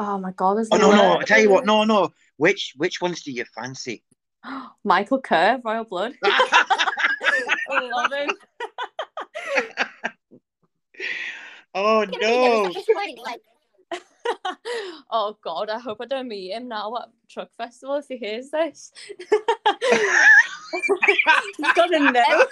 Oh 0.00 0.18
my 0.18 0.30
god, 0.32 0.58
there's 0.58 0.68
Oh 0.70 0.76
no, 0.76 0.90
no, 0.92 1.02
I 1.02 1.14
loads. 1.14 1.26
tell 1.26 1.40
you 1.40 1.50
what, 1.50 1.66
no, 1.66 1.84
no. 1.84 2.12
Which 2.36 2.74
which 2.76 3.00
ones 3.00 3.22
do 3.22 3.32
you 3.32 3.44
fancy? 3.54 4.04
Michael 4.84 5.20
Kerr, 5.20 5.60
Royal 5.64 5.84
Blood. 5.84 6.14
I 6.22 7.80
love 7.92 8.12
him. 8.12 8.30
Oh 11.74 12.04
no. 12.20 12.72
oh 15.10 15.36
god, 15.42 15.70
I 15.70 15.78
hope 15.78 15.98
I 16.00 16.06
don't 16.06 16.28
meet 16.28 16.52
him 16.52 16.68
now 16.68 16.96
at 16.96 17.08
Truck 17.28 17.50
Festival 17.56 17.96
if 17.96 18.06
he 18.08 18.16
hears 18.16 18.50
this. 18.50 18.92
He's 21.56 21.72
gonna 21.74 22.12
know. 22.12 22.46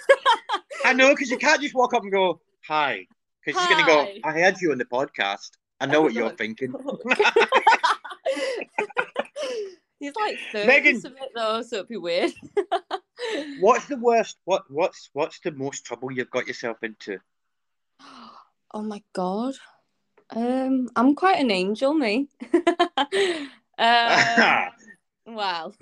I 0.84 0.92
know, 0.92 1.10
because 1.10 1.30
you 1.30 1.38
can't 1.38 1.60
just 1.60 1.74
walk 1.74 1.94
up 1.94 2.02
and 2.02 2.12
go, 2.12 2.40
hi. 2.66 3.06
Because 3.44 3.60
he's 3.60 3.70
going 3.70 3.84
to 3.84 3.90
go, 3.90 4.28
I 4.28 4.32
heard 4.32 4.60
you 4.60 4.72
on 4.72 4.78
the 4.78 4.84
podcast. 4.84 5.50
I 5.80 5.86
know 5.86 6.02
what 6.02 6.12
you're 6.14 6.30
thinking. 6.30 6.72
He's 9.98 10.12
like 10.16 10.38
30 10.52 10.66
Megan. 10.66 11.00
something 11.00 11.28
though, 11.34 11.62
so 11.62 11.76
it'd 11.76 11.88
be 11.88 11.96
weird. 11.96 12.32
What's 13.60 13.86
the 13.86 13.96
worst? 13.96 14.36
What 14.44 14.70
what's 14.70 15.08
what's 15.14 15.40
the 15.40 15.52
most 15.52 15.86
trouble 15.86 16.12
you've 16.12 16.30
got 16.30 16.46
yourself 16.46 16.76
into? 16.82 17.18
Oh 18.74 18.82
my 18.82 19.02
god. 19.14 19.54
Um, 20.30 20.88
I'm 20.96 21.14
quite 21.14 21.38
an 21.40 21.50
angel, 21.50 21.94
me. 21.94 22.28
um, 23.78 24.68
well, 25.26 25.74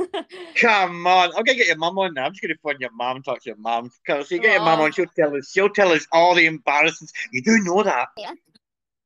Come 0.61 1.07
on, 1.09 1.31
I'm 1.37 1.43
gonna 1.43 1.55
get 1.59 1.67
your 1.67 1.77
mum 1.77 1.99
on 1.99 2.15
now. 2.15 2.27
I'm 2.27 2.33
just 2.33 2.43
gonna 2.43 2.55
phone 2.63 2.77
your 2.79 2.93
mum, 2.93 3.21
talk 3.23 3.43
to 3.43 3.51
your 3.51 3.57
mum. 3.57 3.91
Cause 4.07 4.31
you 4.31 4.39
get 4.41 4.53
your 4.53 4.63
mum 4.63 4.79
Oh. 4.81 4.85
on, 4.85 4.93
she'll 4.93 5.07
tell 5.17 5.35
us. 5.37 5.51
She'll 5.51 5.69
tell 5.71 5.91
us 5.91 6.07
all 6.13 6.35
the 6.37 6.47
embarrassments. 6.47 7.13
You 7.33 7.43
do 7.43 7.59
know 7.65 7.83
that, 7.83 8.09
yeah, 8.17 8.33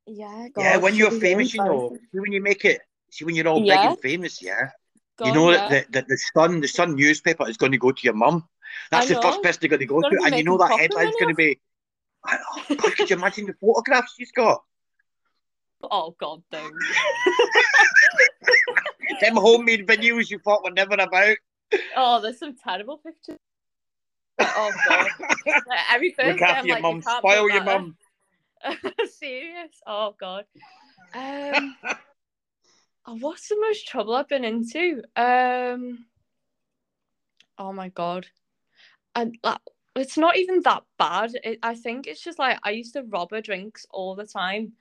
yeah. 0.08 0.48
God, 0.48 0.82
When 0.82 0.94
you're 0.94 1.10
famous, 1.10 1.54
you 1.54 1.64
know. 1.64 1.96
See, 2.12 2.20
when 2.20 2.32
you 2.32 2.42
make 2.42 2.64
it, 2.64 2.80
see 3.10 3.24
when 3.24 3.34
you're 3.34 3.48
all 3.48 3.62
Yeah. 3.62 3.82
big 3.82 3.90
and 3.92 4.00
famous, 4.00 4.42
yeah. 4.42 4.70
you 5.24 5.32
know 5.32 5.50
yeah. 5.50 5.68
that 5.68 5.92
the, 5.92 6.00
the, 6.00 6.06
the 6.08 6.18
Sun, 6.34 6.60
the 6.60 6.68
Sun 6.68 6.94
newspaper 6.94 7.48
is 7.48 7.56
going 7.56 7.72
to 7.72 7.78
go 7.78 7.92
to 7.92 8.02
your 8.02 8.14
mum. 8.14 8.48
That's 8.90 9.08
the 9.08 9.20
first 9.20 9.42
person 9.42 9.58
they're 9.60 9.70
going 9.70 9.80
to 9.80 9.86
go 9.86 10.00
Gotta 10.00 10.18
and 10.24 10.34
you 10.36 10.44
know 10.44 10.58
that 10.58 10.78
headline's 10.78 11.14
going 11.18 11.30
to 11.30 11.34
be. 11.34 11.58
Oh, 12.26 12.64
God, 12.76 12.96
could 12.96 13.10
you 13.10 13.16
imagine 13.16 13.46
the 13.46 13.54
photographs 13.54 14.14
she's 14.18 14.32
got? 14.32 14.62
Oh 15.82 16.14
god, 16.18 16.42
don't. 16.50 16.74
Them 19.20 19.36
homemade 19.36 19.86
videos 19.86 20.28
you 20.28 20.38
thought 20.40 20.64
were 20.64 20.72
never 20.72 20.94
about. 20.94 21.36
Oh, 21.96 22.20
there's 22.20 22.38
some 22.38 22.56
terrible 22.56 22.98
pictures. 22.98 23.38
Oh 24.40 24.72
god. 24.88 25.08
Like, 25.46 25.92
every 25.92 26.10
Thursday, 26.10 26.32
Look 26.32 26.42
after 26.42 26.60
I'm 26.60 26.66
your 26.66 26.76
like, 26.76 26.82
mum. 26.82 26.96
you 26.96 27.02
Spoil 27.02 27.50
your 27.50 27.64
mum. 27.64 27.96
Serious? 29.18 29.80
Oh 29.86 30.14
god. 30.18 30.44
Um, 31.14 31.76
oh, 33.06 33.16
what's 33.20 33.48
the 33.48 33.58
most 33.60 33.86
trouble 33.86 34.14
I've 34.14 34.28
been 34.28 34.44
into? 34.44 35.02
Um, 35.16 36.06
oh 37.58 37.72
my 37.72 37.88
god, 37.88 38.26
and 39.14 39.36
like, 39.42 39.58
it's 39.96 40.18
not 40.18 40.36
even 40.36 40.62
that 40.62 40.84
bad. 40.98 41.32
It, 41.42 41.58
I 41.62 41.74
think 41.74 42.06
it's 42.06 42.22
just 42.22 42.38
like 42.38 42.58
I 42.62 42.70
used 42.70 42.94
to 42.94 43.02
rob 43.02 43.30
her 43.30 43.40
drinks 43.40 43.86
all 43.90 44.14
the 44.14 44.26
time. 44.26 44.72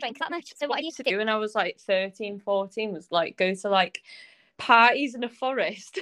Drink 0.00 0.18
that 0.20 0.30
much. 0.30 0.52
So 0.56 0.68
what 0.68 0.78
I 0.78 0.82
used 0.82 0.98
to 0.98 1.02
do 1.02 1.18
when 1.18 1.28
I 1.28 1.36
was 1.36 1.54
like 1.56 1.78
13, 1.80 2.38
14 2.38 2.92
was 2.92 3.08
like 3.10 3.36
go 3.36 3.52
to 3.52 3.68
like 3.68 4.00
parties 4.56 5.14
in 5.14 5.24
a 5.24 5.28
forest. 5.28 5.98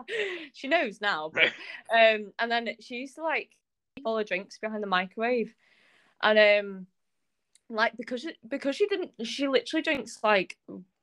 she 0.52 0.68
knows 0.68 1.00
now, 1.00 1.30
but 1.32 1.52
um, 1.92 2.32
and 2.38 2.50
then 2.50 2.76
she 2.80 2.96
used 2.96 3.16
to 3.16 3.22
like 3.22 3.50
keep 3.50 3.63
all 4.04 4.16
her 4.16 4.24
drinks 4.24 4.58
behind 4.58 4.82
the 4.82 4.88
microwave, 4.88 5.54
and 6.22 6.38
um, 6.38 6.86
like 7.68 7.96
because 7.96 8.22
she, 8.22 8.34
because 8.46 8.76
she 8.76 8.86
didn't, 8.86 9.12
she 9.24 9.48
literally 9.48 9.82
drinks 9.82 10.18
like 10.22 10.56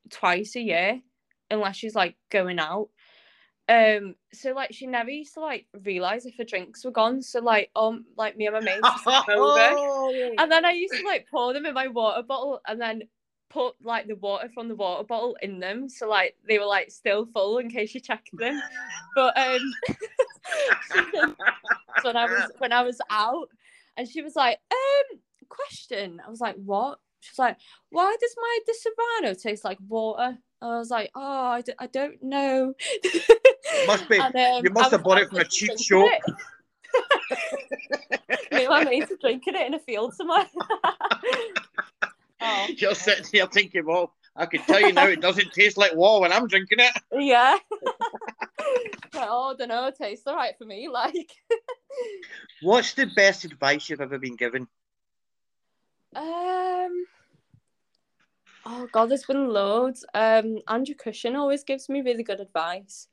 twice 0.09 0.55
a 0.55 0.61
year, 0.61 1.01
unless 1.49 1.77
she's 1.77 1.95
like 1.95 2.15
going 2.29 2.59
out. 2.59 2.89
Um, 3.69 4.15
so 4.33 4.53
like 4.53 4.73
she 4.73 4.87
never 4.87 5.09
used 5.09 5.33
to 5.35 5.39
like 5.39 5.67
realize 5.83 6.25
if 6.25 6.35
her 6.37 6.43
drinks 6.43 6.83
were 6.83 6.91
gone. 6.91 7.21
So 7.21 7.39
like 7.39 7.69
um, 7.75 8.05
like 8.17 8.37
me 8.37 8.47
and 8.47 8.55
my 8.55 8.59
mates 8.59 8.81
used 8.83 9.03
to 9.03 9.23
come 9.25 9.39
over, 9.39 10.33
and 10.37 10.51
then 10.51 10.65
I 10.65 10.71
used 10.71 10.93
to 10.95 11.05
like 11.05 11.27
pour 11.29 11.53
them 11.53 11.65
in 11.65 11.73
my 11.73 11.87
water 11.87 12.23
bottle, 12.23 12.59
and 12.67 12.81
then 12.81 13.03
put 13.49 13.75
like 13.83 14.07
the 14.07 14.15
water 14.15 14.49
from 14.53 14.67
the 14.67 14.75
water 14.75 15.03
bottle 15.03 15.37
in 15.41 15.59
them, 15.59 15.89
so 15.89 16.07
like 16.07 16.35
they 16.47 16.57
were 16.57 16.65
like 16.65 16.91
still 16.91 17.25
full 17.25 17.57
in 17.59 17.69
case 17.69 17.93
you 17.93 18.01
checked 18.01 18.29
them. 18.33 18.61
But 19.15 19.37
um, 19.37 19.73
when 22.03 22.17
I 22.17 22.25
was 22.25 22.51
when 22.57 22.73
I 22.73 22.83
was 22.83 22.99
out, 23.09 23.49
and 23.97 24.07
she 24.07 24.21
was 24.21 24.35
like, 24.35 24.59
um, 24.71 25.19
question. 25.49 26.21
I 26.25 26.29
was 26.29 26.41
like, 26.41 26.55
what? 26.55 26.99
She 27.21 27.31
was 27.31 27.39
like, 27.39 27.57
why 27.89 28.15
does 28.19 28.35
my 28.37 28.59
Disaronno 28.67 29.41
taste 29.41 29.63
like 29.63 29.77
water? 29.87 30.37
I 30.61 30.77
was 30.77 30.89
like, 30.89 31.11
oh, 31.15 31.47
I, 31.47 31.61
d- 31.61 31.73
I 31.79 31.87
don't 31.87 32.21
know. 32.21 32.73
Must 33.87 34.09
be. 34.09 34.19
And, 34.19 34.35
um, 34.35 34.63
you 34.63 34.69
must 34.71 34.91
have 34.91 35.03
bought 35.03 35.19
it 35.19 35.29
from 35.29 35.39
a 35.39 35.43
cheap 35.45 35.79
shop. 35.79 36.07
Me 38.51 38.65
and 38.65 38.69
my 38.69 38.83
mates 38.83 39.11
are 39.11 39.17
drinking 39.19 39.55
it 39.55 39.65
in 39.67 39.73
a 39.73 39.79
field 39.79 40.13
somewhere. 40.13 40.45
oh, 42.41 42.67
You're 42.77 42.95
sitting 42.95 43.25
here 43.31 43.47
thinking, 43.47 43.85
well, 43.85 44.13
I 44.36 44.45
can 44.45 44.61
tell 44.61 44.79
you 44.82 44.93
now 44.93 45.07
it 45.07 45.21
doesn't 45.21 45.51
taste 45.53 45.77
like 45.77 45.93
water 45.95 46.21
when 46.21 46.32
I'm 46.34 46.47
drinking 46.47 46.79
it. 46.79 46.93
yeah. 47.19 47.57
Like, 49.13 49.27
oh, 49.29 49.51
I 49.53 49.55
don't 49.57 49.67
know. 49.67 49.88
It 49.88 49.97
tastes 49.97 50.25
all 50.25 50.36
right 50.36 50.57
for 50.57 50.65
me. 50.65 50.88
Like, 50.91 51.36
What's 52.61 52.93
the 52.93 53.07
best 53.07 53.43
advice 53.43 53.89
you've 53.89 53.99
ever 54.01 54.17
been 54.17 54.36
given? 54.38 54.67
um, 56.15 57.05
oh 58.65 58.88
god, 58.91 59.07
there's 59.09 59.25
been 59.25 59.49
loads. 59.49 60.05
Um, 60.13 60.59
Andrew 60.67 60.95
Cushin 60.95 61.36
always 61.36 61.63
gives 61.63 61.89
me 61.89 62.01
really 62.01 62.23
good 62.23 62.39
advice. 62.39 63.07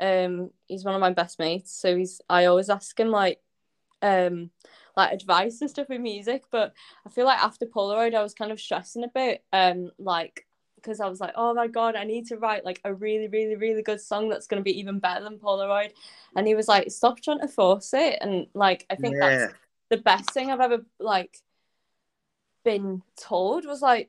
Um, 0.00 0.50
he's 0.68 0.84
one 0.84 0.94
of 0.94 1.00
my 1.00 1.12
best 1.12 1.38
mates, 1.38 1.72
so 1.72 1.96
he's. 1.96 2.20
I 2.30 2.46
always 2.46 2.70
ask 2.70 2.98
him 2.98 3.10
like, 3.10 3.40
um, 4.00 4.50
like 4.96 5.12
advice 5.12 5.60
and 5.60 5.68
stuff 5.70 5.88
with 5.90 6.00
music. 6.00 6.44
But 6.50 6.72
I 7.06 7.10
feel 7.10 7.26
like 7.26 7.42
after 7.42 7.66
Polaroid, 7.66 8.14
I 8.14 8.22
was 8.22 8.34
kind 8.34 8.52
of 8.52 8.60
stressing 8.60 9.04
a 9.04 9.08
bit. 9.08 9.44
Um, 9.52 9.90
like 9.98 10.46
because 10.82 11.00
I 11.00 11.08
was 11.08 11.20
like, 11.20 11.32
oh 11.36 11.54
my 11.54 11.68
god, 11.68 11.96
I 11.96 12.04
need 12.04 12.26
to 12.28 12.36
write 12.38 12.64
like 12.64 12.80
a 12.84 12.92
really, 12.94 13.28
really, 13.28 13.56
really 13.56 13.82
good 13.82 14.00
song 14.00 14.28
that's 14.28 14.46
gonna 14.46 14.62
be 14.62 14.78
even 14.80 14.98
better 14.98 15.24
than 15.24 15.38
Polaroid. 15.38 15.92
And 16.36 16.46
he 16.46 16.54
was 16.54 16.68
like, 16.68 16.90
stop 16.90 17.20
trying 17.20 17.40
to 17.40 17.48
force 17.48 17.94
it. 17.94 18.18
And 18.20 18.46
like, 18.54 18.86
I 18.90 18.96
think 18.96 19.16
Yeah. 19.16 19.18
that's 19.20 19.48
the 19.90 19.98
best 19.98 20.32
thing 20.32 20.50
I've 20.50 20.60
ever 20.60 20.84
like 20.98 21.38
been 22.64 23.02
told 23.16 23.64
was 23.66 23.82
like, 23.82 24.08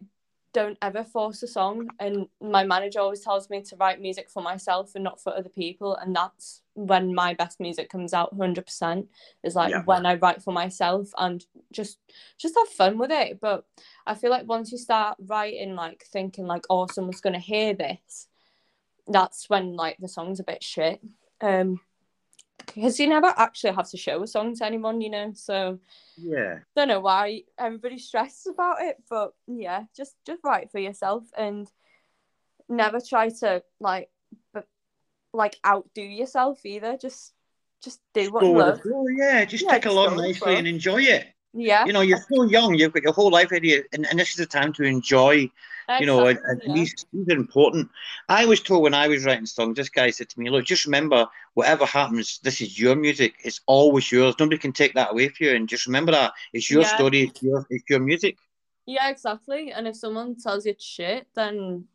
don't 0.53 0.77
ever 0.81 1.03
force 1.03 1.41
a 1.43 1.47
song. 1.47 1.89
And 1.99 2.27
my 2.39 2.63
manager 2.63 2.99
always 2.99 3.21
tells 3.21 3.49
me 3.49 3.61
to 3.63 3.75
write 3.75 3.99
music 4.01 4.29
for 4.29 4.41
myself 4.43 4.93
and 4.95 5.03
not 5.03 5.21
for 5.21 5.35
other 5.35 5.49
people. 5.49 5.95
And 5.95 6.15
that's 6.15 6.61
when 6.75 7.13
my 7.13 7.33
best 7.33 7.59
music 7.59 7.89
comes 7.89 8.13
out 8.13 8.35
100% 8.37 9.07
is 9.43 9.55
like 9.55 9.71
Yeah. 9.71 9.83
when 9.83 10.05
I 10.05 10.15
write 10.15 10.41
for 10.41 10.51
myself 10.53 11.09
and 11.17 11.45
just 11.71 11.99
just 12.37 12.55
have 12.55 12.69
fun 12.69 12.97
with 12.97 13.11
it. 13.11 13.39
But 13.41 13.65
I 14.05 14.15
feel 14.15 14.29
like 14.29 14.47
once 14.47 14.71
you 14.71 14.77
start 14.77 15.17
writing, 15.19 15.75
like 15.75 16.03
thinking 16.05 16.45
like, 16.45 16.65
oh, 16.69 16.87
someone's 16.87 17.21
gonna 17.21 17.39
hear 17.39 17.73
this, 17.73 18.27
that's 19.07 19.49
when 19.49 19.75
like 19.75 19.97
the 19.99 20.07
song's 20.07 20.39
a 20.39 20.43
bit 20.43 20.63
shit. 20.63 21.01
Um, 21.41 21.81
because 22.65 22.99
you 22.99 23.07
never 23.07 23.33
actually 23.37 23.73
have 23.73 23.89
to 23.89 23.97
show 23.97 24.21
a 24.23 24.27
song 24.27 24.55
to 24.55 24.65
anyone, 24.65 25.01
you 25.01 25.09
know. 25.09 25.31
So 25.35 25.79
Yeah. 26.17 26.59
don't 26.75 26.87
know 26.87 26.99
why 26.99 27.43
everybody 27.57 27.99
stresses 27.99 28.47
about 28.47 28.81
it, 28.81 28.97
but 29.09 29.33
yeah, 29.47 29.83
just 29.95 30.15
just 30.25 30.41
write 30.43 30.71
for 30.71 30.79
yourself 30.79 31.23
and 31.37 31.69
never 32.69 32.99
try 32.99 33.29
to 33.29 33.63
like, 33.79 34.09
but 34.53 34.67
like 35.33 35.57
outdo 35.65 36.01
yourself 36.01 36.65
either. 36.65 36.97
Just 36.97 37.33
just 37.83 37.99
do 38.13 38.31
what 38.31 38.45
you 38.45 38.53
love. 38.53 38.81
yeah. 39.17 39.45
Just 39.45 39.65
Yeah, 39.65 39.71
take 39.71 39.85
along 39.85 40.09
go 40.09 40.15
with 40.15 40.23
the 40.23 40.27
nicely 40.29 40.55
and 40.55 40.67
enjoy 40.67 41.01
it. 41.01 41.32
Yeah. 41.53 41.85
You 41.85 41.93
know, 41.93 42.01
you're 42.01 42.23
so 42.31 42.43
young, 42.43 42.75
you've 42.75 42.93
got 42.93 43.03
your 43.03 43.13
whole 43.13 43.31
life 43.31 43.51
ahead 43.51 43.63
of 43.63 43.65
you, 43.65 43.83
and, 43.93 44.07
and 44.07 44.19
this 44.19 44.29
is 44.29 44.35
the 44.35 44.45
time 44.45 44.73
to 44.73 44.83
enjoy, 44.83 45.49
you 45.99 46.05
know, 46.05 46.25
and, 46.25 46.39
and 46.45 46.61
yeah. 46.65 46.73
these, 46.73 47.05
these 47.13 47.27
are 47.27 47.37
important. 47.37 47.89
I 48.27 48.45
was 48.45 48.61
told 48.61 48.83
when 48.83 48.93
I 48.93 49.07
was 49.07 49.25
writing 49.25 49.45
songs, 49.45 49.75
this 49.75 49.89
guy 49.89 50.09
said 50.09 50.29
to 50.29 50.39
me, 50.39 50.49
Look, 50.49 50.65
just 50.65 50.85
remember, 50.85 51.27
whatever 51.53 51.85
happens, 51.85 52.39
this 52.43 52.61
is 52.61 52.79
your 52.79 52.95
music. 52.95 53.35
It's 53.43 53.61
always 53.67 54.11
yours. 54.11 54.35
Nobody 54.39 54.57
can 54.57 54.73
take 54.73 54.95
that 54.95 55.11
away 55.11 55.29
from 55.29 55.45
you. 55.45 55.55
And 55.55 55.69
just 55.69 55.85
remember 55.85 56.11
that 56.13 56.33
it's 56.53 56.71
your 56.71 56.81
Yeah. 56.81 56.95
story, 56.95 57.23
it's 57.23 57.43
your, 57.43 57.67
it's 57.69 57.83
your 57.89 57.99
music. 57.99 58.37
Yeah, 58.85 59.09
exactly. 59.09 59.71
And 59.71 59.87
if 59.87 59.95
someone 59.95 60.35
tells 60.35 60.65
you 60.65 60.75
shit, 60.79 61.27
then 61.35 61.85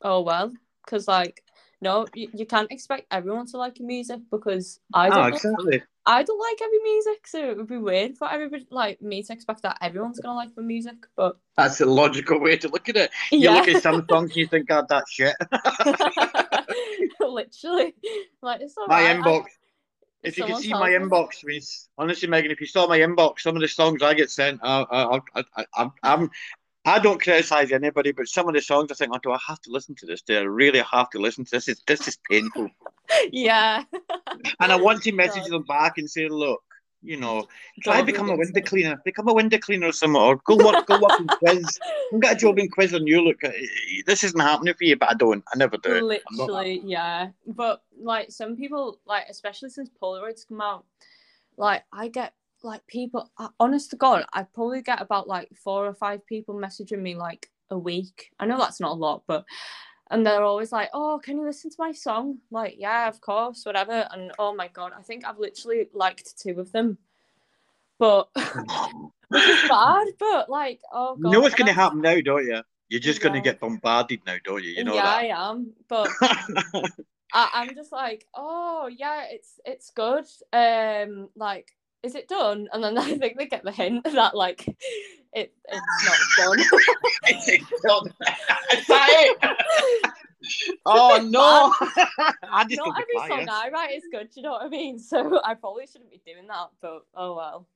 oh 0.00 0.22
well. 0.22 0.52
Because 0.84 1.06
like, 1.06 1.44
no, 1.82 2.06
you, 2.14 2.28
you 2.32 2.46
can't 2.46 2.70
expect 2.72 3.06
everyone 3.10 3.46
to 3.48 3.56
like 3.58 3.78
your 3.80 3.88
music 3.88 4.20
because 4.30 4.80
I 4.94 5.08
Oh, 5.08 5.10
don't. 5.10 5.20
like- 5.22 5.34
exactly. 5.34 5.82
I 6.04 6.22
don't 6.24 6.38
like 6.40 6.60
every 6.62 6.80
music, 6.82 7.26
so 7.28 7.50
it 7.50 7.56
would 7.56 7.68
be 7.68 7.76
weird 7.76 8.16
for 8.18 8.28
everybody 8.28 8.66
like 8.70 9.00
me 9.02 9.22
to 9.22 9.32
expect 9.32 9.62
that 9.62 9.78
everyone's 9.80 10.18
gonna 10.18 10.34
like 10.34 10.50
my 10.56 10.62
music. 10.62 10.96
But 11.16 11.36
That's 11.56 11.80
a 11.80 11.86
logical 11.86 12.40
way 12.40 12.56
to 12.56 12.68
look 12.68 12.88
at 12.88 12.96
it. 12.96 13.10
You 13.30 13.38
Yeah. 13.40 13.50
look 13.54 13.68
at 13.68 13.82
some 13.82 14.04
songs 14.10 14.34
you 14.36 14.46
think, 14.48 14.68
God, 14.68 14.86
that 14.88 15.04
shit. 15.08 15.36
literally, 17.20 17.94
like 18.42 18.60
it's 18.60 18.76
all 18.76 18.86
my 18.88 19.02
right. 19.04 19.16
I- 19.16 19.20
inbox. 19.20 19.44
If 20.24 20.38
you 20.38 20.44
can 20.44 20.56
see 20.62 20.70
my 20.70 20.90
me- 20.90 20.94
inbox, 20.98 21.42
means 21.44 21.88
honestly, 21.98 22.28
Megan, 22.28 22.52
if 22.52 22.60
you 22.60 22.66
saw 22.68 22.86
my 22.86 23.00
inbox, 23.00 23.40
some 23.40 23.56
of 23.56 23.60
the 23.62 23.66
songs 23.66 24.02
I 24.02 24.14
get 24.14 24.30
sent, 24.30 24.60
I, 24.62 24.82
I, 24.88 25.16
I, 25.34 25.44
I, 25.56 25.64
I'm, 25.76 25.92
I'm, 26.04 26.30
I 26.84 26.98
don't 26.98 27.20
criticize 27.20 27.70
anybody, 27.70 28.12
but 28.12 28.26
some 28.26 28.48
of 28.48 28.54
the 28.54 28.60
songs 28.60 28.90
I 28.90 28.94
think, 28.94 29.12
oh, 29.14 29.18
do 29.22 29.30
I 29.30 29.38
have 29.46 29.60
to 29.62 29.70
listen 29.70 29.94
to 29.96 30.06
this? 30.06 30.22
Do 30.22 30.36
I 30.36 30.42
really 30.42 30.80
have 30.80 31.10
to 31.10 31.18
listen 31.20 31.44
to 31.44 31.50
this? 31.52 31.68
Is 31.68 31.80
this 31.86 32.08
is 32.08 32.18
painful? 32.28 32.70
yeah. 33.30 33.84
And 34.58 34.72
I 34.72 34.76
want 34.76 35.02
to 35.02 35.12
message 35.22 35.46
them 35.46 35.62
back 35.62 35.98
and 35.98 36.10
say, 36.10 36.28
look, 36.28 36.62
you 37.02 37.16
know, 37.16 37.46
try 37.82 38.02
become 38.02 38.30
a 38.30 38.36
window 38.36 38.60
cleaner, 38.60 39.00
become 39.04 39.28
a 39.28 39.34
window 39.34 39.58
cleaner 39.58 39.88
or 39.88 39.92
something, 39.92 40.20
or 40.20 40.36
go 40.44 40.56
work, 40.56 40.86
go 40.86 41.00
work 41.00 41.18
in 41.20 41.26
quiz. 41.38 41.78
Go 42.12 42.18
get 42.18 42.36
a 42.36 42.36
job 42.36 42.58
in 42.58 42.68
quiz 42.68 42.94
on 42.94 43.06
you. 43.06 43.22
Look, 43.22 43.42
uh, 43.44 43.50
this 44.06 44.24
isn't 44.24 44.40
happening 44.40 44.74
for 44.74 44.84
you, 44.84 44.96
but 44.96 45.10
I 45.10 45.14
don't. 45.14 45.42
I 45.52 45.58
never 45.58 45.76
do. 45.78 46.10
it. 46.10 46.22
Literally, 46.30 46.80
yeah. 46.84 47.30
But 47.46 47.82
like 48.00 48.30
some 48.30 48.56
people, 48.56 48.98
like 49.04 49.26
especially 49.28 49.70
since 49.70 49.90
Polaroids 50.00 50.46
come 50.48 50.60
out, 50.60 50.84
like 51.56 51.84
I 51.92 52.08
get 52.08 52.34
like 52.64 52.86
people. 52.86 53.30
Honest 53.58 53.90
to 53.90 53.96
God, 53.96 54.24
I 54.32 54.44
probably 54.44 54.82
get 54.82 55.00
about 55.00 55.28
like 55.28 55.50
four 55.56 55.86
or 55.86 55.94
five 55.94 56.26
people 56.26 56.54
messaging 56.54 57.00
me 57.00 57.14
like 57.14 57.50
a 57.70 57.78
week. 57.78 58.30
I 58.38 58.46
know 58.46 58.58
that's 58.58 58.80
not 58.80 58.92
a 58.92 58.94
lot, 58.94 59.22
but 59.26 59.44
and 60.10 60.26
they're 60.26 60.44
always 60.44 60.72
like, 60.72 60.90
"Oh, 60.92 61.20
can 61.22 61.38
you 61.38 61.44
listen 61.44 61.70
to 61.70 61.76
my 61.78 61.92
song?" 61.92 62.38
Like, 62.50 62.74
yeah, 62.78 63.08
of 63.08 63.20
course, 63.20 63.64
whatever. 63.64 64.06
And 64.10 64.32
oh 64.38 64.54
my 64.54 64.68
God, 64.68 64.92
I 64.96 65.02
think 65.02 65.26
I've 65.26 65.38
literally 65.38 65.88
liked 65.94 66.38
two 66.38 66.60
of 66.60 66.70
them, 66.72 66.98
but 67.98 68.28
is 68.36 69.68
bad. 69.68 70.06
But 70.18 70.50
like, 70.50 70.80
oh 70.92 71.16
God, 71.16 71.28
You 71.28 71.32
know 71.32 71.40
what's 71.40 71.54
going 71.54 71.68
to 71.68 71.72
happen 71.72 72.00
now, 72.00 72.20
don't 72.20 72.44
you? 72.44 72.62
You're 72.88 73.00
just 73.00 73.22
going 73.22 73.34
to 73.34 73.40
get 73.40 73.58
bombarded 73.58 74.20
now, 74.26 74.36
don't 74.44 74.62
you? 74.62 74.70
You 74.70 74.84
know 74.84 74.94
yeah, 74.94 75.02
that. 75.02 75.16
I 75.16 75.50
am. 75.50 75.72
But 75.88 76.10
I, 77.32 77.48
I'm 77.54 77.74
just 77.74 77.90
like, 77.90 78.26
oh 78.34 78.90
yeah, 78.94 79.24
it's 79.30 79.58
it's 79.64 79.90
good. 79.90 80.26
Um, 80.52 81.30
like, 81.34 81.72
is 82.02 82.14
it 82.14 82.28
done? 82.28 82.68
And 82.72 82.82
then 82.82 82.98
I 82.98 83.16
think 83.16 83.38
they 83.38 83.46
get 83.46 83.64
the 83.64 83.72
hint 83.72 84.04
that 84.12 84.36
like 84.36 84.66
it 85.32 85.52
it's 85.68 86.38
not 86.38 86.58
done. 87.82 88.12
Is 88.76 88.86
that 88.86 89.08
it? 89.10 90.12
oh 90.86 91.24
no! 91.30 91.72
I 92.50 92.64
just 92.64 92.78
not 92.84 93.00
every 93.00 93.28
song. 93.28 93.48
I 93.48 93.70
write 93.72 93.94
is 93.94 94.04
good. 94.10 94.28
You 94.34 94.42
know 94.42 94.52
what 94.52 94.62
I 94.62 94.68
mean? 94.68 94.98
So 94.98 95.40
I 95.44 95.54
probably 95.54 95.86
shouldn't 95.86 96.10
be 96.10 96.20
doing 96.26 96.46
that. 96.48 96.68
But 96.80 97.04
oh 97.14 97.36
well. 97.36 97.68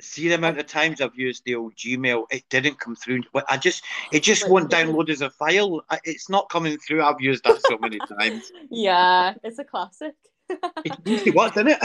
See 0.00 0.28
the 0.28 0.36
amount 0.36 0.60
of 0.60 0.66
times 0.68 1.00
I've 1.00 1.16
used 1.16 1.44
the 1.44 1.56
old 1.56 1.74
Gmail, 1.74 2.26
it 2.30 2.44
didn't 2.50 2.78
come 2.78 2.94
through. 2.94 3.22
I 3.48 3.56
just, 3.56 3.82
it 4.12 4.22
just 4.22 4.48
won't 4.48 4.70
download 4.70 5.10
as 5.10 5.22
a 5.22 5.30
file. 5.30 5.82
It's 6.04 6.30
not 6.30 6.48
coming 6.50 6.78
through. 6.78 7.02
I've 7.02 7.20
used 7.20 7.42
that 7.42 7.60
so 7.62 7.78
many 7.78 7.98
times. 7.98 8.52
Yeah, 8.70 9.34
it's 9.42 9.58
a 9.58 9.64
classic. 9.64 10.14
It 10.84 10.92
usually 11.04 11.32
works, 11.32 11.54
doesn't 11.54 11.68
it? 11.68 11.78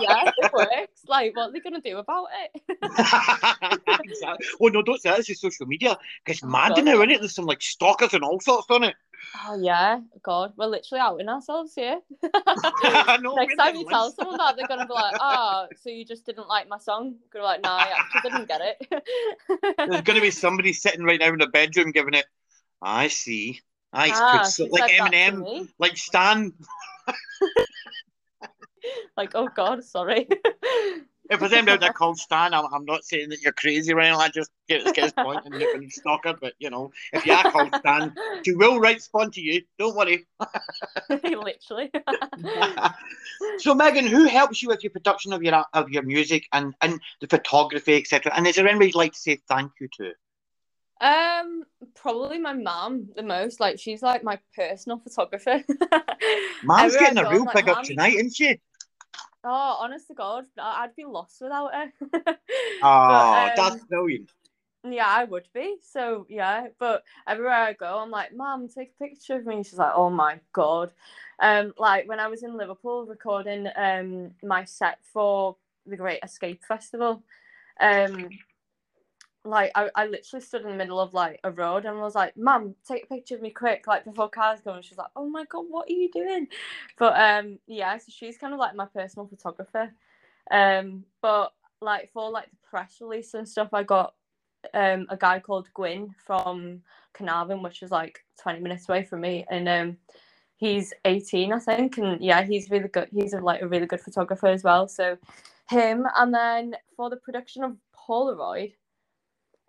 yeah, 0.00 0.24
it 0.36 0.52
works. 0.52 1.02
Like, 1.06 1.36
what 1.36 1.50
are 1.50 1.52
they 1.52 1.60
gonna 1.60 1.80
do 1.80 1.98
about 1.98 2.28
it? 2.44 2.62
Exactly. 4.04 4.46
Oh 4.60 4.68
no, 4.68 4.82
don't 4.82 5.00
say 5.00 5.10
that. 5.10 5.18
It's 5.18 5.28
just 5.28 5.40
social 5.40 5.66
media. 5.66 5.96
It's 6.26 6.42
mad 6.42 6.70
God. 6.70 6.84
now, 6.84 6.96
isn't 6.96 7.10
it? 7.10 7.20
There's 7.20 7.34
some 7.34 7.46
like 7.46 7.62
stalkers 7.62 8.14
and 8.14 8.22
all 8.22 8.40
sorts 8.40 8.66
on 8.70 8.84
it. 8.84 8.94
Oh 9.46 9.58
yeah, 9.60 10.00
God, 10.22 10.52
we're 10.56 10.66
literally 10.66 11.00
outing 11.00 11.28
ourselves 11.28 11.74
here. 11.74 12.00
Know, 13.20 13.34
Next 13.34 13.56
time 13.56 13.74
you 13.76 13.84
tell 13.84 14.10
someone 14.10 14.36
that, 14.38 14.56
they're 14.56 14.66
gonna 14.66 14.86
be 14.86 14.92
like, 14.92 15.14
"Oh, 15.20 15.66
so 15.82 15.90
you 15.90 16.04
just 16.04 16.26
didn't 16.26 16.48
like 16.48 16.68
my 16.68 16.78
song?" 16.78 17.16
Gonna 17.32 17.42
be 17.42 17.46
like, 17.46 17.62
"No, 17.62 17.70
I 17.70 17.92
actually 17.96 18.20
didn't 18.30 18.48
get 18.48 18.60
it." 18.62 19.04
There's 19.78 20.02
going 20.02 20.16
to 20.16 20.20
be 20.20 20.30
somebody 20.30 20.72
sitting 20.72 21.04
right 21.04 21.20
now 21.20 21.28
in 21.32 21.38
the 21.38 21.46
bedroom 21.46 21.92
giving 21.92 22.14
it. 22.14 22.26
I 22.82 23.08
see. 23.08 23.60
I 23.92 24.10
Ah, 24.10 24.38
put 24.38 24.46
so, 24.46 24.64
like 24.64 24.86
to 24.86 25.02
Eminem, 25.02 25.68
like 25.78 25.96
Stan. 25.96 26.52
Like, 29.16 29.32
oh 29.34 29.48
God, 29.54 29.84
sorry. 29.84 30.28
If 31.28 31.40
there's 31.40 31.52
anybody 31.52 31.78
there 31.78 31.92
called 31.92 32.18
Stan, 32.18 32.54
I'm, 32.54 32.72
I'm 32.72 32.84
not 32.84 33.04
saying 33.04 33.30
that 33.30 33.40
you're 33.40 33.52
crazy 33.52 33.92
or 33.92 34.00
anything. 34.00 34.20
I 34.20 34.28
just 34.28 34.50
get, 34.68 34.84
get 34.94 35.04
his 35.04 35.12
point 35.12 35.44
and 35.44 35.60
you 35.60 35.72
can 35.72 35.90
stalker. 35.90 36.34
But 36.40 36.54
you 36.58 36.70
know, 36.70 36.92
if 37.12 37.26
you 37.26 37.32
are 37.32 37.50
called 37.50 37.74
Stan, 37.74 38.14
she 38.44 38.54
will 38.54 38.78
respond 38.78 39.32
to 39.34 39.40
you. 39.40 39.62
Don't 39.78 39.96
worry. 39.96 40.26
literally. 41.10 41.90
So 43.58 43.74
Megan, 43.74 44.06
who 44.06 44.24
helps 44.24 44.62
you 44.62 44.68
with 44.68 44.82
your 44.82 44.90
production 44.90 45.32
of 45.34 45.42
your 45.42 45.62
of 45.74 45.90
your 45.90 46.02
music 46.02 46.46
and 46.52 46.74
and 46.80 47.00
the 47.20 47.26
photography, 47.26 47.96
etc. 47.96 48.32
And 48.34 48.46
is 48.46 48.56
there 48.56 48.66
anybody 48.66 48.86
you'd 48.86 48.94
like 48.94 49.12
to 49.12 49.18
say 49.18 49.38
thank 49.46 49.72
you 49.78 49.88
to? 49.98 50.12
Um, 51.00 51.64
probably 51.94 52.38
my 52.38 52.54
mum 52.54 53.08
the 53.14 53.22
most. 53.22 53.60
Like, 53.60 53.78
she's 53.78 54.02
like 54.02 54.24
my 54.24 54.38
personal 54.54 54.98
photographer. 54.98 55.62
Mom's 56.64 56.96
getting 56.96 57.18
a 57.18 57.28
real 57.28 57.44
like, 57.44 57.54
big 57.54 57.68
up 57.68 57.82
tonight, 57.82 58.14
isn't 58.14 58.34
she? 58.34 58.60
Oh, 59.44 59.76
honest 59.80 60.08
to 60.08 60.14
God, 60.14 60.46
I'd 60.58 60.96
be 60.96 61.04
lost 61.04 61.40
without 61.40 61.72
her. 61.74 61.92
Oh, 62.82 62.88
But, 63.08 63.58
um, 63.60 63.70
that's 63.70 63.84
brilliant. 63.84 64.30
Yeah, 64.88 65.06
I 65.06 65.24
would 65.24 65.48
be. 65.52 65.76
So 65.82 66.26
yeah, 66.28 66.68
but 66.78 67.02
everywhere 67.26 67.54
I 67.54 67.72
go, 67.72 67.98
I'm 67.98 68.10
like, 68.10 68.34
"Mom, 68.34 68.68
take 68.68 68.92
a 69.00 69.04
picture 69.04 69.36
of 69.36 69.46
me." 69.46 69.62
She's 69.64 69.78
like, 69.78 69.92
"Oh 69.94 70.10
my 70.10 70.38
god!" 70.52 70.92
Um, 71.40 71.72
like 71.78 72.08
when 72.08 72.20
I 72.20 72.28
was 72.28 72.42
in 72.42 72.56
Liverpool 72.56 73.04
recording 73.06 73.68
um 73.76 74.32
my 74.42 74.64
set 74.64 74.98
for 75.12 75.56
the 75.86 75.96
Great 75.96 76.20
Escape 76.22 76.62
Festival, 76.64 77.22
um, 77.80 78.28
like 79.46 79.72
I, 79.74 79.90
I 79.94 80.06
literally 80.06 80.44
stood 80.44 80.62
in 80.62 80.68
the 80.70 80.76
middle 80.76 81.00
of 81.00 81.14
like 81.14 81.40
a 81.44 81.50
road 81.50 81.86
and 81.86 81.98
was 82.00 82.14
like, 82.14 82.36
"Mom, 82.36 82.74
take 82.86 83.04
a 83.04 83.08
picture 83.08 83.36
of 83.36 83.42
me 83.42 83.50
quick!" 83.50 83.86
Like 83.86 84.04
before 84.04 84.28
cars 84.30 84.60
go, 84.62 84.72
and 84.74 84.84
she's 84.84 84.98
like, 84.98 85.10
"Oh 85.16 85.28
my 85.28 85.44
god, 85.46 85.66
what 85.68 85.88
are 85.88 85.94
you 85.94 86.10
doing?" 86.12 86.48
But 86.98 87.14
um, 87.20 87.58
yeah, 87.66 87.96
so 87.98 88.06
she's 88.10 88.38
kind 88.38 88.52
of 88.54 88.60
like 88.60 88.74
my 88.76 88.86
personal 88.86 89.28
photographer. 89.28 89.92
Um, 90.50 91.04
but 91.22 91.52
like 91.80 92.10
for 92.12 92.30
like 92.30 92.50
the 92.50 92.56
press 92.70 92.98
release 93.00 93.34
and 93.34 93.48
stuff, 93.48 93.70
I 93.74 93.82
got 93.84 94.14
um 94.74 95.06
a 95.10 95.16
guy 95.16 95.40
called 95.40 95.68
Gwyn 95.74 96.14
from 96.26 96.82
Caernarfon, 97.14 97.62
which 97.62 97.82
is 97.82 97.90
like 97.90 98.20
20 98.40 98.60
minutes 98.60 98.88
away 98.88 99.04
from 99.04 99.22
me, 99.22 99.46
and 99.50 99.68
um 99.68 99.96
he's 100.56 100.92
18, 101.04 101.52
I 101.52 101.58
think, 101.58 101.98
and 101.98 102.22
yeah, 102.22 102.42
he's 102.44 102.70
really 102.70 102.88
good. 102.88 103.08
He's 103.12 103.34
a, 103.34 103.40
like 103.40 103.62
a 103.62 103.68
really 103.68 103.86
good 103.86 104.00
photographer 104.00 104.48
as 104.48 104.64
well. 104.64 104.88
So 104.88 105.18
him, 105.70 106.06
and 106.16 106.34
then 106.34 106.76
for 106.96 107.10
the 107.10 107.16
production 107.16 107.64
of 107.64 107.76
Polaroid, 108.08 108.74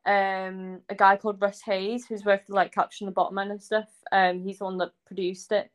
um 0.08 0.80
a 0.90 0.96
guy 0.96 1.18
called 1.18 1.42
Russ 1.42 1.62
Hayes, 1.62 2.06
who's 2.08 2.26
worked 2.26 2.50
like 2.50 2.74
Catfish 2.74 3.02
and 3.02 3.08
the 3.08 3.14
Bottlemen 3.14 3.52
and 3.52 3.62
stuff. 3.62 3.90
Um, 4.12 4.42
he's 4.42 4.60
the 4.60 4.66
one 4.66 4.78
that 4.80 4.92
produced 5.06 5.52
it, 5.52 5.70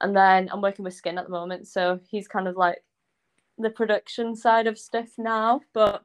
and 0.00 0.16
then 0.16 0.48
I'm 0.52 0.62
working 0.62 0.84
with 0.84 0.94
Skin 0.94 1.18
at 1.18 1.24
the 1.24 1.30
moment, 1.30 1.66
so 1.68 2.00
he's 2.08 2.28
kind 2.28 2.48
of 2.48 2.56
like 2.56 2.82
the 3.58 3.70
production 3.70 4.34
side 4.34 4.66
of 4.66 4.78
stuff 4.78 5.08
now, 5.18 5.60
but 5.72 6.04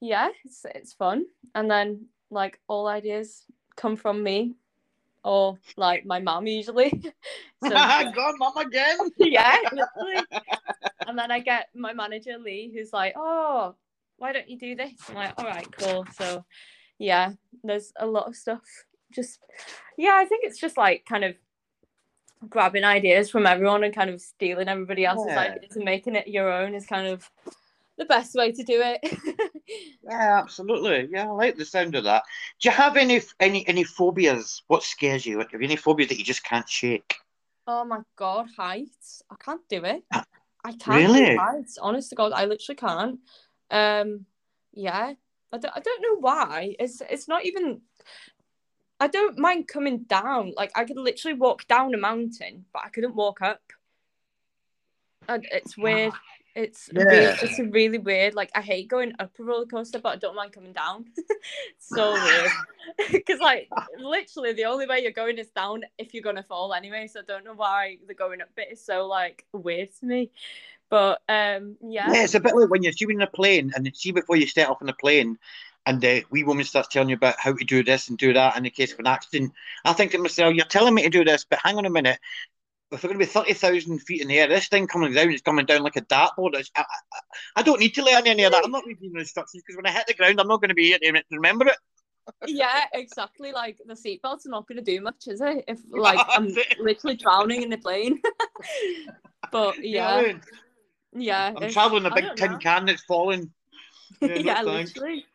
yeah, 0.00 0.28
it's 0.44 0.64
it's 0.74 0.92
fun. 0.92 1.26
And 1.54 1.70
then 1.70 2.06
like 2.30 2.60
all 2.68 2.86
ideas 2.86 3.44
come 3.76 3.96
from 3.96 4.22
me 4.22 4.54
or 5.24 5.58
like 5.76 6.06
my 6.06 6.20
mum 6.20 6.46
usually. 6.46 6.90
so. 7.62 7.70
God, 7.70 8.34
mom 8.38 8.56
again. 8.58 8.98
yeah, 9.18 9.56
literally. 9.72 10.24
And 11.06 11.18
then 11.18 11.30
I 11.30 11.40
get 11.40 11.68
my 11.74 11.92
manager 11.92 12.38
Lee 12.38 12.70
who's 12.74 12.92
like, 12.92 13.14
Oh, 13.16 13.74
why 14.18 14.32
don't 14.32 14.48
you 14.48 14.58
do 14.58 14.74
this? 14.74 14.92
I'm 15.08 15.14
like, 15.14 15.34
all 15.36 15.44
right, 15.44 15.66
cool. 15.78 16.06
So 16.16 16.44
yeah, 16.98 17.32
there's 17.62 17.92
a 17.98 18.06
lot 18.06 18.28
of 18.28 18.36
stuff. 18.36 18.62
Just 19.12 19.38
yeah, 19.96 20.14
I 20.14 20.24
think 20.24 20.44
it's 20.44 20.58
just 20.60 20.76
like 20.76 21.04
kind 21.08 21.24
of 21.24 21.34
grabbing 22.48 22.84
ideas 22.84 23.30
from 23.30 23.46
everyone 23.46 23.82
and 23.84 23.94
kind 23.94 24.10
of 24.10 24.20
stealing 24.20 24.68
everybody 24.68 25.04
else's 25.04 25.26
Yeah. 25.28 25.40
ideas 25.40 25.76
and 25.76 25.84
making 25.84 26.16
it 26.16 26.28
your 26.28 26.52
own 26.52 26.74
is 26.74 26.86
kind 26.86 27.06
of 27.06 27.28
the 27.98 28.04
best 28.04 28.34
way 28.34 28.52
to 28.52 28.62
do 28.62 28.82
it. 28.84 29.00
Yeah, 30.04 30.38
absolutely. 30.38 31.08
Yeah, 31.10 31.24
I 31.26 31.32
like 31.32 31.56
the 31.56 31.64
sound 31.64 31.96
of 31.96 32.04
that. 32.04 32.22
Do 32.60 32.68
you 32.68 32.72
have 32.72 32.96
any 32.96 33.20
any 33.40 33.66
any 33.66 33.82
phobias? 33.82 34.62
What 34.68 34.84
scares 34.84 35.26
you? 35.26 35.38
Have 35.40 35.48
you 35.52 35.60
any 35.62 35.74
phobias 35.74 36.08
that 36.10 36.18
you 36.18 36.24
just 36.24 36.44
can't 36.44 36.68
shake? 36.68 37.16
Oh 37.66 37.84
my 37.84 38.02
god, 38.14 38.46
heights! 38.56 39.22
I 39.28 39.34
can't 39.44 39.68
do 39.68 39.84
it. 39.84 40.04
I 40.12 40.72
can't 40.72 40.86
Really? 40.86 41.30
do 41.30 41.36
heights. 41.36 41.78
Honest 41.78 42.10
to 42.10 42.14
God, 42.14 42.32
I 42.32 42.44
literally 42.44 42.76
can't. 42.76 43.18
Um, 43.72 44.26
yeah, 44.72 45.14
I 45.56 45.58
don't. 45.58 45.76
I 45.76 45.80
don't 45.80 46.02
know 46.02 46.16
why. 46.20 46.76
It's 46.78 47.02
it's 47.08 47.28
not 47.28 47.44
even. 47.44 47.80
I 48.98 49.08
don't 49.08 49.38
mind 49.38 49.68
coming 49.68 50.04
down. 50.04 50.52
Like 50.56 50.72
I 50.74 50.84
could 50.84 50.96
literally 50.96 51.36
walk 51.36 51.66
down 51.66 51.94
a 51.94 51.98
mountain, 51.98 52.64
but 52.72 52.82
I 52.84 52.88
couldn't 52.88 53.14
walk 53.14 53.42
up. 53.42 53.60
And 55.28 55.46
it's 55.50 55.74
ah. 55.78 55.82
weird. 55.82 56.12
It's 56.54 56.88
Yeah. 56.90 57.02
really, 57.02 57.36
it's 57.42 57.58
really 57.58 57.98
weird. 57.98 58.34
Like 58.34 58.50
I 58.54 58.62
hate 58.62 58.88
going 58.88 59.12
up 59.18 59.38
a 59.38 59.42
roller 59.42 59.66
coaster, 59.66 59.98
but 59.98 60.14
I 60.14 60.16
don't 60.16 60.34
mind 60.34 60.52
coming 60.52 60.72
down. 60.72 61.06
So 61.78 62.12
weird 62.12 62.50
because 63.12 63.38
like 63.38 63.68
literally 63.98 64.52
the 64.52 64.64
only 64.64 64.86
way 64.86 65.00
you're 65.00 65.12
going 65.12 65.38
is 65.38 65.50
down 65.50 65.84
if 65.96 66.12
you're 66.12 66.22
gonna 66.22 66.42
fall 66.42 66.74
anyway. 66.74 67.06
So 67.06 67.20
I 67.20 67.22
don't 67.22 67.44
know 67.44 67.54
why 67.54 67.98
the 68.08 68.14
going 68.14 68.40
up 68.40 68.48
bit 68.56 68.72
is 68.72 68.84
so 68.84 69.06
like 69.06 69.44
weird 69.52 69.90
to 70.00 70.06
me. 70.06 70.30
But 70.90 71.20
um, 71.28 71.76
yeah, 71.82 72.12
Yeah, 72.12 72.24
it's 72.24 72.34
a 72.34 72.40
bit 72.40 72.54
like 72.54 72.70
when 72.70 72.82
you're 72.82 73.10
in 73.10 73.22
a 73.22 73.26
plane 73.26 73.72
and 73.74 73.90
see 73.94 74.12
before 74.12 74.36
you 74.36 74.46
step 74.46 74.68
off 74.68 74.80
in 74.80 74.86
the 74.86 74.92
plane 74.92 75.38
and 75.86 76.00
the 76.00 76.24
wee 76.30 76.44
woman 76.44 76.64
starts 76.64 76.88
telling 76.88 77.08
you 77.08 77.16
about 77.16 77.36
how 77.38 77.54
to 77.54 77.64
do 77.64 77.82
this 77.82 78.08
and 78.08 78.18
do 78.18 78.32
that 78.32 78.56
in 78.56 78.64
the 78.64 78.70
case 78.70 78.92
of 78.92 78.98
an 78.98 79.06
accident. 79.06 79.52
I 79.84 79.92
think 79.92 80.10
to 80.12 80.18
myself, 80.18 80.54
you're 80.54 80.66
telling 80.66 80.94
me 80.94 81.02
to 81.02 81.10
do 81.10 81.24
this, 81.24 81.46
but 81.48 81.60
hang 81.62 81.78
on 81.78 81.86
a 81.86 81.90
minute. 81.90 82.18
If 82.92 83.02
we're 83.02 83.08
going 83.08 83.20
to 83.20 83.26
be 83.26 83.30
30,000 83.30 83.98
feet 84.00 84.22
in 84.22 84.28
the 84.28 84.38
air, 84.38 84.48
this 84.48 84.68
thing 84.68 84.86
coming 84.86 85.12
down 85.12 85.32
is 85.32 85.42
coming 85.42 85.66
down 85.66 85.82
like 85.82 85.96
a 85.96 86.02
dartboard. 86.02 86.54
I, 86.54 86.62
I, 86.76 86.84
I 87.56 87.62
don't 87.62 87.80
need 87.80 87.94
to 87.94 88.04
learn 88.04 88.26
any 88.26 88.44
of 88.44 88.52
that. 88.52 88.64
I'm 88.64 88.70
not 88.70 88.86
reading 88.86 89.12
the 89.12 89.20
instructions 89.20 89.62
because 89.64 89.76
when 89.76 89.86
I 89.86 89.90
hit 89.90 90.06
the 90.06 90.14
ground, 90.14 90.40
I'm 90.40 90.46
not 90.46 90.60
going 90.60 90.68
to 90.68 90.74
be 90.74 90.86
here 90.86 90.98
to 90.98 91.22
remember 91.30 91.66
it. 91.66 91.76
yeah, 92.46 92.84
exactly. 92.92 93.52
Like 93.52 93.78
the 93.86 93.94
seatbelts 93.94 94.46
are 94.46 94.50
not 94.50 94.68
going 94.68 94.76
to 94.76 94.84
do 94.84 95.00
much, 95.00 95.26
is 95.26 95.40
it? 95.40 95.64
If 95.66 95.80
like 95.90 96.20
I'm 96.28 96.48
literally 96.80 97.16
drowning 97.16 97.62
in 97.62 97.70
the 97.70 97.78
plane. 97.78 98.20
but 99.52 99.52
know 99.52 99.68
what 99.70 99.76
I 99.76 99.82
yeah, 99.82 100.22
mean? 100.22 100.40
Yeah. 101.20 101.52
I'm 101.56 101.70
traveling 101.70 102.06
a 102.06 102.14
big 102.14 102.24
tin 102.36 102.52
know. 102.52 102.58
can 102.58 102.86
that's 102.86 103.02
falling. 103.02 103.50
Yeah, 104.22 104.34
yeah, 104.36 104.62
thanks. 104.62 104.94
literally. 104.94 105.26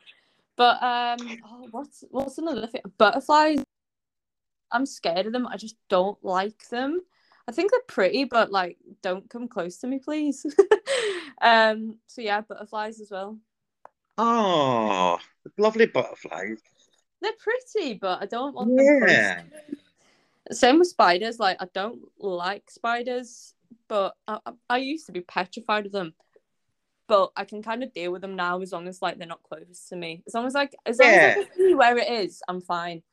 But 0.56 0.82
um, 0.82 1.40
oh, 1.46 1.68
what's 1.72 2.06
what's 2.10 2.38
another 2.38 2.68
thing? 2.68 2.82
Butterflies. 2.98 3.64
I'm 4.72 4.86
scared 4.86 5.26
of 5.26 5.34
them. 5.34 5.46
I 5.46 5.58
just 5.58 5.76
don't 5.90 6.18
like 6.24 6.70
them. 6.70 7.02
I 7.48 7.52
think 7.52 7.70
they're 7.70 7.82
pretty, 7.88 8.24
but 8.24 8.50
like, 8.50 8.78
don't 9.02 9.30
come 9.30 9.50
close 9.50 9.78
to 9.80 9.88
me, 9.88 10.00
please. 10.00 10.46
um. 11.42 11.98
So 12.08 12.22
yeah, 12.22 12.42
butterflies 12.42 13.02
as 13.02 13.12
well. 13.12 13.38
Oh, 14.18 15.20
lovely 15.58 15.88
butterflies. 15.88 16.62
They're 17.22 17.32
pretty, 17.40 17.96
but 17.96 18.22
I 18.22 18.26
don't 18.26 18.56
want 18.56 18.76
them 18.76 19.00
close. 19.00 19.12
Yeah. 19.12 19.42
Same 20.52 20.80
with 20.80 20.88
spiders. 20.90 21.40
Like 21.40 21.58
I 21.60 21.68
don't 21.74 22.00
like 22.20 22.70
spiders, 22.70 23.54
but 23.92 24.16
I, 24.26 24.40
I, 24.70 24.78
used 24.78 25.08
to 25.08 25.12
be 25.12 25.20
petrified 25.20 25.86
of 25.86 25.92
them. 25.92 26.14
But 27.10 27.34
I 27.36 27.44
can 27.44 27.62
kind 27.62 27.84
of 27.84 27.94
deal 27.94 28.14
with 28.14 28.22
them 28.22 28.38
now 28.38 28.62
as 28.62 28.72
long 28.72 28.88
as 28.88 29.02
like 29.02 29.18
they're 29.18 29.28
not 29.28 29.44
close 29.44 29.88
to 29.90 29.98
me. 29.98 30.24
As 30.26 30.34
long 30.34 30.46
as 30.46 30.54
like 30.54 30.74
as 30.86 30.98
long 30.98 31.10
as 31.10 31.36
I 31.38 31.44
can 31.44 31.54
see 31.58 31.76
where 31.76 31.98
it 31.98 32.10
is, 32.10 32.42
I'm 32.48 32.62
fine. 32.62 33.04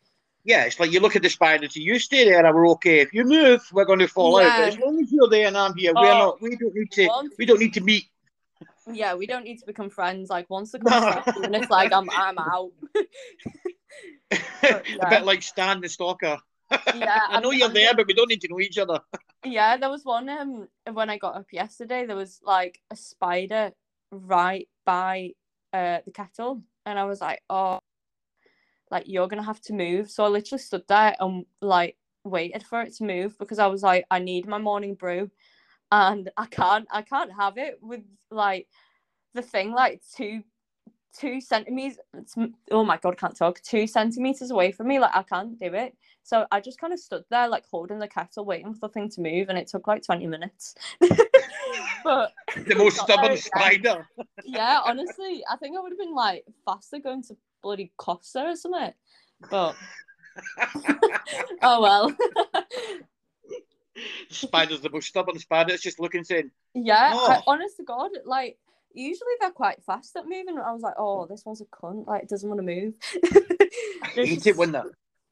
Yeah, 0.44 0.66
it's 0.66 0.78
like 0.78 0.92
you 0.92 1.00
look 1.00 1.16
at 1.16 1.22
the 1.22 1.28
spiders. 1.28 1.74
You 1.74 1.98
stay 1.98 2.24
there, 2.26 2.46
and 2.46 2.54
we're 2.54 2.68
okay. 2.70 3.00
If 3.00 3.12
you 3.12 3.24
move, 3.24 3.60
we're 3.72 3.86
going 3.86 3.98
to 3.98 4.06
fall 4.06 4.38
out. 4.38 4.44
Yeah. 4.44 4.58
But 4.60 4.68
as 4.68 4.78
long 4.78 5.02
as 5.02 5.10
you're 5.10 5.28
there 5.28 5.48
and 5.48 5.58
I'm 5.58 5.74
here, 5.74 5.92
we're 5.96 6.06
Oh, 6.12 6.18
not. 6.18 6.40
We 6.40 6.56
don't 6.56 6.74
need 6.76 6.92
to. 6.92 7.06
one- 7.08 7.30
We 7.36 7.44
don't 7.44 7.58
need 7.58 7.74
to 7.74 7.80
meet. 7.80 8.04
Yeah, 8.92 9.16
we 9.16 9.26
don't 9.26 9.42
need 9.42 9.58
to 9.58 9.66
become 9.66 9.90
friends. 9.90 10.30
Like 10.30 10.48
once 10.48 10.70
the 10.70 10.78
conversation, 10.78 11.44
and 11.44 11.56
it's 11.56 11.70
like 11.70 11.92
I'm 11.92 12.08
I'm 12.10 12.38
out. 12.38 12.70
A 14.62 15.10
bit 15.10 15.24
like 15.24 15.42
Stan 15.42 15.80
the 15.80 15.88
Stalker. 15.88 16.38
Yeah, 16.70 16.80
I 17.28 17.40
know 17.40 17.50
I'm- 17.50 17.58
you're 17.58 17.68
there, 17.68 17.94
but 17.94 18.06
we 18.06 18.14
don't 18.14 18.28
need 18.28 18.40
to 18.42 18.48
know 18.48 18.60
each 18.60 18.78
other. 18.78 19.00
Yeah, 19.44 19.76
there 19.76 19.88
was 19.88 20.04
one 20.04 20.28
um 20.28 20.68
when 20.92 21.08
I 21.10 21.16
got 21.16 21.36
up 21.36 21.52
yesterday, 21.52 22.06
there 22.06 22.16
was 22.16 22.40
like 22.42 22.80
a 22.90 22.96
spider 22.96 23.70
right 24.10 24.68
by 24.84 25.30
uh 25.72 25.98
the 26.04 26.10
kettle 26.10 26.62
and 26.84 26.98
I 26.98 27.04
was 27.04 27.20
like, 27.20 27.40
Oh 27.48 27.78
like 28.90 29.04
you're 29.06 29.28
gonna 29.28 29.42
have 29.42 29.60
to 29.62 29.72
move. 29.72 30.10
So 30.10 30.24
I 30.24 30.28
literally 30.28 30.62
stood 30.62 30.82
there 30.88 31.14
and 31.20 31.44
like 31.60 31.96
waited 32.24 32.62
for 32.64 32.82
it 32.82 32.94
to 32.96 33.04
move 33.04 33.38
because 33.38 33.58
I 33.58 33.66
was 33.68 33.82
like, 33.82 34.04
I 34.10 34.18
need 34.18 34.46
my 34.46 34.58
morning 34.58 34.94
brew 34.94 35.30
and 35.92 36.30
I 36.36 36.46
can't 36.46 36.86
I 36.90 37.02
can't 37.02 37.32
have 37.32 37.58
it 37.58 37.78
with 37.80 38.02
like 38.30 38.66
the 39.34 39.42
thing 39.42 39.72
like 39.72 40.02
two 40.16 40.42
two 41.16 41.40
centimeters 41.40 41.98
oh 42.70 42.84
my 42.84 42.96
god 42.96 43.12
I 43.14 43.16
can't 43.16 43.36
talk 43.36 43.60
two 43.62 43.86
centimeters 43.86 44.50
away 44.50 44.72
from 44.72 44.88
me 44.88 44.98
like 44.98 45.14
I 45.14 45.22
can't 45.22 45.58
do 45.58 45.72
it 45.74 45.96
so 46.22 46.46
I 46.50 46.60
just 46.60 46.78
kind 46.80 46.92
of 46.92 47.00
stood 47.00 47.24
there 47.30 47.48
like 47.48 47.64
holding 47.70 47.98
the 47.98 48.08
kettle 48.08 48.44
waiting 48.44 48.74
for 48.74 48.88
the 48.88 48.92
thing 48.92 49.08
to 49.10 49.20
move 49.20 49.48
and 49.48 49.58
it 49.58 49.66
took 49.68 49.86
like 49.86 50.02
20 50.04 50.26
minutes 50.26 50.74
but 52.04 52.32
The 52.66 52.74
most 52.76 52.98
stubborn 52.98 53.36
spider. 53.36 54.06
yeah 54.44 54.80
honestly 54.84 55.42
I 55.50 55.56
think 55.56 55.76
I 55.76 55.80
would 55.80 55.92
have 55.92 55.98
been 55.98 56.14
like 56.14 56.44
faster 56.64 56.98
going 56.98 57.22
to 57.24 57.36
bloody 57.62 57.90
Costa 57.96 58.40
or 58.44 58.56
something 58.56 58.92
but 59.50 59.74
oh 61.62 61.80
well 61.82 62.16
Spider's 64.30 64.80
the 64.80 64.90
most 64.90 65.08
stubborn 65.08 65.38
spider. 65.38 65.74
It's 65.74 65.82
just 65.82 65.98
looking 65.98 66.22
saying, 66.22 66.50
Yeah, 66.74 67.12
I, 67.14 67.36
Oh. 67.38 67.42
honest 67.48 67.76
to 67.78 67.82
God, 67.82 68.10
like 68.24 68.56
usually 68.92 69.32
they're 69.40 69.50
quite 69.50 69.82
fast 69.84 70.16
at 70.16 70.24
moving. 70.24 70.58
I 70.58 70.72
was 70.72 70.82
like, 70.82 70.94
oh, 70.98 71.26
this 71.26 71.44
one's 71.44 71.60
a 71.60 71.64
cunt. 71.66 72.06
Like, 72.06 72.24
it 72.24 72.28
doesn't 72.28 72.48
want 72.48 72.60
to 72.60 72.66
move. 72.66 72.94
I 74.02 74.08
hate 74.08 74.46
it 74.46 74.56
when 74.56 74.72
they're. 74.72 74.84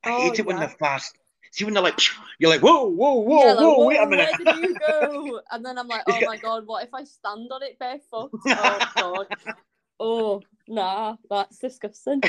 I 0.04 0.10
Oh, 0.10 0.22
hate 0.22 0.38
it 0.38 0.46
when 0.46 0.56
yeah. 0.56 0.66
they're 0.66 0.76
fast. 0.78 1.16
See 1.52 1.64
when 1.64 1.74
they're 1.74 1.82
like, 1.82 1.98
you're 2.38 2.50
like, 2.50 2.60
whoa, 2.60 2.84
whoa, 2.84 3.14
whoa, 3.14 3.46
yeah, 3.46 3.52
like, 3.54 3.66
whoa, 3.66 3.86
wait 3.86 3.98
a 3.98 4.06
minute. 4.06 4.28
Where 4.36 4.46
did 4.46 4.54
you 4.54 4.74
go? 4.78 5.40
And 5.50 5.64
then 5.64 5.78
I'm 5.78 5.88
like, 5.88 6.02
oh 6.06 6.20
my 6.26 6.36
God, 6.36 6.66
what 6.66 6.84
if 6.84 6.92
I 6.92 7.04
stand 7.04 7.50
on 7.50 7.62
it 7.62 7.78
barefoot? 7.78 8.30
Oh 8.46 8.80
God. 8.96 9.26
Oh 9.98 10.42
nah, 10.68 11.16
that's 11.30 11.58
disgusting. 11.58 12.20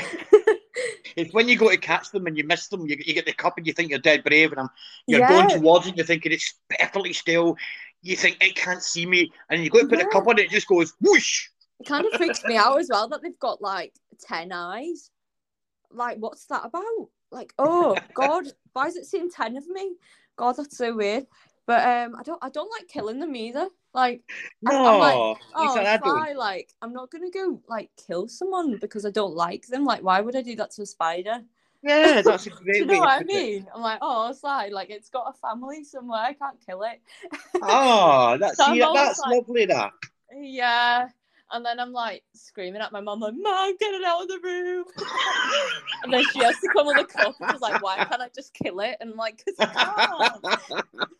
It's 1.16 1.32
when 1.34 1.48
you 1.48 1.56
go 1.58 1.68
to 1.70 1.76
catch 1.76 2.10
them 2.10 2.26
and 2.26 2.36
you 2.36 2.44
miss 2.44 2.68
them, 2.68 2.86
you, 2.86 2.96
you 3.04 3.14
get 3.14 3.26
the 3.26 3.32
cup 3.32 3.54
and 3.58 3.66
you 3.66 3.72
think 3.72 3.90
you're 3.90 3.98
dead 3.98 4.22
brave, 4.24 4.52
and 4.52 4.60
I'm, 4.60 4.68
you're 5.06 5.20
Yeah. 5.20 5.28
going 5.28 5.48
towards 5.48 5.86
it, 5.86 5.96
you're 5.96 6.06
thinking 6.06 6.32
it's 6.32 6.54
perfectly 6.70 7.12
still. 7.12 7.56
You 8.02 8.16
think 8.16 8.42
it 8.42 8.54
can't 8.54 8.82
see 8.82 9.06
me, 9.06 9.32
and 9.50 9.62
you 9.62 9.70
go 9.70 9.80
to 9.80 9.86
put 9.88 9.98
Yeah. 9.98 10.06
cup 10.06 10.26
on 10.28 10.38
it, 10.38 10.46
it 10.46 10.50
just 10.50 10.68
goes 10.68 10.92
whoosh. 11.00 11.48
It 11.80 11.86
kind 11.86 12.06
of 12.06 12.12
freaks 12.12 12.44
me 12.44 12.56
out 12.56 12.78
as 12.78 12.88
well 12.90 13.08
that 13.08 13.22
they've 13.22 13.38
got 13.38 13.60
like 13.62 13.94
ten 14.20 14.52
eyes. 14.52 15.10
Like, 15.90 16.18
what's 16.18 16.44
that 16.46 16.64
about? 16.64 17.08
Like, 17.30 17.52
oh 17.58 17.96
God, 18.14 18.46
why 18.72 18.86
is 18.86 18.96
it 18.96 19.06
seeing 19.06 19.30
ten 19.30 19.56
of 19.56 19.66
me? 19.68 19.96
God, 20.36 20.56
that's 20.56 20.76
so 20.76 20.94
weird. 20.94 21.26
But 21.66 21.86
um, 21.86 22.16
I 22.16 22.22
don't, 22.22 22.38
I 22.42 22.48
don't 22.48 22.70
like 22.70 22.88
killing 22.88 23.20
them 23.20 23.36
either. 23.36 23.68
Like, 23.92 24.22
I- 24.66 24.70
I'm 24.70 24.82
No, 24.84 24.98
like, 24.98 25.40
oh, 25.54 25.86
I 26.02 26.32
like, 26.32 26.72
I'm 26.80 26.92
not 26.92 27.10
gonna 27.10 27.30
go 27.30 27.60
like 27.68 27.90
kill 28.06 28.28
someone 28.28 28.78
because 28.78 29.04
I 29.04 29.10
don't 29.10 29.34
like 29.34 29.66
them. 29.66 29.84
Like, 29.84 30.02
why 30.02 30.20
would 30.20 30.36
I 30.36 30.42
do 30.42 30.56
that 30.56 30.70
to 30.72 30.82
a 30.82 30.86
spider? 30.86 31.42
Yeah, 31.82 32.22
that's 32.24 32.46
a 32.46 32.50
Do 32.50 32.56
great 32.56 32.76
you 32.76 32.86
know 32.86 32.98
what 33.00 33.08
I 33.08 33.18
put 33.22 33.30
it. 33.30 33.34
mean? 33.34 33.66
I'm 33.74 33.80
like, 33.82 33.98
oh, 34.02 34.32
Sly, 34.32 34.68
like 34.68 34.90
it's 34.90 35.08
got 35.10 35.32
a 35.34 35.38
family 35.38 35.84
somewhere. 35.84 36.20
I 36.20 36.32
can't 36.32 36.58
kill 36.64 36.82
it. 36.82 37.00
Oh, 37.62 38.36
that's 38.40 38.56
So 38.56 38.64
always 38.64 38.80
that's 38.94 39.20
like- 39.20 39.36
lovely. 39.36 39.66
That 39.66 39.92
Yeah. 40.36 41.08
And 41.50 41.64
then 41.64 41.80
I'm 41.80 41.92
like 41.92 42.24
screaming 42.34 42.82
at 42.82 42.92
my 42.92 43.00
mum, 43.00 43.20
like, 43.20 43.34
Mom, 43.36 43.76
get 43.78 43.94
it 43.94 44.04
out 44.04 44.22
of 44.22 44.28
the 44.28 44.38
room. 44.42 44.84
and 46.02 46.12
then 46.12 46.24
she 46.32 46.40
has 46.40 46.58
to 46.60 46.68
come 46.74 46.86
with 46.86 46.98
a 46.98 47.04
cup. 47.04 47.34
She's 47.50 47.60
like, 47.60 47.82
Why 47.82 48.04
can't 48.04 48.20
I 48.20 48.28
just 48.34 48.52
kill 48.52 48.80
it? 48.80 48.96
And 49.00 49.12
I'm 49.12 49.16
like, 49.16 49.42
Because 49.44 49.54
I 49.58 50.40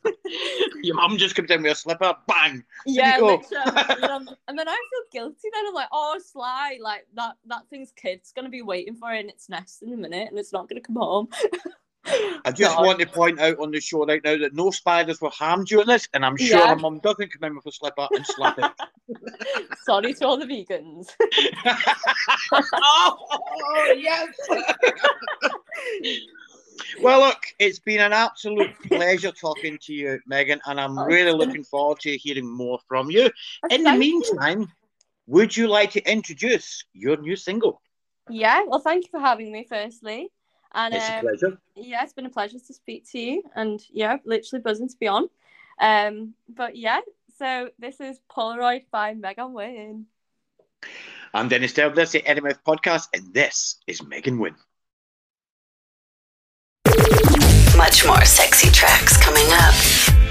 can't. 0.02 0.14
your 0.82 0.96
mum 0.96 1.16
just 1.16 1.34
comes 1.34 1.50
in 1.50 1.62
with 1.62 1.72
a 1.72 1.74
slipper, 1.74 2.14
bang. 2.26 2.62
Yeah, 2.84 3.16
you 3.16 3.20
go. 3.20 3.26
literally. 3.26 3.82
And 4.08 4.26
then, 4.26 4.36
and 4.48 4.58
then 4.58 4.68
I 4.68 4.72
feel 4.90 5.22
guilty. 5.22 5.48
Then 5.52 5.66
I'm 5.66 5.74
like, 5.74 5.88
Oh, 5.92 6.20
Sly, 6.24 6.78
like 6.82 7.06
that, 7.14 7.36
that 7.46 7.68
thing's 7.70 7.92
kid's 7.92 8.32
going 8.32 8.44
to 8.44 8.50
be 8.50 8.62
waiting 8.62 8.96
for 8.96 9.12
it 9.12 9.20
in 9.20 9.30
its 9.30 9.48
nest 9.48 9.82
in 9.82 9.92
a 9.92 9.96
minute 9.96 10.28
and 10.28 10.38
it's 10.38 10.52
not 10.52 10.68
going 10.68 10.80
to 10.80 10.86
come 10.86 10.96
home. 10.96 11.28
I 12.44 12.50
just 12.52 12.76
God. 12.76 12.84
want 12.86 12.98
to 13.00 13.06
point 13.06 13.40
out 13.40 13.59
on 13.59 13.70
the 13.70 13.80
show 13.80 14.04
right 14.06 14.22
now 14.24 14.36
that 14.38 14.54
no 14.54 14.70
spiders 14.70 15.20
were 15.20 15.30
harmed 15.30 15.66
during 15.66 15.86
this, 15.86 16.09
and 16.14 16.24
I'm 16.24 16.36
sure 16.36 16.59
Yeah. 16.59 16.68
her 16.68 16.76
mum 16.76 17.00
doesn't 17.00 17.32
come 17.32 17.44
in 17.44 17.56
with 17.56 17.66
a 17.66 17.72
slipper 17.72 18.09
and 18.14 18.24
slap 18.26 18.59
it. 18.59 18.66
Sorry 19.84 20.12
to 20.14 20.26
all 20.26 20.36
the 20.38 20.46
vegans. 20.46 21.09
oh, 22.74 23.94
yes. 23.96 24.28
Well, 27.02 27.20
look, 27.20 27.38
it's 27.59 27.80
been 27.80 28.00
an 28.00 28.12
absolute 28.12 28.70
pleasure 28.86 29.32
talking 29.32 29.78
to 29.82 29.92
you, 29.92 30.20
Megan, 30.26 30.61
and 30.66 30.80
I'm 30.80 30.96
Oh, 30.98 31.04
really 31.04 31.32
looking 31.32 31.64
forward 31.64 31.98
to 32.00 32.16
hearing 32.16 32.48
more 32.48 32.78
from 32.88 33.11
you. 33.11 33.24
In 33.70 33.82
the 33.82 33.90
Thank 33.90 33.94
you. 33.94 33.98
meantime, 33.98 34.72
would 35.26 35.56
you 35.56 35.66
like 35.68 35.90
to 35.92 36.11
introduce 36.11 36.84
your 36.92 37.16
new 37.16 37.36
single? 37.36 37.82
Yeah, 38.30 38.62
well, 38.66 38.78
thank 38.80 39.04
you 39.04 39.11
for 39.11 39.20
having 39.20 39.50
me, 39.52 39.66
firstly. 39.68 40.30
And 40.74 40.94
It's 40.94 41.08
a 41.08 41.16
um, 41.16 41.20
pleasure. 41.22 41.58
yeah, 41.74 42.02
it's 42.04 42.12
been 42.12 42.26
a 42.26 42.30
pleasure 42.30 42.58
to 42.58 42.74
speak 42.74 43.08
to 43.12 43.18
you, 43.18 43.42
and 43.54 43.80
yeah, 43.90 44.18
literally 44.24 44.62
buzzing 44.62 44.88
to 44.88 44.96
be 44.98 45.08
on. 45.08 45.28
Um, 45.80 46.34
but 46.48 46.76
yeah, 46.76 47.00
so 47.38 47.70
this 47.78 48.00
is 48.00 48.20
Polaroid 48.30 48.84
by 48.90 49.14
Megan 49.14 49.52
Wyn. 49.52 50.06
I'm 51.34 51.48
Denis 51.48 51.72
Devlin, 51.72 51.96
this 51.96 52.14
is 52.14 52.22
the 52.22 52.22
NMF 52.22 52.58
podcast, 52.66 53.08
and 53.14 53.32
this 53.32 53.76
is 53.86 54.02
Megan 54.02 54.38
Wyn. 54.38 54.54
Much 57.76 58.04
more 58.06 58.24
sexy 58.24 58.70
tracks 58.70 59.16
coming 59.22 59.46
up. 59.52 60.27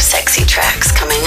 sexy 0.00 0.44
tracks 0.44 0.92
coming 0.92 1.26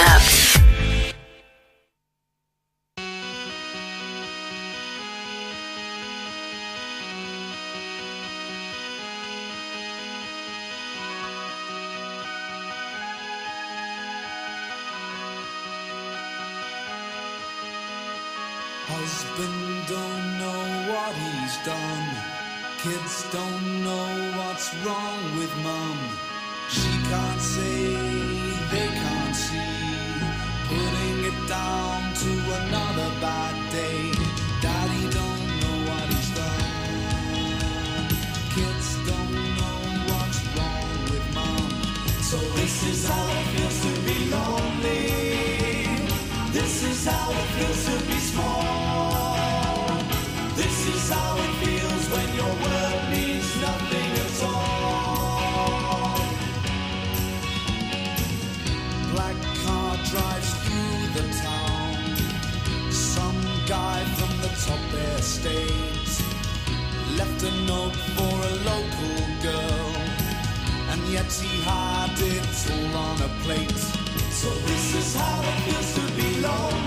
empty 71.31 71.61
hearted, 71.63 72.43
soul 72.53 72.97
on 72.97 73.21
a 73.21 73.29
plate. 73.43 73.69
So 74.31 74.49
this 74.49 74.95
is 74.95 75.15
how 75.15 75.41
it 75.41 75.59
feels 75.61 75.93
to 75.95 76.21
be 76.21 76.41
lonely. 76.41 76.80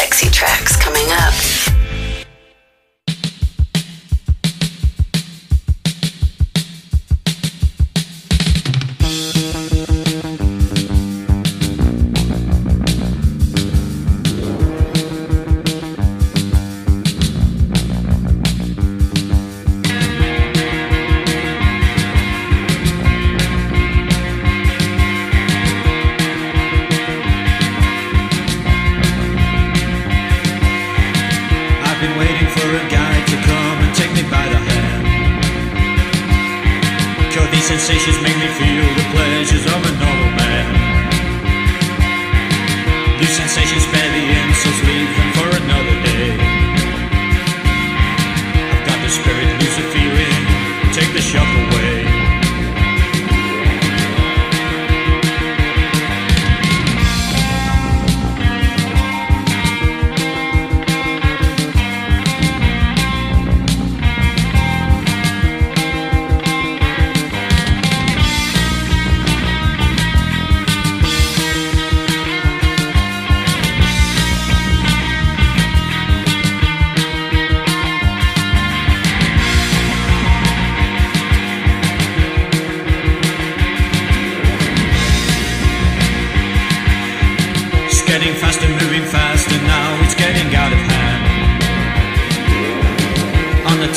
sexy 0.00 0.30
tracks 0.30 0.76
coming 0.76 1.04
up. 1.10 1.49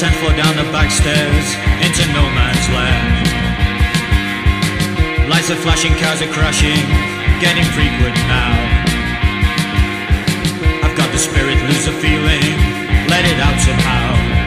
ten 0.03 0.11
floor 0.19 0.35
down 0.35 0.53
the 0.57 0.69
back 0.75 0.91
stairs 0.91 1.47
into 1.79 2.03
no 2.11 2.23
man's 2.35 2.67
land. 2.75 3.23
Lights 5.29 5.49
are 5.49 5.55
flashing, 5.55 5.93
cars 5.95 6.21
are 6.21 6.27
crashing, 6.27 6.83
getting 7.39 7.63
frequent 7.71 8.15
now. 8.27 8.53
I've 10.83 10.97
got 10.97 11.09
the 11.13 11.17
spirit, 11.17 11.55
lose 11.69 11.85
the 11.85 11.93
feeling, 12.03 12.51
let 13.07 13.23
it 13.23 13.39
out 13.39 13.57
somehow. 13.61 14.42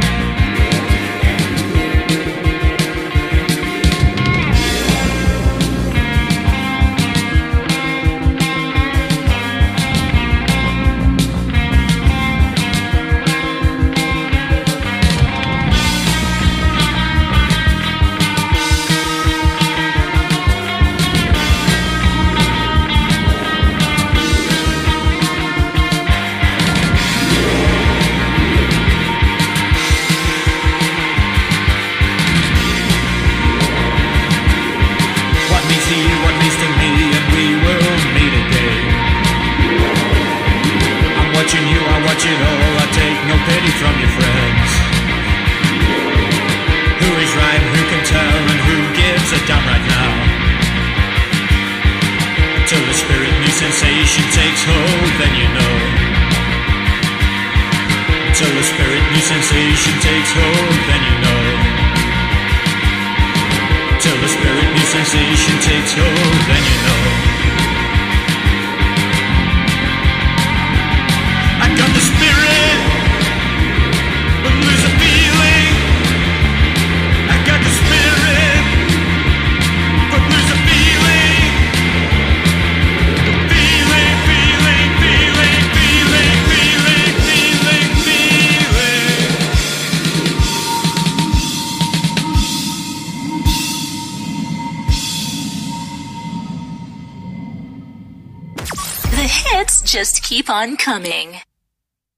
Just 100.67 100.79
keep 100.79 100.89
on 100.89 101.03
coming. 101.03 101.41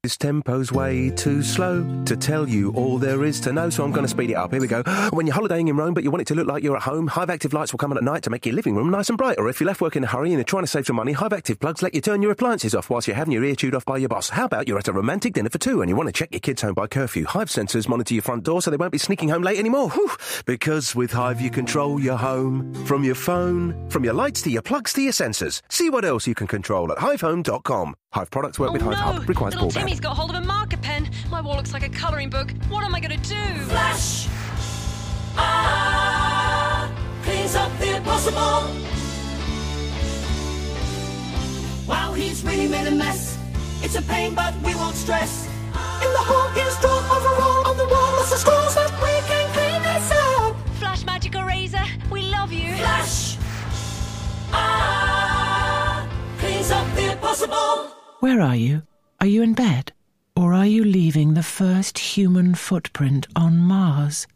This 0.03 0.15
tempo's 0.15 0.71
way 0.71 1.09
too 1.09 1.43
slow 1.43 1.83
to 2.05 2.15
tell 2.15 2.47
you 2.47 2.71
all 2.71 2.97
there 2.97 3.25
is 3.25 3.41
to 3.41 3.51
know, 3.51 3.69
so 3.69 3.83
I'm 3.83 3.91
going 3.91 4.05
to 4.05 4.09
speed 4.09 4.29
it 4.29 4.35
up. 4.35 4.53
Here 4.53 4.61
we 4.61 4.67
go. 4.67 4.81
When 5.11 5.27
you're 5.27 5.35
holidaying 5.35 5.67
in 5.67 5.75
Rome, 5.75 5.93
but 5.93 6.05
you 6.05 6.09
want 6.09 6.21
it 6.21 6.27
to 6.27 6.35
look 6.35 6.47
like 6.47 6.63
you're 6.63 6.77
at 6.77 6.83
home, 6.83 7.07
Hive 7.07 7.29
Active 7.29 7.51
lights 7.51 7.73
will 7.73 7.79
come 7.79 7.91
on 7.91 7.97
at 7.97 8.03
night 8.05 8.23
to 8.23 8.29
make 8.29 8.45
your 8.45 8.55
living 8.55 8.77
room 8.77 8.91
nice 8.91 9.09
and 9.09 9.17
bright. 9.17 9.37
Or 9.37 9.49
if 9.49 9.59
you 9.59 9.67
left 9.67 9.81
work 9.81 9.97
in 9.97 10.05
a 10.05 10.07
hurry 10.07 10.29
and 10.29 10.37
you're 10.37 10.45
trying 10.45 10.63
to 10.63 10.67
save 10.67 10.87
some 10.87 10.95
money, 10.95 11.11
Hive 11.11 11.33
Active 11.33 11.59
plugs 11.59 11.81
let 11.81 11.93
you 11.93 11.99
turn 11.99 12.21
your 12.21 12.31
appliances 12.31 12.73
off 12.73 12.89
whilst 12.89 13.09
you're 13.09 13.17
having 13.17 13.33
your 13.33 13.43
ear 13.43 13.55
chewed 13.55 13.75
off 13.75 13.83
by 13.83 13.97
your 13.97 14.07
boss. 14.07 14.29
How 14.29 14.45
about 14.45 14.69
you're 14.69 14.79
at 14.79 14.87
a 14.87 14.93
romantic 14.93 15.33
dinner 15.33 15.49
for 15.49 15.57
two 15.57 15.81
and 15.81 15.89
you 15.89 15.97
want 15.97 16.07
to 16.07 16.13
check 16.13 16.31
your 16.31 16.39
kids 16.39 16.61
home 16.61 16.75
by 16.75 16.87
curfew? 16.87 17.25
Hive 17.25 17.49
sensors 17.49 17.89
monitor 17.89 18.13
your 18.13 18.23
front 18.23 18.45
door 18.45 18.61
so 18.61 18.71
they 18.71 18.77
won't 18.77 18.93
be 18.93 18.97
sneaking 18.97 19.27
home 19.27 19.41
late 19.41 19.59
anymore. 19.59 19.89
Whew. 19.89 20.11
Because 20.45 20.95
with 20.95 21.11
Hive 21.11 21.41
you 21.41 21.49
control 21.49 21.99
your 21.99 22.15
home 22.15 22.73
from 22.85 23.03
your 23.03 23.15
phone, 23.15 23.89
from 23.89 24.05
your 24.05 24.13
lights 24.13 24.41
to 24.43 24.49
your 24.49 24.61
plugs 24.61 24.93
to 24.93 25.01
your 25.01 25.11
sensors. 25.11 25.61
See 25.67 25.89
what 25.89 26.05
else 26.05 26.25
you 26.25 26.35
can 26.35 26.47
control 26.47 26.89
at 26.93 26.99
hivehome.com. 26.99 27.95
Hive 28.11 28.31
products 28.31 28.57
work 28.57 28.73
with 28.73 28.81
Hive 28.81 28.95
Hub. 28.95 29.29
Requires 29.29 29.53
Little 29.53 29.69
broadband. 29.69 29.73
Timmy's 29.73 29.99
got 29.99 30.17
hold 30.17 30.31
of 30.31 30.35
a 30.35 30.41
marker 30.41 30.77
pen. 30.77 31.07
My 31.29 31.41
wall 31.41 31.55
looks 31.55 31.73
like 31.73 31.83
a 31.83 31.89
colouring 31.89 32.31
book. 32.31 32.51
What 32.67 32.83
am 32.83 32.95
I 32.95 32.99
going 32.99 33.19
to 33.19 33.29
do? 33.29 33.59
Flash! 33.65 34.27
Ah! 35.37 36.91
Cleans 37.23 37.55
up 37.55 37.71
the 37.77 37.97
impossible. 37.97 38.73
Wow, 41.87 42.13
he's 42.13 42.43
really 42.43 42.67
made 42.67 42.87
a 42.87 42.91
mess. 42.91 43.37
It's 43.83 43.95
a 43.95 44.01
pain, 44.01 44.33
but 44.33 44.55
we 44.63 44.73
won't 44.73 44.95
stress. 44.95 45.45
In 46.01 46.11
the 46.11 46.25
hole 46.25 46.49
is 46.65 46.79
drawn 46.79 47.03
overall 47.05 47.67
on 47.67 47.77
the 47.77 47.85
wall. 47.85 48.11
Lots 48.13 48.31
of 48.31 48.39
scrolls 48.39 48.73
that 48.73 48.91
we 49.03 49.27
can 49.27 49.53
clean 49.53 49.83
this 49.83 50.11
up. 50.11 50.55
Flash 50.79 51.05
Magic 51.05 51.35
Eraser, 51.35 51.85
we 52.11 52.23
love 52.23 52.51
you. 52.51 52.73
Flash! 52.73 53.37
Ah! 54.51 56.09
Cleans 56.39 56.71
up 56.71 56.95
the 56.95 57.11
impossible. 57.11 57.98
Where 58.19 58.41
are 58.41 58.55
you? 58.55 58.83
Are 59.21 59.27
you 59.27 59.41
in 59.43 59.53
bed? 59.53 59.93
Or 60.35 60.53
are 60.53 60.65
you 60.65 60.83
leaving 60.83 61.35
the 61.35 61.43
first 61.43 61.97
human 61.97 62.53
footprint 62.53 63.27
on 63.33 63.59
Mars? 63.59 64.27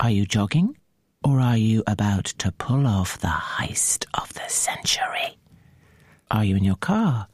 Are 0.00 0.08
you 0.08 0.24
jogging? 0.24 0.78
Or 1.22 1.38
are 1.38 1.56
you 1.58 1.82
about 1.86 2.24
to 2.38 2.50
pull 2.50 2.86
off 2.86 3.18
the 3.18 3.28
heist 3.28 4.06
of 4.14 4.32
the 4.32 4.48
century? 4.48 5.36
Are 6.30 6.46
you 6.46 6.56
in 6.56 6.64
your 6.64 6.76
car? 6.76 7.28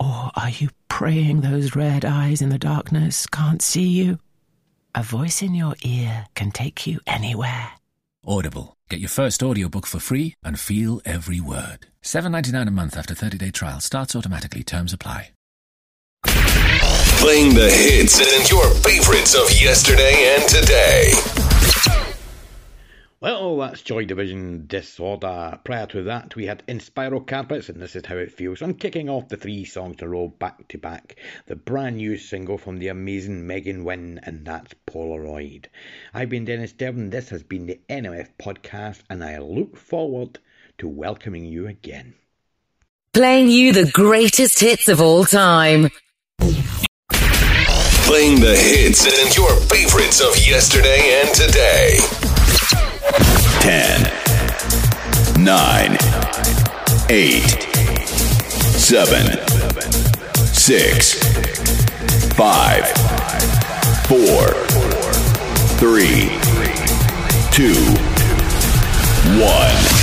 Or 0.00 0.32
are 0.34 0.50
you 0.50 0.70
praying 0.88 1.42
those 1.42 1.76
red 1.76 2.04
eyes 2.04 2.42
in 2.42 2.48
the 2.48 2.58
darkness 2.58 3.28
can't 3.28 3.62
see 3.62 3.86
you? 3.86 4.18
A 4.96 5.04
voice 5.04 5.40
in 5.40 5.54
your 5.54 5.76
ear 5.82 6.26
can 6.34 6.50
take 6.50 6.84
you 6.84 6.98
anywhere. 7.06 7.77
Audible. 8.28 8.76
Get 8.90 9.00
your 9.00 9.08
first 9.08 9.42
audiobook 9.42 9.86
for 9.86 9.98
free 9.98 10.34
and 10.44 10.60
feel 10.60 11.00
every 11.06 11.40
word. 11.40 11.86
$7.99 12.02 12.68
a 12.68 12.70
month 12.70 12.96
after 12.96 13.14
30-day 13.14 13.50
trial. 13.50 13.80
Starts 13.80 14.14
automatically. 14.14 14.62
Terms 14.62 14.92
apply. 14.92 15.30
Playing 17.20 17.54
the 17.54 17.70
hits 17.70 18.20
and 18.20 18.50
your 18.50 18.68
favorites 18.74 19.34
of 19.34 19.50
yesterday 19.60 20.36
and 20.36 20.48
today. 20.48 22.07
Well, 23.20 23.58
that's 23.58 23.82
Joy 23.82 24.04
Division 24.04 24.66
Disorder. 24.68 25.58
Prior 25.64 25.86
to 25.86 26.04
that, 26.04 26.36
we 26.36 26.46
had 26.46 26.64
Inspiral 26.68 27.26
Carpets, 27.26 27.68
and 27.68 27.82
this 27.82 27.96
is 27.96 28.06
how 28.06 28.14
it 28.14 28.30
feels. 28.30 28.62
I'm 28.62 28.74
kicking 28.74 29.08
off 29.08 29.28
the 29.28 29.36
three 29.36 29.64
songs 29.64 29.96
in 30.00 30.06
a 30.06 30.08
row 30.08 30.28
back 30.28 30.68
to 30.68 30.78
back. 30.78 31.16
The 31.46 31.56
brand 31.56 31.96
new 31.96 32.16
single 32.16 32.58
from 32.58 32.78
the 32.78 32.86
amazing 32.86 33.44
Megan 33.44 33.82
Wyn, 33.82 34.20
and 34.22 34.46
that's 34.46 34.72
Polaroid. 34.86 35.66
I've 36.14 36.28
been 36.28 36.44
Denis 36.44 36.72
Devlin. 36.72 37.10
This 37.10 37.30
has 37.30 37.42
been 37.42 37.66
the 37.66 37.80
NMF 37.88 38.28
podcast, 38.38 39.00
and 39.10 39.24
I 39.24 39.38
look 39.38 39.76
forward 39.76 40.38
to 40.78 40.86
welcoming 40.86 41.44
you 41.44 41.66
again. 41.66 42.14
Playing 43.12 43.48
you 43.48 43.72
the 43.72 43.90
greatest 43.90 44.60
hits 44.60 44.86
of 44.86 45.00
all 45.00 45.24
time. 45.24 45.90
Playing 48.06 48.38
the 48.38 48.56
hits 48.56 49.06
and 49.06 49.36
your 49.36 49.56
favorites 49.62 50.20
of 50.20 50.36
yesterday 50.46 51.20
and 51.20 51.34
today. 51.34 52.37
10, 53.68 54.00
9, 55.44 55.98
8, 57.10 57.66
7, 58.78 59.38
6, 60.54 61.20
5, 62.34 62.94
4, 64.08 64.54
3, 65.76 66.30
2, 67.52 67.74
1. 69.38 69.97